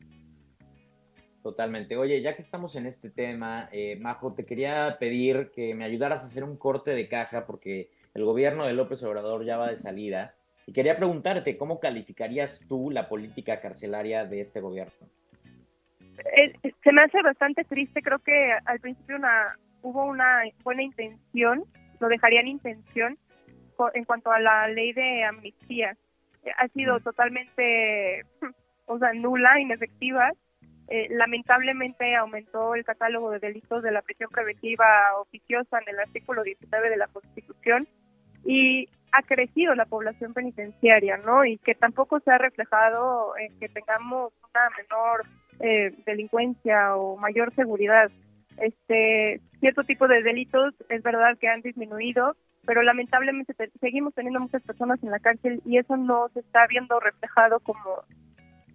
Totalmente. 1.42 1.96
Oye, 1.96 2.20
ya 2.20 2.36
que 2.36 2.42
estamos 2.42 2.76
en 2.76 2.86
este 2.86 3.08
tema, 3.08 3.68
eh, 3.72 3.96
Majo, 3.96 4.34
te 4.34 4.44
quería 4.44 4.98
pedir 4.98 5.50
que 5.54 5.74
me 5.74 5.84
ayudaras 5.84 6.22
a 6.22 6.26
hacer 6.26 6.44
un 6.44 6.56
corte 6.56 6.90
de 6.90 7.08
caja 7.08 7.46
porque 7.46 7.90
el 8.14 8.24
gobierno 8.24 8.66
de 8.66 8.74
López 8.74 9.02
Obrador 9.04 9.44
ya 9.44 9.56
va 9.56 9.70
de 9.70 9.76
salida 9.76 10.34
y 10.66 10.72
quería 10.72 10.96
preguntarte 10.98 11.56
cómo 11.56 11.80
calificarías 11.80 12.60
tú 12.68 12.90
la 12.90 13.08
política 13.08 13.60
carcelaria 13.60 14.26
de 14.26 14.40
este 14.40 14.60
gobierno. 14.60 15.08
Eh, 16.36 16.52
se 16.84 16.92
me 16.92 17.02
hace 17.02 17.22
bastante 17.22 17.64
triste, 17.64 18.02
creo 18.02 18.18
que 18.18 18.52
al 18.66 18.78
principio 18.80 19.16
una, 19.16 19.56
hubo 19.80 20.04
una 20.04 20.42
buena 20.62 20.82
intención, 20.82 21.64
lo 22.00 22.08
dejaría 22.08 22.40
en 22.40 22.48
intención 22.48 23.18
en 23.94 24.04
cuanto 24.04 24.30
a 24.32 24.40
la 24.40 24.68
ley 24.68 24.92
de 24.92 25.24
amnistía. 25.24 25.96
Eh, 26.44 26.50
Ha 26.56 26.68
sido 26.68 27.00
totalmente, 27.00 28.24
o 28.86 28.98
sea, 28.98 29.12
nula, 29.12 29.60
inefectiva. 29.60 30.32
Eh, 30.88 31.06
lamentablemente 31.10 32.16
aumentó 32.16 32.74
el 32.74 32.84
catálogo 32.84 33.30
de 33.30 33.38
delitos 33.38 33.82
de 33.82 33.92
la 33.92 34.02
prisión 34.02 34.28
preventiva 34.30 34.84
oficiosa 35.20 35.78
en 35.78 35.94
el 35.94 36.00
artículo 36.00 36.42
19 36.42 36.90
de 36.90 36.96
la 36.96 37.06
Constitución 37.06 37.86
y 38.44 38.88
ha 39.12 39.22
crecido 39.22 39.74
la 39.74 39.86
población 39.86 40.34
penitenciaria, 40.34 41.16
¿no? 41.18 41.44
Y 41.44 41.58
que 41.58 41.74
tampoco 41.74 42.20
se 42.20 42.30
ha 42.30 42.38
reflejado 42.38 43.36
en 43.36 43.58
que 43.58 43.68
tengamos 43.68 44.32
una 44.50 44.70
menor 44.76 45.26
eh, 45.60 45.94
delincuencia 46.06 46.96
o 46.96 47.16
mayor 47.16 47.54
seguridad. 47.54 48.10
Este 48.56 49.40
cierto 49.60 49.84
tipo 49.84 50.06
de 50.08 50.22
delitos 50.22 50.74
es 50.88 51.02
verdad 51.02 51.38
que 51.38 51.48
han 51.48 51.62
disminuido, 51.62 52.36
pero 52.66 52.82
lamentablemente 52.82 53.54
te- 53.54 53.70
seguimos 53.80 54.14
teniendo 54.14 54.40
muchas 54.40 54.62
personas 54.62 55.02
en 55.02 55.10
la 55.10 55.18
cárcel 55.20 55.60
y 55.64 55.78
eso 55.78 55.96
no 55.96 56.28
se 56.30 56.40
está 56.40 56.66
viendo 56.66 56.98
reflejado 57.00 57.60
como 57.60 58.04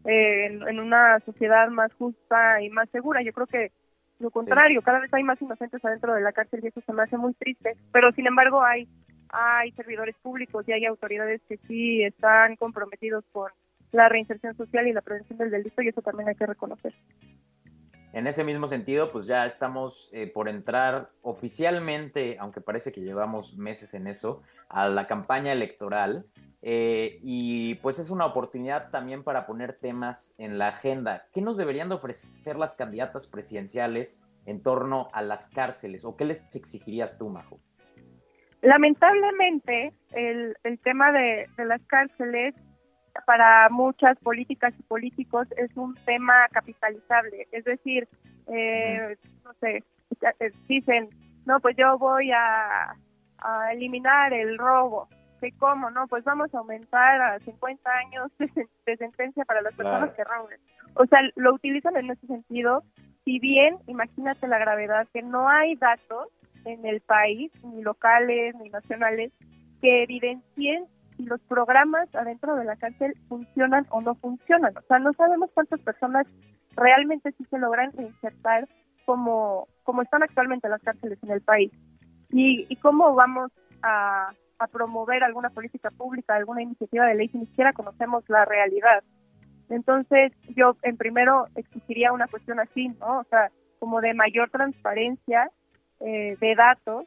eh, 0.06 0.46
en, 0.48 0.68
en 0.68 0.80
una 0.80 1.20
sociedad 1.22 1.70
más 1.70 1.94
justa 1.94 2.62
y 2.62 2.70
más 2.70 2.90
segura. 2.90 3.22
Yo 3.22 3.34
creo 3.34 3.48
que 3.48 3.72
lo 4.20 4.32
contrario, 4.32 4.82
cada 4.82 5.00
vez 5.00 5.14
hay 5.14 5.24
más 5.24 5.42
inocentes 5.42 5.84
adentro 5.84 6.14
de 6.14 6.22
la 6.22 6.32
cárcel 6.32 6.62
y 6.64 6.68
eso 6.68 6.82
se 6.86 6.94
me 6.94 7.04
hace 7.04 7.18
muy 7.18 7.34
triste, 7.34 7.76
pero 7.92 8.12
sin 8.14 8.28
embargo 8.28 8.64
hay 8.64 8.88
hay 9.30 9.72
servidores 9.72 10.16
públicos 10.22 10.64
y 10.68 10.72
hay 10.72 10.86
autoridades 10.86 11.42
que 11.50 11.58
sí 11.68 12.04
están 12.04 12.56
comprometidos 12.56 13.26
con 13.34 13.52
la 13.92 14.08
reinserción 14.08 14.56
social 14.56 14.88
y 14.88 14.94
la 14.94 15.02
prevención 15.02 15.38
del 15.38 15.52
delito 15.52 15.82
y 15.82 15.90
eso 15.90 16.02
también 16.02 16.30
hay 16.30 16.36
que 16.36 16.46
reconocer. 16.46 16.94
En 18.16 18.28
ese 18.28 18.45
mismo 18.45 18.70
sentido, 18.70 19.11
pues 19.11 19.26
ya 19.26 19.45
estamos 19.45 20.09
eh, 20.13 20.26
por 20.26 20.47
entrar 20.47 21.09
oficialmente, 21.22 22.38
aunque 22.39 22.61
parece 22.61 22.93
que 22.93 23.01
llevamos 23.01 23.57
meses 23.57 23.93
en 23.93 24.07
eso, 24.07 24.41
a 24.70 24.88
la 24.88 25.05
campaña 25.05 25.51
electoral. 25.51 26.26
eh, 26.61 27.20
y 27.22 27.76
pues 27.76 27.99
es 27.99 28.09
una 28.09 28.26
oportunidad 28.26 28.89
también 28.89 29.22
para 29.22 29.45
poner 29.45 29.74
temas 29.74 30.34
en 30.38 30.57
la 30.57 30.70
agenda. 30.70 31.28
¿Qué 31.34 31.41
nos 31.41 31.57
deberían 31.57 31.89
de 31.89 31.95
ofrecer 31.95 32.55
las 32.55 32.76
candidatas 32.76 33.28
presidenciales 33.28 34.24
en 34.45 34.63
torno 34.63 35.09
a 35.11 35.22
las 35.22 35.49
cárceles? 35.49 36.05
¿O 36.05 36.16
qué 36.16 36.24
les 36.24 36.55
exigirías 36.55 37.18
tú, 37.18 37.30
Majo? 37.30 37.59
Lamentablemente, 38.61 39.91
el, 40.13 40.55
tema 40.86 41.11
de 41.11 41.47
las 41.57 41.82
cárceles 41.88 42.55
para 43.26 43.70
muchas 43.70 44.18
políticas 44.20 44.74
y 44.80 44.84
políticos 44.84 45.47
es 45.57 45.76
un 45.78 45.95
tema 46.05 46.47
capitalizable. 46.51 47.47
Es 47.51 47.63
decir, 47.66 48.07
eh, 48.47 49.16
no 49.43 49.53
sé, 49.59 49.84
eh, 50.39 50.51
dicen, 50.68 51.09
no, 51.45 51.59
pues 51.59 51.76
yo 51.78 51.97
voy 51.97 52.32
a, 52.32 52.95
a 53.39 53.74
eliminar 53.74 54.34
el 54.34 54.57
robo. 54.57 55.07
¿Qué 55.41 55.51
cómo? 55.59 55.89
No, 55.91 56.07
pues 56.07 56.24
vamos 56.24 56.53
a 56.55 56.59
aumentar 56.59 57.22
a 57.22 57.39
50 57.39 57.89
años 57.91 58.32
de, 58.39 58.47
sen- 58.51 58.70
de 58.86 58.97
sentencia 58.97 59.45
para 59.45 59.61
las 59.61 59.74
personas 59.76 60.11
Claro. 60.11 60.16
que 60.16 60.24
roben. 60.24 60.59
O 60.95 61.05
sea, 61.05 61.20
lo 61.36 61.53
utilizan 61.53 61.97
en 61.97 62.09
ese 62.09 62.26
sentido. 62.28 62.84
Si 63.26 63.39
bien, 63.39 63.78
imagínate 63.88 64.47
la 64.47 64.57
gravedad, 64.59 65.07
que 65.13 65.22
no 65.22 65.49
hay 65.49 65.76
datos 65.76 66.30
en 66.63 66.86
el 66.86 67.01
país, 67.01 67.51
ni 67.63 67.82
locales, 67.82 68.55
ni 68.55 68.70
nacionales, 68.70 69.32
que 69.82 70.03
evidencien 70.03 70.86
si 71.18 71.24
los 71.24 71.41
programas 71.41 72.13
adentro 72.16 72.55
de 72.55 72.66
la 72.66 72.76
cárcel 72.76 73.16
funcionan 73.28 73.86
o 73.89 74.01
no 74.01 74.16
funcionan. 74.16 74.76
O 74.78 74.82
sea, 74.82 74.99
no 74.99 75.13
sabemos 75.13 75.49
cuántas 75.53 75.80
personas 75.82 76.28
realmente 76.76 77.32
sí 77.38 77.45
se 77.49 77.57
logran 77.57 77.91
reinsertar 77.93 78.68
como, 79.05 79.68
como 79.84 80.01
están 80.01 80.24
actualmente 80.24 80.70
las 80.70 80.82
cárceles 80.82 81.20
en 81.24 81.32
el 81.32 81.41
país. 81.41 81.72
Y, 82.30 82.66
y 82.70 82.76
cómo 82.78 83.13
vamos 83.13 83.51
a, 83.82 84.32
a 84.59 84.68
promover 84.68 85.24
alguna 85.24 85.49
política 85.49 85.89
pública, 85.91 86.36
alguna 86.36 86.61
iniciativa 86.61 87.05
de 87.05 87.16
ley 87.16 87.30
si 87.30 87.38
ni 87.38 87.45
siquiera 87.47 87.74
conocemos 87.74 88.24
la 88.28 88.45
realidad. 88.45 89.03
Entonces, 89.70 90.32
yo 90.55 90.76
en 90.84 90.97
primero 90.97 91.47
exigiría 91.55 92.11
una 92.13 92.28
cuestión 92.28 92.59
así, 92.59 92.89
¿no? 92.99 93.20
O 93.20 93.24
sea, 93.26 93.49
como 93.80 94.01
de 94.01 94.13
mayor 94.13 94.49
transparencia 94.49 95.49
eh, 95.99 96.38
de 96.39 96.55
datos 96.55 97.05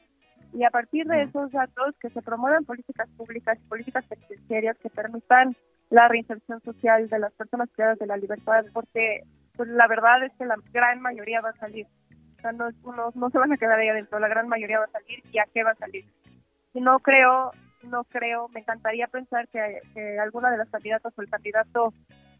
y 0.52 0.64
a 0.64 0.70
partir 0.70 1.06
de 1.06 1.22
esos 1.22 1.50
datos 1.52 1.94
que 2.00 2.10
se 2.10 2.22
promuevan 2.22 2.64
políticas 2.64 3.08
públicas 3.16 3.58
y 3.60 3.68
políticas 3.68 4.04
penitenciarias 4.06 4.76
que 4.78 4.90
permitan 4.90 5.54
la 5.90 6.08
reinserción 6.08 6.60
social 6.62 7.08
de 7.08 7.18
las 7.18 7.32
personas 7.32 7.68
privadas 7.70 7.98
de 7.98 8.06
la 8.06 8.16
libertad, 8.16 8.64
porque 8.72 9.22
pues 9.56 9.68
la 9.68 9.86
verdad 9.88 10.24
es 10.24 10.32
que 10.38 10.46
la 10.46 10.56
gran 10.72 11.00
mayoría 11.00 11.40
va 11.40 11.50
a 11.50 11.58
salir. 11.58 11.86
O 12.38 12.40
sea, 12.40 12.52
no, 12.52 12.68
no, 12.84 13.10
no 13.14 13.30
se 13.30 13.38
van 13.38 13.52
a 13.52 13.56
quedar 13.56 13.78
ahí 13.78 13.88
adentro, 13.88 14.18
la 14.18 14.28
gran 14.28 14.48
mayoría 14.48 14.78
va 14.78 14.84
a 14.84 15.00
salir 15.00 15.22
y 15.32 15.38
a 15.38 15.46
qué 15.52 15.64
va 15.64 15.72
a 15.72 15.76
salir. 15.76 16.04
Y 16.74 16.80
no 16.80 17.00
creo, 17.00 17.50
no 17.82 18.04
creo, 18.04 18.48
me 18.48 18.60
encantaría 18.60 19.06
pensar 19.08 19.48
que, 19.48 19.80
que 19.94 20.18
alguna 20.18 20.50
de 20.50 20.58
las 20.58 20.68
candidatas 20.68 21.12
o 21.16 21.22
el 21.22 21.28
candidato 21.28 21.92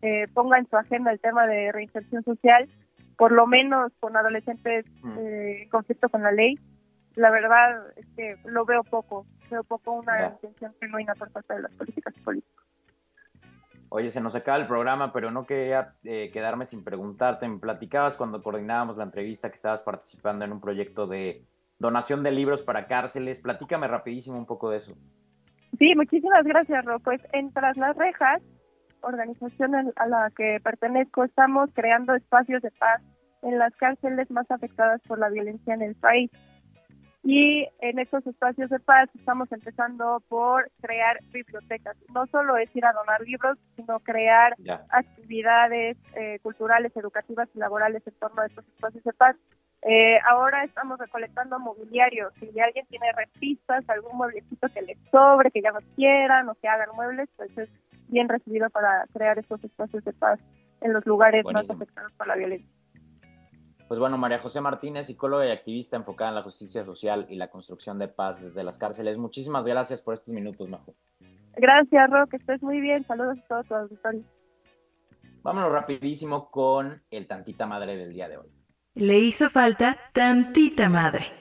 eh, 0.03 0.29
ponga 0.33 0.59
en 0.59 0.69
su 0.69 0.77
agenda 0.77 1.11
el 1.11 1.21
tema 1.21 1.47
de 1.47 1.73
reinserción 1.73 2.23
social, 2.23 2.69
por 3.17 3.33
lo 3.33 3.47
menos 3.47 3.93
con 3.99 4.17
adolescentes 4.17 4.87
eh, 5.19 5.63
en 5.63 5.69
conflicto 5.71 6.09
con 6.09 6.23
la 6.23 6.31
ley. 6.31 6.57
La 7.19 7.31
verdad 7.31 7.83
es 7.97 8.07
que 8.15 8.37
lo 8.45 8.65
veo 8.65 8.85
poco, 8.85 9.27
veo 9.51 9.65
poco 9.65 9.91
una 9.91 10.21
Ya. 10.21 10.27
intención 10.29 10.73
genuina 10.81 11.17
por 11.17 11.33
parte 11.33 11.53
de 11.53 11.63
las 11.63 11.73
políticas 11.73 12.15
políticas. 12.25 12.65
Oye, 13.89 14.11
se 14.11 14.21
nos 14.21 14.37
acaba 14.37 14.59
el 14.59 14.69
programa, 14.69 15.13
pero 15.13 15.33
no 15.33 15.45
quería 15.45 15.95
eh, 16.05 16.31
quedarme 16.31 16.65
sin 16.65 16.85
preguntarte. 16.85 17.49
Me 17.49 17.59
platicabas 17.59 18.17
cuando 18.17 18.41
coordinábamos 18.41 18.97
la 18.97 19.03
entrevista 19.03 19.49
que 19.49 19.57
estabas 19.57 19.83
participando 19.83 20.45
en 20.45 20.53
un 20.53 20.61
proyecto 20.61 21.09
de 21.09 21.45
donación 21.81 22.23
de 22.23 22.31
libros 22.31 22.63
para 22.63 22.87
cárceles. 22.87 23.41
Platícame 23.41 23.89
rapidísimo 23.89 24.39
un 24.39 24.47
poco 24.47 24.71
de 24.71 24.77
eso. 24.77 24.95
Sí, 25.77 25.95
muchísimas 25.97 26.45
gracias, 26.45 26.85
Ro. 26.85 27.01
Pues 27.01 27.21
en 27.33 27.53
Tras 27.53 27.77
las 27.77 27.97
Rejas, 27.97 28.43
organización 29.01 29.75
a 29.97 30.07
la 30.07 30.31
que 30.37 30.61
pertenezco, 30.63 31.25
estamos 31.25 31.69
creando 31.75 32.15
espacios 32.15 32.63
de 32.63 32.71
paz 32.71 33.03
en 33.43 33.59
las 33.59 33.75
cárceles 33.75 34.31
más 34.31 34.49
afectadas 34.53 35.01
por 35.09 35.19
la 35.19 35.31
violencia 35.31 35.75
en 35.75 35.83
el 35.83 35.97
país. 35.97 36.31
Y 37.31 37.69
en 37.81 37.99
estos 37.99 38.27
espacios 38.27 38.71
de 38.71 38.81
paz 38.81 39.11
estamos 39.15 39.53
empezando 39.53 40.23
por 40.31 40.71
crear 40.81 41.19
bibliotecas. 41.31 41.95
No 42.15 42.27
solo 42.29 42.57
es 42.57 42.75
ir 42.75 42.87
a 42.87 42.95
donar 42.95 43.21
libros, 43.21 43.59
sino 43.77 44.01
crear 44.01 44.55
Ya. 44.57 44.87
actividades 44.89 45.99
eh, 46.15 46.39
culturales, 46.43 46.97
educativas 46.97 47.47
y 47.55 47.59
laborales 47.59 48.03
en 48.07 48.15
torno 48.15 48.41
a 48.41 48.47
estos 48.47 48.67
espacios 48.69 49.05
de 49.05 49.13
paz. 49.13 49.37
Eh, 49.83 50.19
ahora 50.27 50.65
estamos 50.65 50.99
recolectando 50.99 51.59
mobiliario. 51.59 52.31
Si 52.41 52.59
alguien 52.61 52.87
tiene 52.87 53.13
repistas, 53.13 53.85
algún 53.91 54.17
mueblecito 54.17 54.67
que 54.71 54.81
les 54.81 54.97
sobre, 55.11 55.51
que 55.51 55.61
ya 55.61 55.73
no 55.73 55.81
quieran 55.97 56.49
o 56.49 56.55
que 56.55 56.67
hagan 56.67 56.89
muebles, 56.97 57.29
pues 57.37 57.51
es 57.59 57.69
bien 58.09 58.31
recibido 58.31 58.71
para 58.71 59.05
crear 59.13 59.39
estos 59.39 59.63
espacios 59.63 60.03
de 60.03 60.15
paz 60.15 60.41
en 60.81 60.95
los 60.95 61.05
lugares 61.05 61.45
más 61.45 61.71
afectados 61.71 62.11
por 62.13 62.27
la 62.27 62.37
violencia. 62.37 62.78
Pues 63.89 63.99
bueno, 63.99 64.19
María 64.19 64.39
José 64.39 64.61
Martínez, 64.61 65.07
psicóloga 65.07 65.47
y 65.47 65.51
activista 65.51 65.97
enfocada 65.97 66.29
en 66.29 66.37
la 66.37 66.43
justicia 66.43 66.85
social 66.85 67.27
y 67.31 67.37
la 67.37 67.49
construcción 67.49 67.99
de 67.99 68.09
paz 68.09 68.43
desde 68.43 68.63
las 68.63 68.77
cárceles. 68.77 69.17
Muchísimas 69.17 69.65
gracias 69.65 70.03
por 70.03 70.15
estos 70.15 70.29
minutos, 70.29 70.69
Majo. 70.69 70.95
Gracias, 71.57 72.11
Ro, 72.11 72.27
que 72.27 72.37
estés 72.37 72.63
muy 72.63 72.81
bien. 72.81 73.07
Saludos 73.07 73.39
a 73.39 73.49
todos 73.49 73.67
tu 73.67 73.75
auditorio. 73.75 74.23
Vámonos 75.43 75.73
rapidísimo 75.73 76.51
con 76.51 77.03
el 77.11 77.27
tantita 77.27 77.67
madre 77.67 77.97
del 77.97 78.13
día 78.13 78.29
de 78.29 78.37
hoy. 78.37 78.49
Le 78.95 79.19
hizo 79.19 79.49
falta 79.49 79.97
tantita 80.13 80.91
madre. 80.91 81.39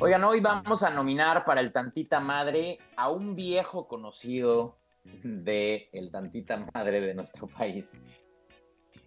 Oigan, 0.00 0.22
hoy 0.24 0.40
vamos 0.40 0.82
a 0.82 0.90
nominar 0.90 1.44
para 1.44 1.60
el 1.60 1.70
Tantita 1.70 2.18
Madre 2.18 2.78
a 2.96 3.10
un 3.10 3.36
viejo 3.36 3.86
conocido 3.86 4.78
de 5.04 5.88
el 5.92 6.10
Tantita 6.10 6.66
Madre 6.74 7.00
de 7.00 7.14
nuestro 7.14 7.46
país. 7.46 7.92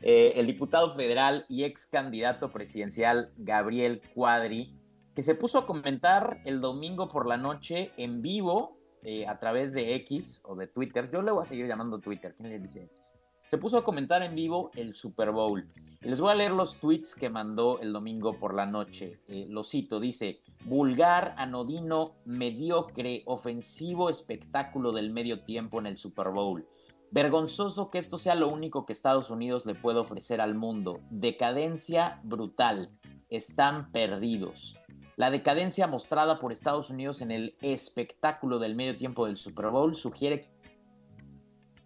Eh, 0.01 0.33
el 0.35 0.47
diputado 0.47 0.93
federal 0.95 1.45
y 1.49 1.63
ex 1.63 1.87
candidato 1.87 2.51
presidencial 2.51 3.31
Gabriel 3.37 4.01
Cuadri, 4.13 4.77
que 5.15 5.23
se 5.23 5.35
puso 5.35 5.59
a 5.59 5.65
comentar 5.65 6.41
el 6.45 6.61
domingo 6.61 7.07
por 7.07 7.27
la 7.27 7.37
noche 7.37 7.91
en 7.97 8.21
vivo 8.21 8.77
eh, 9.01 9.25
a 9.27 9.39
través 9.39 9.71
de 9.71 9.95
X 9.95 10.41
o 10.43 10.55
de 10.55 10.67
Twitter. 10.67 11.09
Yo 11.11 11.21
le 11.21 11.31
voy 11.31 11.41
a 11.41 11.45
seguir 11.45 11.67
llamando 11.67 11.99
Twitter. 11.99 12.35
¿Quién 12.35 12.49
le 12.49 12.59
dice 12.59 12.83
X? 12.83 13.13
Se 13.49 13.57
puso 13.57 13.77
a 13.77 13.83
comentar 13.83 14.23
en 14.23 14.35
vivo 14.35 14.71
el 14.75 14.95
Super 14.95 15.31
Bowl. 15.31 15.71
Y 16.01 16.09
les 16.09 16.19
voy 16.19 16.31
a 16.31 16.35
leer 16.35 16.51
los 16.51 16.79
tweets 16.79 17.15
que 17.15 17.29
mandó 17.29 17.79
el 17.79 17.93
domingo 17.93 18.37
por 18.37 18.53
la 18.53 18.65
noche. 18.65 19.21
Eh, 19.27 19.45
lo 19.49 19.63
cito, 19.63 19.99
dice, 19.99 20.41
vulgar, 20.65 21.35
anodino, 21.37 22.15
mediocre, 22.25 23.23
ofensivo 23.25 24.09
espectáculo 24.09 24.91
del 24.91 25.11
medio 25.11 25.41
tiempo 25.41 25.79
en 25.79 25.85
el 25.85 25.97
Super 25.97 26.29
Bowl. 26.29 26.67
Vergonzoso 27.11 27.91
que 27.91 27.97
esto 27.97 28.17
sea 28.17 28.35
lo 28.35 28.49
único 28.49 28.85
que 28.85 28.93
Estados 28.93 29.29
Unidos 29.29 29.65
le 29.65 29.75
puede 29.75 29.99
ofrecer 29.99 30.41
al 30.41 30.55
mundo. 30.55 30.99
Decadencia 31.09 32.19
brutal. 32.23 32.91
Están 33.29 33.91
perdidos. 33.91 34.77
La 35.15 35.31
decadencia 35.31 35.87
mostrada 35.87 36.39
por 36.39 36.51
Estados 36.51 36.89
Unidos 36.89 37.21
en 37.21 37.31
el 37.31 37.55
espectáculo 37.61 38.59
del 38.59 38.75
medio 38.75 38.97
tiempo 38.97 39.25
del 39.25 39.37
Super 39.37 39.69
Bowl 39.69 39.95
sugiere 39.95 40.51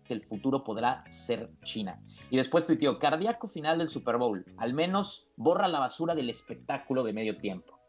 que 0.04 0.14
el 0.14 0.24
futuro 0.24 0.64
podrá 0.64 1.04
ser 1.12 1.52
China. 1.64 2.02
Y 2.32 2.38
después 2.38 2.66
tuiteó, 2.66 2.98
cardíaco 2.98 3.48
final 3.48 3.78
del 3.78 3.90
Super 3.90 4.18
Bowl. 4.18 4.44
Al 4.58 4.74
menos 4.74 5.30
borra 5.36 5.68
la 5.68 5.80
basura 5.80 6.16
del 6.16 6.30
espectáculo 6.32 7.04
de 7.04 7.14
medio 7.14 7.38
tiempo. 7.38 7.80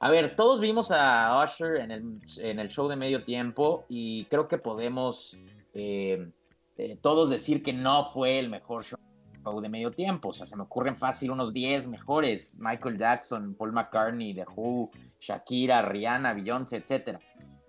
A 0.00 0.10
ver, 0.10 0.36
todos 0.36 0.60
vimos 0.60 0.90
a 0.90 1.42
Usher 1.44 1.76
en 1.76 1.90
el, 1.90 2.20
en 2.38 2.58
el 2.58 2.68
show 2.68 2.88
de 2.88 2.96
medio 2.96 3.24
tiempo 3.24 3.84
y 3.88 4.26
creo 4.26 4.48
que 4.48 4.58
podemos 4.58 5.38
eh, 5.72 6.30
eh, 6.80 6.98
todos 7.00 7.28
decir 7.28 7.62
que 7.62 7.72
no 7.72 8.06
fue 8.06 8.38
el 8.38 8.48
mejor 8.48 8.84
show 8.84 8.98
de 9.60 9.68
medio 9.68 9.90
tiempo. 9.90 10.28
O 10.28 10.32
sea, 10.32 10.46
se 10.46 10.56
me 10.56 10.62
ocurren 10.62 10.96
fácil 10.96 11.30
unos 11.30 11.52
10 11.52 11.88
mejores. 11.88 12.56
Michael 12.58 12.98
Jackson, 12.98 13.54
Paul 13.54 13.72
McCartney, 13.72 14.34
The 14.34 14.44
Who, 14.54 14.90
Shakira, 15.20 15.82
Rihanna, 15.82 16.34
Beyoncé, 16.34 16.76
etcétera. 16.76 17.20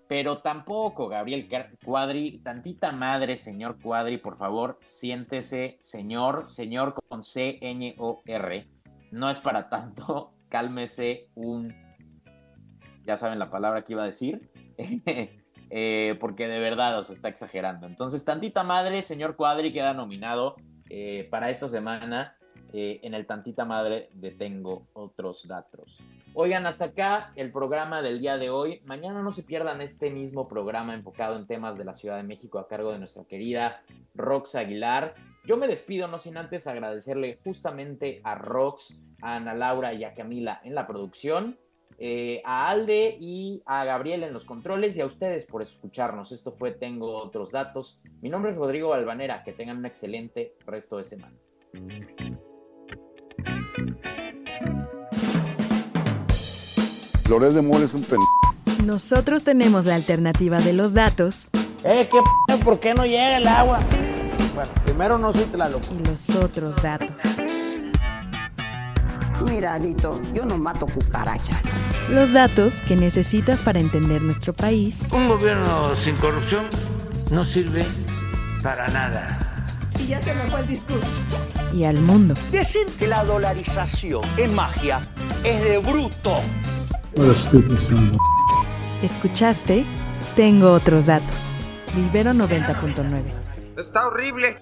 Pero 0.08 0.38
tampoco, 0.38 1.08
Gabriel 1.08 1.48
Cuadri, 1.84 2.38
tantita 2.38 2.92
madre, 2.92 3.36
señor 3.36 3.80
Cuadri, 3.80 4.18
por 4.18 4.36
favor, 4.36 4.78
siéntese, 4.84 5.78
señor, 5.80 6.48
señor 6.48 6.94
con 7.08 7.22
C-N-O-R. 7.22 8.68
No 9.10 9.30
es 9.30 9.40
para 9.40 9.68
tanto, 9.68 10.34
cálmese 10.48 11.28
un... 11.34 11.74
Ya 13.04 13.16
saben 13.16 13.38
la 13.38 13.50
palabra 13.50 13.82
que 13.82 13.94
iba 13.94 14.02
a 14.04 14.06
decir. 14.06 14.50
eh, 15.74 16.18
porque 16.20 16.48
de 16.48 16.60
verdad 16.60 16.98
os 16.98 17.08
está 17.08 17.28
exagerando. 17.28 17.86
Entonces, 17.86 18.26
tantita 18.26 18.62
madre, 18.62 19.00
señor 19.00 19.36
Cuadri, 19.36 19.72
queda 19.72 19.94
nominado 19.94 20.56
eh, 20.90 21.26
para 21.30 21.48
esta 21.48 21.66
semana 21.66 22.36
eh, 22.74 23.00
en 23.02 23.14
el 23.14 23.24
Tantita 23.24 23.64
Madre 23.64 24.10
de 24.12 24.32
Tengo 24.32 24.86
Otros 24.92 25.48
Datos. 25.48 25.98
Oigan, 26.34 26.66
hasta 26.66 26.86
acá 26.86 27.32
el 27.36 27.50
programa 27.52 28.02
del 28.02 28.20
día 28.20 28.36
de 28.36 28.50
hoy. 28.50 28.82
Mañana 28.84 29.22
no 29.22 29.32
se 29.32 29.44
pierdan 29.44 29.80
este 29.80 30.10
mismo 30.10 30.46
programa 30.46 30.92
enfocado 30.92 31.36
en 31.36 31.46
temas 31.46 31.78
de 31.78 31.86
la 31.86 31.94
Ciudad 31.94 32.18
de 32.18 32.22
México 32.24 32.58
a 32.58 32.68
cargo 32.68 32.92
de 32.92 32.98
nuestra 32.98 33.24
querida 33.24 33.80
Rox 34.14 34.54
Aguilar. 34.54 35.14
Yo 35.46 35.56
me 35.56 35.68
despido, 35.68 36.06
no 36.06 36.18
sin 36.18 36.36
antes 36.36 36.66
agradecerle 36.66 37.40
justamente 37.42 38.20
a 38.24 38.34
Rox, 38.34 38.94
a 39.22 39.36
Ana 39.36 39.54
Laura 39.54 39.94
y 39.94 40.04
a 40.04 40.12
Camila 40.12 40.60
en 40.64 40.74
la 40.74 40.86
producción, 40.86 41.58
eh, 42.04 42.42
a 42.44 42.68
Alde 42.68 43.16
y 43.20 43.62
a 43.64 43.84
Gabriel 43.84 44.24
en 44.24 44.32
los 44.32 44.44
controles 44.44 44.96
y 44.96 45.00
a 45.00 45.06
ustedes 45.06 45.46
por 45.46 45.62
escucharnos. 45.62 46.32
Esto 46.32 46.50
fue 46.50 46.72
Tengo 46.72 47.22
Otros 47.22 47.52
Datos. 47.52 48.00
Mi 48.20 48.28
nombre 48.28 48.50
es 48.50 48.56
Rodrigo 48.56 48.88
Balvanera. 48.88 49.44
Que 49.44 49.52
tengan 49.52 49.76
un 49.78 49.86
excelente 49.86 50.56
resto 50.66 50.96
de 50.96 51.04
semana. 51.04 51.36
Flores 57.22 57.54
de 57.54 57.62
Mole 57.62 57.84
es 57.84 57.94
un 57.94 58.02
pen... 58.02 58.18
Nosotros 58.84 59.44
tenemos 59.44 59.84
la 59.84 59.94
alternativa 59.94 60.58
de 60.58 60.72
los 60.72 60.94
datos 60.94 61.50
Eh, 61.84 62.08
¿qué 62.10 62.18
p 62.48 62.64
¿Por 62.64 62.80
qué 62.80 62.94
no 62.94 63.04
llega 63.04 63.36
el 63.36 63.46
agua? 63.46 63.78
Bueno, 64.56 64.70
primero 64.84 65.18
no 65.18 65.32
soy 65.32 65.44
Tlaloc. 65.44 65.82
y 65.92 66.04
los 66.04 66.28
otros 66.30 66.74
datos. 66.82 67.31
Mira, 69.48 69.74
Alito, 69.74 70.20
yo 70.34 70.44
no 70.44 70.58
mato 70.58 70.86
cucarachas. 70.86 71.64
Los 72.10 72.32
datos 72.32 72.80
que 72.82 72.96
necesitas 72.96 73.62
para 73.62 73.78
entender 73.80 74.22
nuestro 74.22 74.52
país 74.52 74.96
Un 75.12 75.28
gobierno 75.28 75.94
sin 75.94 76.16
corrupción 76.16 76.64
no 77.30 77.44
sirve 77.44 77.84
para 78.62 78.88
nada. 78.88 79.38
Y 79.98 80.06
ya 80.08 80.20
se 80.22 80.34
me 80.34 80.42
fue 80.50 80.60
el 80.60 80.66
discurso. 80.68 81.06
y 81.72 81.84
al 81.84 81.98
mundo. 82.00 82.34
Decir 82.50 82.86
que 82.98 83.06
la 83.06 83.24
dolarización 83.24 84.22
es 84.36 84.52
magia 84.52 85.00
es 85.44 85.62
de 85.62 85.78
bruto. 85.78 86.36
¿Escuchaste? 89.02 89.84
Tengo 90.36 90.72
otros 90.72 91.06
datos. 91.06 91.52
De 91.94 92.00
Ibero 92.02 92.32
90.9. 92.32 93.22
Está 93.78 94.06
horrible. 94.06 94.56